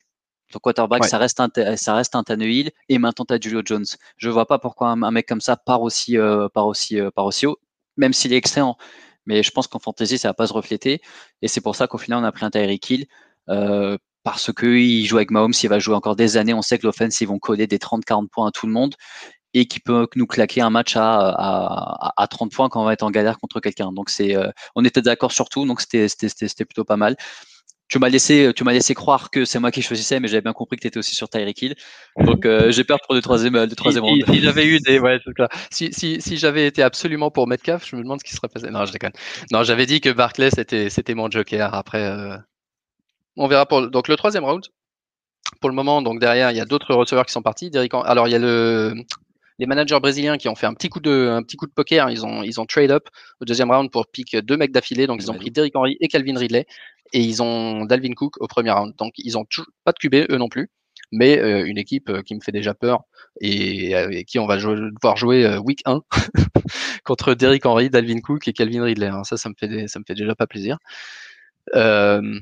Ton 0.53 0.59
quarterback, 0.59 1.07
ça 1.07 1.17
reste 1.17 1.41
un, 1.41 1.49
ça 1.77 1.95
reste 1.95 2.15
un 2.15 2.23
Tannehill 2.23 2.71
et 2.91 2.99
maintenant 2.99 3.25
tu 3.25 3.33
as 3.33 3.41
Julio 3.41 3.63
Jones. 3.65 3.87
Je 4.19 4.29
vois 4.29 4.47
pas 4.47 4.59
pourquoi 4.59 4.91
un, 4.91 5.11
mec 5.11 5.27
comme 5.27 5.41
ça 5.41 5.57
part 5.57 5.81
aussi, 5.81 6.19
euh, 6.19 6.49
part 6.51 6.67
aussi, 6.67 7.01
euh, 7.01 7.11
part 7.11 7.25
aussi 7.25 7.47
haut, 7.47 7.59
même 7.97 8.13
s'il 8.13 8.33
est 8.35 8.37
excellent. 8.37 8.77
Mais 9.25 9.43
je 9.43 9.51
pense 9.51 9.67
qu'en 9.67 9.79
fantasy, 9.79 10.19
ça 10.19 10.29
va 10.29 10.35
pas 10.35 10.47
se 10.47 10.53
refléter. 10.53 11.01
Et 11.41 11.49
c'est 11.49 11.63
pour 11.63 11.75
ça 11.75 11.87
qu'au 11.87 11.97
final, 11.97 12.21
on 12.21 12.25
a 12.25 12.33
pris 12.33 12.45
un 12.45 12.51
Tyreek 12.51 12.91
Hill. 12.91 13.07
Euh, 13.49 13.97
parce 14.25 14.53
qu'il 14.53 15.05
joue 15.07 15.17
avec 15.17 15.31
Mahomes, 15.33 15.55
il 15.63 15.69
va 15.69 15.79
jouer 15.79 15.95
encore 15.95 16.17
des 16.17 16.37
années. 16.37 16.55
On 16.55 16.63
sait 16.63 16.79
que 16.79 16.87
l'offense, 16.87 17.21
ils 17.21 17.27
vont 17.27 17.39
coller 17.39 17.67
des 17.67 17.79
30-40 17.79 18.29
points 18.29 18.49
à 18.49 18.51
tout 18.53 18.67
le 18.67 18.73
monde 18.73 18.95
et 19.55 19.67
qui 19.67 19.81
peut 19.81 20.07
nous 20.15 20.27
claquer 20.27 20.61
un 20.61 20.71
match 20.71 20.97
à, 20.97 21.29
à, 21.31 22.23
à 22.23 22.27
30 22.29 22.53
points 22.53 22.69
quand 22.69 22.81
on 22.83 22.85
va 22.85 22.93
être 22.93 23.03
en 23.03 23.11
galère 23.11 23.39
contre 23.39 23.59
quelqu'un. 23.59 23.93
Donc 23.93 24.11
c'est, 24.11 24.37
on 24.77 24.85
était 24.85 25.03
d'accord 25.03 25.33
sur 25.33 25.49
tout, 25.49 25.67
donc 25.67 25.81
c'était, 25.81 26.09
c'était 26.09 26.65
plutôt 26.65 26.85
pas 26.85 26.97
mal 26.97 27.17
tu 27.93 27.99
m'as 27.99 28.09
laissé, 28.09 28.53
tu 28.57 28.65
m'as 28.65 28.73
laissé 28.73 28.95
croire 28.95 29.31
que 29.31 29.45
c'est 29.45 29.59
moi 29.59 29.71
qui 29.71 29.83
choisissais, 29.83 30.19
mais 30.19 30.27
j'avais 30.27 30.41
bien 30.41 30.55
compris 30.55 30.79
que 30.79 30.81
tu 30.81 30.87
étais 30.87 30.97
aussi 30.97 31.15
sur 31.15 31.29
Tyreek 31.29 31.61
Hill. 31.61 31.75
Donc 32.17 32.47
euh, 32.47 32.73
j'ai 32.73 32.85
peur 32.85 32.99
pour 33.05 33.15
le 33.15 33.21
troisième, 33.21 33.53
le 33.53 33.69
troisième 33.69 34.03
round. 34.03 34.25
Si, 34.27 34.41
j'avais 34.41 34.65
eu 34.65 34.81
des, 34.81 34.99
ouais, 34.99 35.21
Si, 35.71 35.93
si, 35.93 36.19
si 36.19 36.39
j'avais 36.39 36.67
été 36.67 36.83
absolument 36.83 37.31
pour 37.31 37.47
Metcalf, 37.47 37.87
je 37.87 37.97
me 37.97 38.03
demande 38.03 38.21
ce 38.21 38.25
qui 38.25 38.33
serait 38.35 38.49
passé. 38.49 38.71
Non, 38.71 38.87
je 38.87 38.93
déconne. 38.93 39.13
Non, 39.51 39.63
j'avais 39.63 39.85
dit 39.85 40.01
que 40.01 40.09
Barclay 40.09 40.49
c'était, 40.49 40.89
c'était 40.89 41.13
mon 41.13 41.31
joker. 41.31 41.75
Après, 41.75 42.03
euh, 42.03 42.35
on 43.37 43.47
verra 43.47 43.67
pour. 43.67 43.87
Donc 43.91 44.09
le 44.09 44.17
troisième 44.17 44.45
round. 44.45 44.65
Pour 45.61 45.69
le 45.69 45.77
moment, 45.77 46.01
donc 46.01 46.19
derrière, 46.19 46.51
il 46.51 46.57
y 46.57 46.61
a 46.61 46.65
d'autres 46.65 46.95
receveurs 46.95 47.27
qui 47.27 47.33
sont 47.33 47.43
partis. 47.43 47.71
Alors 48.07 48.27
il 48.27 48.31
y 48.31 48.37
a 48.37 48.39
le 48.39 48.95
les 49.59 49.67
managers 49.67 50.01
brésiliens 50.01 50.39
qui 50.39 50.49
ont 50.49 50.55
fait 50.55 50.67
un 50.67 50.75
petit 50.75 50.89
coup 50.89 51.01
de, 51.01 51.29
un 51.29 51.43
petit 51.43 51.57
coup 51.57 51.67
de 51.67 51.73
poker. 51.73 52.11
Ils 52.11 52.25
ont, 52.25 52.43
ils 52.43 52.61
ont 52.61 52.65
trade 52.65 52.91
up 52.91 53.09
au 53.41 53.45
deuxième 53.45 53.71
round 53.71 53.91
pour 53.91 54.07
pick 54.07 54.35
deux 54.35 54.57
mecs 54.57 54.73
d'affilée. 54.73 55.07
Donc, 55.07 55.23
ils 55.23 55.31
ont 55.31 55.35
pris 55.35 55.51
Derrick 55.51 55.77
Henry 55.77 55.97
et 56.01 56.09
Calvin 56.09 56.39
Ridley. 56.39 56.67
Et 57.13 57.21
ils 57.21 57.43
ont 57.43 57.85
Dalvin 57.85 58.15
Cook 58.15 58.41
au 58.41 58.47
premier 58.47 58.71
round. 58.71 58.95
Donc, 58.97 59.13
ils 59.19 59.37
ont 59.39 59.45
pas 59.85 59.93
de 59.93 59.99
QB, 59.99 60.31
eux 60.31 60.39
non 60.39 60.49
plus. 60.49 60.71
Mais 61.11 61.39
euh, 61.39 61.67
une 61.67 61.79
équipe 61.79 62.09
euh, 62.09 62.23
qui 62.23 62.35
me 62.35 62.41
fait 62.41 62.53
déjà 62.53 62.73
peur 62.73 63.03
et 63.41 63.95
avec 63.95 64.27
qui 64.27 64.39
on 64.39 64.47
va 64.47 64.57
devoir 64.57 65.17
jouer 65.17 65.45
euh, 65.45 65.59
week 65.59 65.83
1 65.85 66.01
contre 67.05 67.35
Derrick 67.35 67.67
Henry, 67.67 67.91
Dalvin 67.91 68.21
Cook 68.21 68.49
et 68.49 68.55
Calvin 68.55 68.83
Ridley. 68.83 69.09
Hein. 69.09 69.25
Ça, 69.25 69.37
ça 69.37 69.51
me 69.51 69.55
fait, 69.59 69.69
me 69.69 70.05
fait 70.07 70.15
déjà 70.15 70.35
pas 70.35 70.47
plaisir. 70.47 70.79
Euh, 71.75 72.41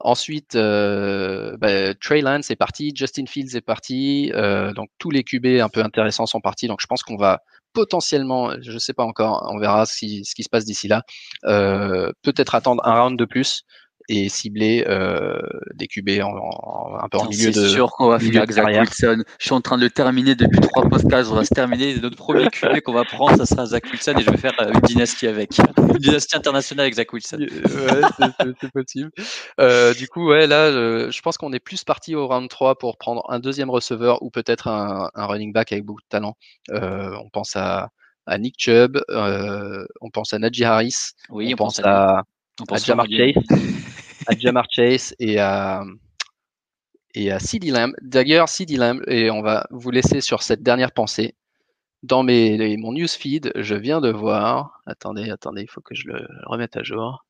Ensuite, 0.00 0.54
euh, 0.54 1.56
bah, 1.56 1.92
Trey 1.94 2.20
Lance 2.20 2.52
est 2.52 2.56
parti, 2.56 2.92
Justin 2.94 3.26
Fields 3.26 3.56
est 3.56 3.60
parti, 3.60 4.30
euh, 4.32 4.72
donc 4.72 4.90
tous 4.98 5.10
les 5.10 5.24
QB 5.24 5.60
un 5.60 5.68
peu 5.68 5.82
intéressants 5.82 6.26
sont 6.26 6.40
partis. 6.40 6.68
Donc 6.68 6.80
je 6.80 6.86
pense 6.86 7.02
qu'on 7.02 7.16
va 7.16 7.42
potentiellement, 7.72 8.52
je 8.60 8.72
ne 8.72 8.78
sais 8.78 8.94
pas 8.94 9.04
encore, 9.04 9.48
on 9.52 9.58
verra 9.58 9.86
si, 9.86 10.24
ce 10.24 10.34
qui 10.34 10.42
se 10.42 10.48
passe 10.48 10.64
d'ici 10.64 10.88
là, 10.88 11.02
euh, 11.46 12.10
peut-être 12.22 12.54
attendre 12.54 12.82
un 12.86 13.02
round 13.02 13.18
de 13.18 13.24
plus 13.24 13.62
et 14.08 14.28
cibler 14.28 14.84
euh, 14.88 15.38
des 15.74 15.86
QB 15.86 16.20
en, 16.22 16.98
un 17.00 17.08
peu 17.08 17.18
en 17.18 17.28
milieu 17.28 17.50
de. 17.50 17.52
C'est 17.52 17.68
sûr 17.68 17.90
qu'on 17.92 18.08
va 18.08 18.18
finir 18.18 18.42
avec 18.42 18.52
Zach 18.52 18.66
Wilson. 18.66 19.22
Je 19.38 19.44
suis 19.44 19.54
en 19.54 19.60
train 19.60 19.76
de 19.76 19.82
le 19.82 19.90
terminer 19.90 20.34
depuis 20.34 20.60
trois 20.60 20.88
podcasts. 20.88 21.30
On 21.30 21.34
va 21.34 21.44
se 21.44 21.54
terminer. 21.54 21.96
Notre 22.00 22.16
premier 22.16 22.48
QB 22.48 22.80
qu'on 22.80 22.92
va 22.92 23.04
prendre, 23.04 23.36
ça 23.36 23.46
sera 23.46 23.66
Zach 23.66 23.84
Wilson 23.90 24.14
et 24.18 24.22
je 24.22 24.30
vais 24.30 24.36
faire 24.36 24.54
euh, 24.60 24.72
une 24.72 24.80
dynastie 24.80 25.26
avec. 25.26 25.50
Une 25.98 26.04
dynastie 26.04 26.36
internationale 26.36 26.84
avec 26.84 26.94
Zach 26.94 27.12
Wilson. 27.12 27.38
Ouais, 27.38 28.26
c'est 28.60 28.70
possible. 28.70 29.10
Euh, 29.58 29.94
du 29.94 30.06
coup, 30.06 30.28
ouais, 30.28 30.46
là, 30.46 30.70
je 31.10 31.20
pense 31.22 31.36
qu'on 31.36 31.52
est 31.52 31.60
plus 31.60 31.82
parti 31.82 32.14
au 32.14 32.28
round 32.28 32.48
3 32.48 32.78
pour 32.78 32.98
prendre 32.98 33.24
un 33.30 33.40
deuxième 33.40 33.70
receveur 33.70 34.22
ou 34.22 34.30
peut-être 34.30 34.68
un, 34.68 35.10
un, 35.14 35.26
running 35.26 35.52
back 35.52 35.72
avec 35.72 35.84
beaucoup 35.84 36.00
de 36.00 36.08
talent. 36.08 36.36
Euh, 36.70 37.16
on 37.22 37.28
pense 37.30 37.56
à, 37.56 37.90
à 38.26 38.38
Nick 38.38 38.56
Chubb, 38.58 39.00
euh, 39.10 39.86
on 40.00 40.10
pense 40.10 40.32
à 40.32 40.38
Najee 40.38 40.64
Harris, 40.64 41.12
oui, 41.30 41.54
on, 41.54 41.56
pense, 41.56 41.80
à, 41.80 42.22
à 42.70 42.76
Jamar 42.76 43.06
Chase 43.08 43.34
à 44.28 44.36
Jamar 44.36 44.66
Chase 44.70 45.14
et 45.18 45.38
à, 45.38 45.82
et 47.14 47.32
à 47.32 47.38
CD 47.38 47.70
Lamb. 47.70 47.94
D'ailleurs, 48.02 48.48
CD 48.48 48.76
Lamb, 48.76 49.02
et 49.06 49.30
on 49.30 49.42
va 49.42 49.66
vous 49.70 49.90
laisser 49.90 50.20
sur 50.20 50.42
cette 50.42 50.62
dernière 50.62 50.92
pensée. 50.92 51.34
Dans 52.02 52.22
mes, 52.22 52.76
mon 52.76 52.92
newsfeed, 52.92 53.52
je 53.56 53.74
viens 53.74 54.00
de 54.00 54.10
voir. 54.10 54.82
Attendez, 54.86 55.30
attendez, 55.30 55.62
il 55.62 55.70
faut 55.70 55.80
que 55.80 55.94
je 55.94 56.06
le 56.06 56.28
remette 56.44 56.76
à 56.76 56.82
jour. 56.82 57.24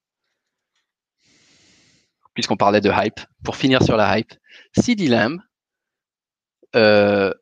Puisqu'on 2.34 2.56
parlait 2.56 2.80
de 2.80 2.90
hype. 2.92 3.20
Pour 3.44 3.56
finir 3.56 3.82
sur 3.82 3.96
la 3.96 4.18
hype, 4.18 4.34
CD 4.72 5.08
Lamb 5.08 5.40
euh, 6.76 7.32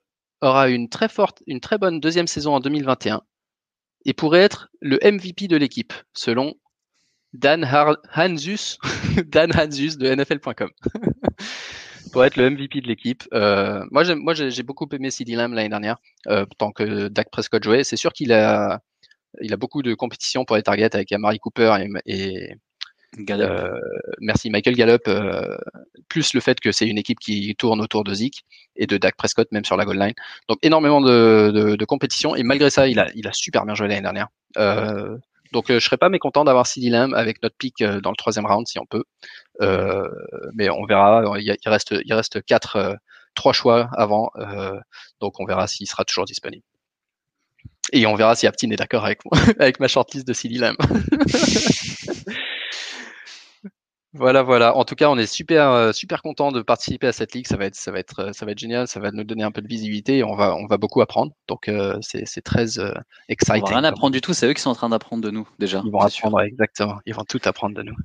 aura 0.41 0.69
une 0.69 0.89
très 0.89 1.09
forte, 1.09 1.43
une 1.47 1.61
très 1.61 1.79
bonne 1.79 1.99
deuxième 1.99 2.27
saison 2.27 2.55
en 2.55 2.61
2021 2.61 3.23
et 4.05 4.13
pourrait 4.13 4.43
être 4.43 4.69
le 4.81 4.99
MVP 5.03 5.49
de 5.49 5.57
l'équipe, 5.57 5.93
selon 6.13 6.55
Dan 7.39 7.65
Hanzus, 8.15 8.79
Dan 9.27 9.51
Hanzus 9.53 9.97
de 9.99 10.15
NFL.com. 10.15 10.71
pour 12.13 12.25
être 12.25 12.37
le 12.37 12.51
MVP 12.51 12.81
de 12.81 12.89
l'équipe. 12.89 13.25
Euh, 13.35 13.85
moi, 13.91 14.03
moi, 14.15 14.35
j'ai 14.35 14.63
beaucoup 14.63 14.87
aimé 14.93 15.11
CD 15.11 15.35
Lamb 15.35 15.53
l'année 15.53 15.69
dernière, 15.69 15.99
euh, 16.29 16.47
tant 16.59 16.73
que 16.73 17.09
Dak 17.09 17.31
Prescott 17.31 17.63
jouait. 17.63 17.85
C'est 17.85 17.97
sûr 17.97 18.13
qu'il 18.13 18.33
a, 18.33 18.81
il 19.41 19.53
a 19.53 19.57
beaucoup 19.57 19.83
de 19.83 19.95
compétition 19.95 20.45
pour 20.45 20.57
les 20.57 20.63
targets 20.63 20.95
avec 20.95 21.13
Amari 21.13 21.39
Cooper 21.39 21.77
et, 22.07 22.55
euh, 23.31 23.81
merci 24.21 24.51
Michael 24.51 24.75
Gallup. 24.75 25.03
Euh, 25.09 25.57
plus 26.09 26.35
le 26.35 26.41
fait 26.41 26.61
que 26.61 26.73
c'est 26.73 26.87
une 26.87 26.99
équipe 26.99 27.19
qui 27.19 27.55
tourne 27.57 27.81
autour 27.81 28.05
de 28.05 28.15
Zeke 28.15 28.45
et 28.77 28.87
de 28.87 28.97
Dak 28.97 29.17
Prescott 29.17 29.51
même 29.53 29.65
sur 29.65 29.77
la 29.77 29.85
goal 29.85 29.99
line. 29.99 30.15
Donc 30.49 30.59
énormément 30.63 31.01
de, 31.01 31.51
de, 31.55 31.77
de 31.77 31.85
compétition 31.85 32.37
et 32.37 32.43
malgré 32.43 32.71
ça, 32.71 32.89
il 32.89 32.99
a, 32.99 33.09
il 33.15 33.27
a 33.27 33.33
super 33.33 33.65
bien 33.65 33.75
joué 33.75 33.89
l'année 33.89 34.03
dernière. 34.03 34.29
Euh, 34.59 35.17
donc, 35.57 35.71
euh, 35.71 35.81
je 35.81 35.87
serais 35.87 35.97
pas 35.97 36.11
mécontent 36.11 36.45
d'avoir 36.45 36.67
CD 36.67 36.91
Lamb 36.91 37.15
avec 37.15 37.43
notre 37.43 37.57
pick 37.57 37.81
euh, 37.81 38.03
dans 38.03 38.11
le 38.11 38.17
troisième 38.17 38.45
round 38.45 38.67
si 38.67 38.79
on 38.79 38.85
peut. 38.85 39.05
Euh, 39.63 40.07
mais 40.53 40.69
on 40.69 40.85
verra. 40.85 41.25
Il, 41.39 41.57
reste, 41.65 41.95
il 42.05 42.13
reste 42.13 42.45
quatre, 42.45 42.99
trois 43.35 43.55
choix 43.55 43.89
avant. 43.97 44.31
donc, 45.23 45.41
on 45.41 45.47
verra 45.47 45.67
s'il 45.67 45.87
sera 45.87 46.05
toujours 46.05 46.27
disponible. 46.27 46.63
Et 47.95 48.07
on 48.07 48.17
verra 48.17 48.35
si 48.35 48.47
Aptin 48.47 48.71
est 48.71 48.77
d'accord 48.77 49.07
avec, 49.07 49.21
avec 49.59 49.81
ma 49.81 49.89
shortlist 49.89 50.29
de 50.29 50.35
CD 50.35 50.59
Lamb. 50.59 50.77
Voilà, 54.17 54.43
voilà. 54.43 54.77
En 54.77 54.85
tout 54.85 54.95
cas, 54.95 55.11
on 55.11 55.19
est 55.19 55.27
super, 55.27 55.71
euh, 55.71 55.93
super 55.93 56.23
content 56.23 56.51
de 56.51 56.63
participer 56.63 57.07
à 57.07 57.13
cette 57.13 57.35
ligue. 57.35 57.47
Ça 57.47 57.57
va 57.57 57.67
être, 57.67 57.75
ça 57.75 57.93
va 57.93 57.99
être, 57.99 58.35
ça 58.35 58.47
va 58.47 58.53
être 58.53 58.59
génial. 58.59 58.89
Ça 58.89 58.99
va 58.99 59.11
nous 59.11 59.25
donner 59.25 59.43
un 59.43 59.51
peu 59.51 59.61
de 59.61 59.69
visibilité. 59.69 60.19
Et 60.19 60.25
on 60.25 60.35
va, 60.35 60.57
on 60.57 60.67
va 60.67 60.79
beaucoup 60.79 61.01
apprendre. 61.03 61.33
Donc, 61.49 61.69
euh, 61.69 61.99
c'est 62.01 62.43
très 62.43 62.79
euh, 62.79 62.95
exciting. 63.29 63.63
On 63.63 63.71
va 63.71 63.77
rien 63.77 63.85
apprendre 63.85 64.13
du 64.13 64.21
tout. 64.21 64.33
C'est 64.33 64.47
eux 64.47 64.55
qui 64.55 64.63
sont 64.63 64.71
en 64.71 64.75
train 64.75 64.89
d'apprendre 64.89 65.23
de 65.23 65.31
nous 65.31 65.49
déjà. 65.59 65.83
Ils 65.85 65.91
vont 65.91 66.01
apprendre, 66.01 66.41
exactement. 66.41 66.99
Ils 67.05 67.15
vont 67.15 67.25
tout 67.29 67.41
apprendre 67.45 67.77
de 67.77 67.83
nous. 67.83 67.97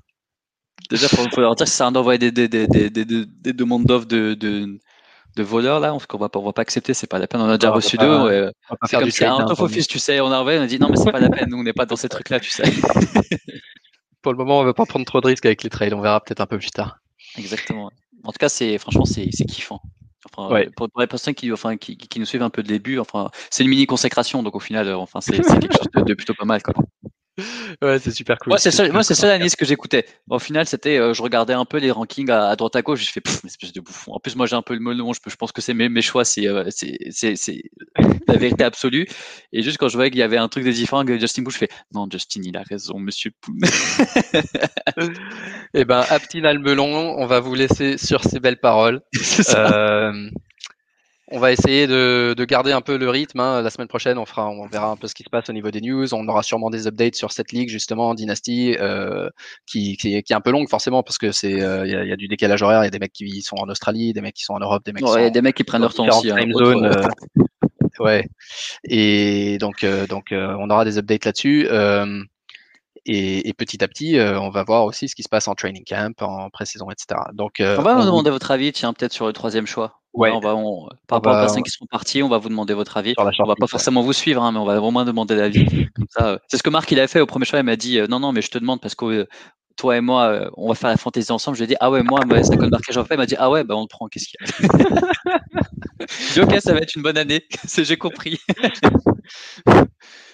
Déjà, 0.90 1.08
pour, 1.08 1.40
leur 1.40 1.56
dire 1.56 1.68
ça 1.68 1.90
d'envoyer 1.92 2.20
des, 2.20 2.32
des, 2.32 2.48
des, 2.48 2.68
des, 2.68 2.90
des, 2.90 3.26
des 3.26 3.54
demandes 3.54 3.86
d'offres 3.86 4.08
de, 4.08 4.34
de, 4.34 4.80
de 5.38 5.44
voleurs 5.44 5.80
là, 5.80 5.96
qu'on 6.10 6.18
va, 6.18 6.30
on 6.34 6.42
va 6.44 6.54
pas 6.54 6.64
accepter. 6.64 6.94
C'est 6.94 7.08
pas 7.08 7.20
la 7.20 7.28
peine. 7.28 7.40
On 7.40 7.50
a 7.50 7.58
déjà 7.58 7.72
reçu 7.72 7.98
deux. 7.98 8.24
Ouais. 8.24 8.52
C'est 8.86 8.98
comme 8.98 9.10
si 9.10 9.24
un 9.24 9.68
fils, 9.70 9.88
tu 9.88 10.00
sais. 10.00 10.20
On 10.20 10.32
a 10.32 10.40
envoyé, 10.40 10.60
on 10.60 10.64
a 10.64 10.68
dit 10.68 10.80
non, 10.80 10.90
mais 10.90 10.98
c'est 10.98 11.12
pas 11.12 11.20
la 11.20 11.30
peine. 11.30 11.50
Nous, 11.50 11.58
on 11.58 11.64
n'est 11.64 11.74
pas 11.74 11.86
dans 11.86 11.96
ces 11.96 12.10
trucs-là, 12.10 12.40
tu 12.40 12.50
sais. 12.50 12.64
pour 14.22 14.32
le 14.32 14.38
moment, 14.38 14.60
on 14.60 14.62
ne 14.62 14.68
veut 14.68 14.74
pas 14.74 14.86
prendre 14.86 15.06
trop 15.06 15.22
de 15.22 15.28
risques 15.28 15.46
avec 15.46 15.64
les 15.64 15.70
trails. 15.70 15.94
On 15.94 16.02
verra 16.02 16.20
peut-être 16.22 16.42
un 16.42 16.46
peu 16.46 16.58
plus 16.58 16.72
tard. 16.72 17.00
Exactement. 17.38 17.92
En 18.24 18.32
tout 18.32 18.38
cas, 18.40 18.50
c'est 18.50 18.78
franchement, 18.78 19.06
c'est 19.06 19.30
kiffant. 19.30 19.82
Enfin, 20.34 20.64
pour, 20.76 20.88
les 21.00 21.08
personnes 21.08 21.34
qui, 21.34 21.52
enfin, 21.52 21.78
qui, 21.78 21.98
qui, 21.98 22.20
nous 22.20 22.26
suivent 22.26 22.44
un 22.44 22.52
peu 22.52 22.62
de 22.62 22.68
début, 22.68 23.00
enfin, 23.00 23.32
c'est 23.50 23.64
une 23.64 23.70
mini 23.70 23.88
consécration, 23.88 24.44
donc 24.44 24.56
au 24.56 24.60
final, 24.60 24.94
enfin, 24.94 25.20
c'est 25.20 25.42
quelque 25.42 25.76
chose 25.76 25.88
de, 25.96 26.02
de, 26.02 26.14
plutôt 26.14 26.36
pas 26.36 26.46
mal. 26.46 26.62
Quoi. 26.62 26.76
Ouais, 27.82 28.00
c'est 28.00 28.12
super 28.12 28.38
cool. 28.40 28.52
Moi, 28.52 28.58
c'est 28.58 28.72
seul, 28.72 28.92
moi, 28.92 29.04
c'est 29.04 29.16
seule 29.16 29.30
analyse 29.32 29.56
que 29.56 29.66
j'écoutais. 29.66 30.06
Au 30.30 30.40
final, 30.40 30.66
c'était, 30.66 30.98
euh, 30.98 31.14
je 31.14 31.22
regardais 31.22 31.54
un 31.54 31.66
peu 31.66 31.78
les 31.78 31.92
rankings 31.92 32.30
à, 32.30 32.56
droite 32.56 32.76
à 32.76 32.82
gauche. 32.82 33.06
Je 33.06 33.12
fais, 33.12 33.22
pff, 33.22 33.44
espèce 33.46 33.74
de 33.74 33.82
bouffon. 33.82 34.14
En 34.14 34.20
plus, 34.20 34.36
moi, 34.36 34.46
j'ai 34.46 34.56
un 34.56 34.62
peu 34.62 34.74
le 34.74 34.80
melon. 34.80 35.14
Je, 35.14 35.20
je 35.26 35.36
pense 35.36 35.52
que 35.52 35.62
c'est 35.62 35.74
mes, 35.74 35.90
mes 35.90 36.02
choix, 36.02 36.26
c'est, 36.26 36.48
euh, 36.48 36.70
c'est, 36.70 36.98
c'est, 37.12 37.64
la 38.28 38.38
vérité 38.38 38.64
absolue. 38.64 39.08
Et 39.54 39.62
juste 39.62 39.78
quand 39.78 39.88
je 39.88 39.96
voyais 39.96 40.12
qu'il 40.12 40.20
y 40.20 40.24
avait 40.24 40.38
un 40.38 40.48
truc 40.48 40.64
de 40.64 40.72
différent 40.72 41.02
avec 41.02 41.20
Justin 41.20 41.44
Bush, 41.44 41.54
je 41.54 41.60
fais, 41.60 41.70
non, 41.94 42.08
Justin, 42.12 42.42
il 42.44 42.58
a 42.58 42.64
raison, 42.64 43.00
monsieur 43.00 43.32
Poul. 43.42 43.60
Eh 45.74 45.86
ben, 45.86 46.04
Aptin 46.10 46.44
a 46.44 46.54
le 46.54 46.60
melon. 46.60 47.16
On 47.18 47.26
va 47.26 47.40
vous 47.40 47.56
laisser 47.56 47.98
sur 47.98 48.24
ces 48.24 48.40
belles 48.40 48.60
paroles. 48.60 49.02
Euh, 49.56 50.30
on 51.32 51.40
va 51.40 51.52
essayer 51.52 51.88
de, 51.88 52.36
garder 52.46 52.72
un 52.72 52.82
peu 52.82 52.98
le 52.98 53.10
rythme. 53.10 53.40
Hein. 53.40 53.62
La 53.62 53.70
semaine 53.70 53.88
prochaine, 53.88 54.18
on 54.18 54.26
fera, 54.26 54.50
on 54.50 54.68
verra 54.68 54.88
un 54.88 54.98
peu 54.98 55.08
ce 55.08 55.16
qui 55.16 55.24
se 55.24 55.30
passe 55.30 55.50
au 55.50 55.54
niveau 55.54 55.72
des 55.72 55.80
news. 55.80 56.14
On 56.14 56.28
aura 56.28 56.44
sûrement 56.44 56.70
des 56.70 56.88
updates 56.88 57.16
sur 57.16 57.32
cette 57.32 57.52
ligue 57.54 57.70
justement, 57.70 58.14
Dynasty, 58.14 58.76
euh, 58.80 59.30
qui, 59.66 59.96
qui, 59.96 60.16
est, 60.16 60.32
un 60.32 60.42
peu 60.42 60.52
longue 60.52 60.70
forcément 60.70 61.04
parce 61.04 61.18
que 61.18 61.32
c'est, 61.32 61.62
euh, 61.62 61.86
il 61.86 62.10
y, 62.10 62.12
a, 62.12 62.16
du 62.18 62.28
décalage 62.28 62.62
horaire. 62.62 62.82
Il 62.82 62.86
y 62.86 62.88
a 62.88 62.92
des 62.92 63.00
mecs 63.00 63.14
qui 63.14 63.42
sont 63.42 63.56
en 63.58 63.70
Australie, 63.70 64.12
des 64.14 64.22
mecs 64.22 64.36
qui 64.36 64.44
sont 64.44 64.54
en 64.54 64.60
Europe, 64.60 64.84
des 64.84 64.92
mecs 64.92 65.04
qui 65.04 65.12
sont 65.12 65.30
des 65.30 65.42
mecs 65.42 65.56
qui 65.56 65.64
prennent 65.64 65.82
leur 65.82 65.94
temps 65.94 66.08
aussi. 66.08 66.32
Hein, 66.32 66.46
zone, 66.54 66.86
euh, 66.86 67.44
ouais. 68.00 68.28
Et 68.84 69.58
donc, 69.60 69.86
donc, 70.10 70.34
on 70.34 70.70
aura 70.70 70.84
des 70.84 70.98
updates 70.98 71.26
là-dessus. 71.26 71.70
Et, 73.06 73.54
petit 73.58 73.84
à 73.84 73.88
petit, 73.88 74.20
on 74.20 74.50
va 74.50 74.64
voir 74.64 74.84
aussi 74.84 75.08
ce 75.08 75.16
qui 75.16 75.24
se 75.24 75.30
passe 75.30 75.48
en 75.48 75.56
training 75.56 75.86
camp, 75.88 76.14
en 76.22 76.50
pré-saison, 76.50 76.90
etc. 76.92 77.22
Donc, 77.34 77.56
on 77.62 77.82
va 77.82 77.96
vous 77.96 78.06
demander 78.06 78.32
votre 78.32 78.52
avis, 78.52 78.74
tiens, 78.74 78.92
peut-être 78.92 79.14
sur 79.14 79.28
le 79.28 79.34
troisième 79.34 79.66
choix. 79.66 80.01
Ouais. 80.14 80.32
on 80.32 80.40
va, 80.40 80.56
par 81.08 81.18
rapport 81.18 81.34
aux 81.34 81.40
personnes 81.40 81.64
qui 81.64 81.72
sont 81.72 81.86
parties, 81.86 82.22
on 82.22 82.28
va 82.28 82.38
vous 82.38 82.50
demander 82.50 82.74
votre 82.74 82.98
avis. 82.98 83.14
On 83.18 83.24
va 83.24 83.56
pas 83.56 83.68
forcément 83.68 84.02
vous 84.02 84.14
suivre, 84.14 84.44
hein, 84.44 84.52
mais 84.52 84.60
on 84.60 84.66
va 84.66 84.80
vraiment 84.80 85.06
demander 85.06 85.36
l'avis. 85.36 85.66
c'est 86.48 86.58
ce 86.58 86.64
que 86.64 86.70
Marc 86.70 86.92
il 86.92 87.00
a 87.00 87.08
fait 87.08 87.22
au 87.22 87.26
premier 87.26 87.46
choix. 87.46 87.60
Il 87.60 87.66
m'a 87.66 87.76
dit 87.76 88.00
non, 88.10 88.20
non, 88.20 88.32
mais 88.32 88.42
je 88.42 88.50
te 88.50 88.58
demande 88.58 88.82
parce 88.82 88.96
que 88.96 89.28
toi 89.78 89.98
et 89.98 90.02
moi, 90.02 90.52
on 90.58 90.68
va 90.68 90.76
faire 90.76 90.90
la 90.90 90.98
fantaisie 90.98 91.32
ensemble. 91.32 91.56
Je 91.56 91.62
lui 91.62 91.66
ai 91.66 91.68
dit 91.68 91.78
ah 91.80 91.90
ouais, 91.90 92.04
moi, 92.04 92.20
moi 92.26 92.44
Saquon 92.44 92.68
Barclay, 92.68 92.94
j'en 92.94 93.06
fais. 93.06 93.16
Il 93.16 93.18
m'a 93.18 93.26
dit 93.26 93.36
ah 93.38 93.50
ouais, 93.50 93.64
bah 93.64 93.76
on 93.76 93.82
le 93.82 93.88
prend. 93.88 94.08
Qu'est-ce 94.08 94.28
qu'il 94.28 94.38
y 94.40 94.44
a? 94.44 95.00
J'ai 96.34 96.34
dit 96.34 96.42
ok, 96.42 96.62
ça 96.62 96.74
va 96.74 96.80
être 96.80 96.96
une 96.96 97.04
bonne 97.04 97.18
année. 97.18 97.46
J'ai 97.78 97.98
compris. 97.98 98.40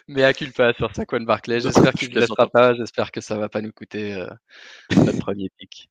mais 0.08 0.24
à 0.24 0.34
culpa 0.34 0.74
sur 0.74 0.94
Saquon 0.96 1.22
Barclay. 1.22 1.60
J'espère 1.60 1.94
qu'il 1.94 2.14
ne 2.14 2.20
laissera 2.20 2.48
pas. 2.48 2.74
J'espère 2.74 3.12
que 3.12 3.22
ça 3.22 3.38
va 3.38 3.48
pas 3.48 3.62
nous 3.62 3.72
coûter 3.72 4.16
euh, 4.16 4.28
notre 4.96 5.20
premier 5.20 5.50
pic. 5.58 5.90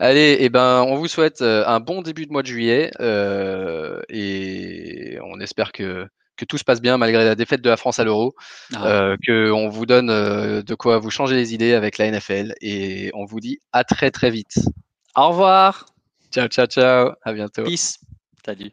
Allez, 0.00 0.20
et 0.20 0.44
eh 0.44 0.48
ben, 0.48 0.84
on 0.86 0.94
vous 0.94 1.08
souhaite 1.08 1.42
euh, 1.42 1.64
un 1.66 1.80
bon 1.80 2.02
début 2.02 2.26
de 2.26 2.32
mois 2.32 2.42
de 2.42 2.46
juillet 2.46 2.92
euh, 3.00 4.00
et 4.08 5.18
on 5.24 5.40
espère 5.40 5.72
que, 5.72 6.06
que 6.36 6.44
tout 6.44 6.56
se 6.56 6.62
passe 6.62 6.80
bien 6.80 6.98
malgré 6.98 7.24
la 7.24 7.34
défaite 7.34 7.62
de 7.62 7.68
la 7.68 7.76
France 7.76 7.98
à 7.98 8.04
l'Euro, 8.04 8.34
ah. 8.74 8.86
euh, 8.86 9.16
qu'on 9.26 9.68
vous 9.68 9.86
donne 9.86 10.06
de 10.06 10.74
quoi 10.76 10.98
vous 10.98 11.10
changer 11.10 11.34
les 11.34 11.52
idées 11.52 11.74
avec 11.74 11.98
la 11.98 12.10
NFL 12.12 12.54
et 12.60 13.10
on 13.14 13.24
vous 13.24 13.40
dit 13.40 13.58
à 13.72 13.82
très 13.82 14.12
très 14.12 14.30
vite. 14.30 14.60
Au 15.16 15.30
revoir. 15.30 15.86
Ciao, 16.30 16.46
ciao, 16.46 16.66
ciao. 16.66 17.10
À 17.22 17.32
bientôt. 17.32 17.64
Peace. 17.64 17.98
Salut. 18.44 18.70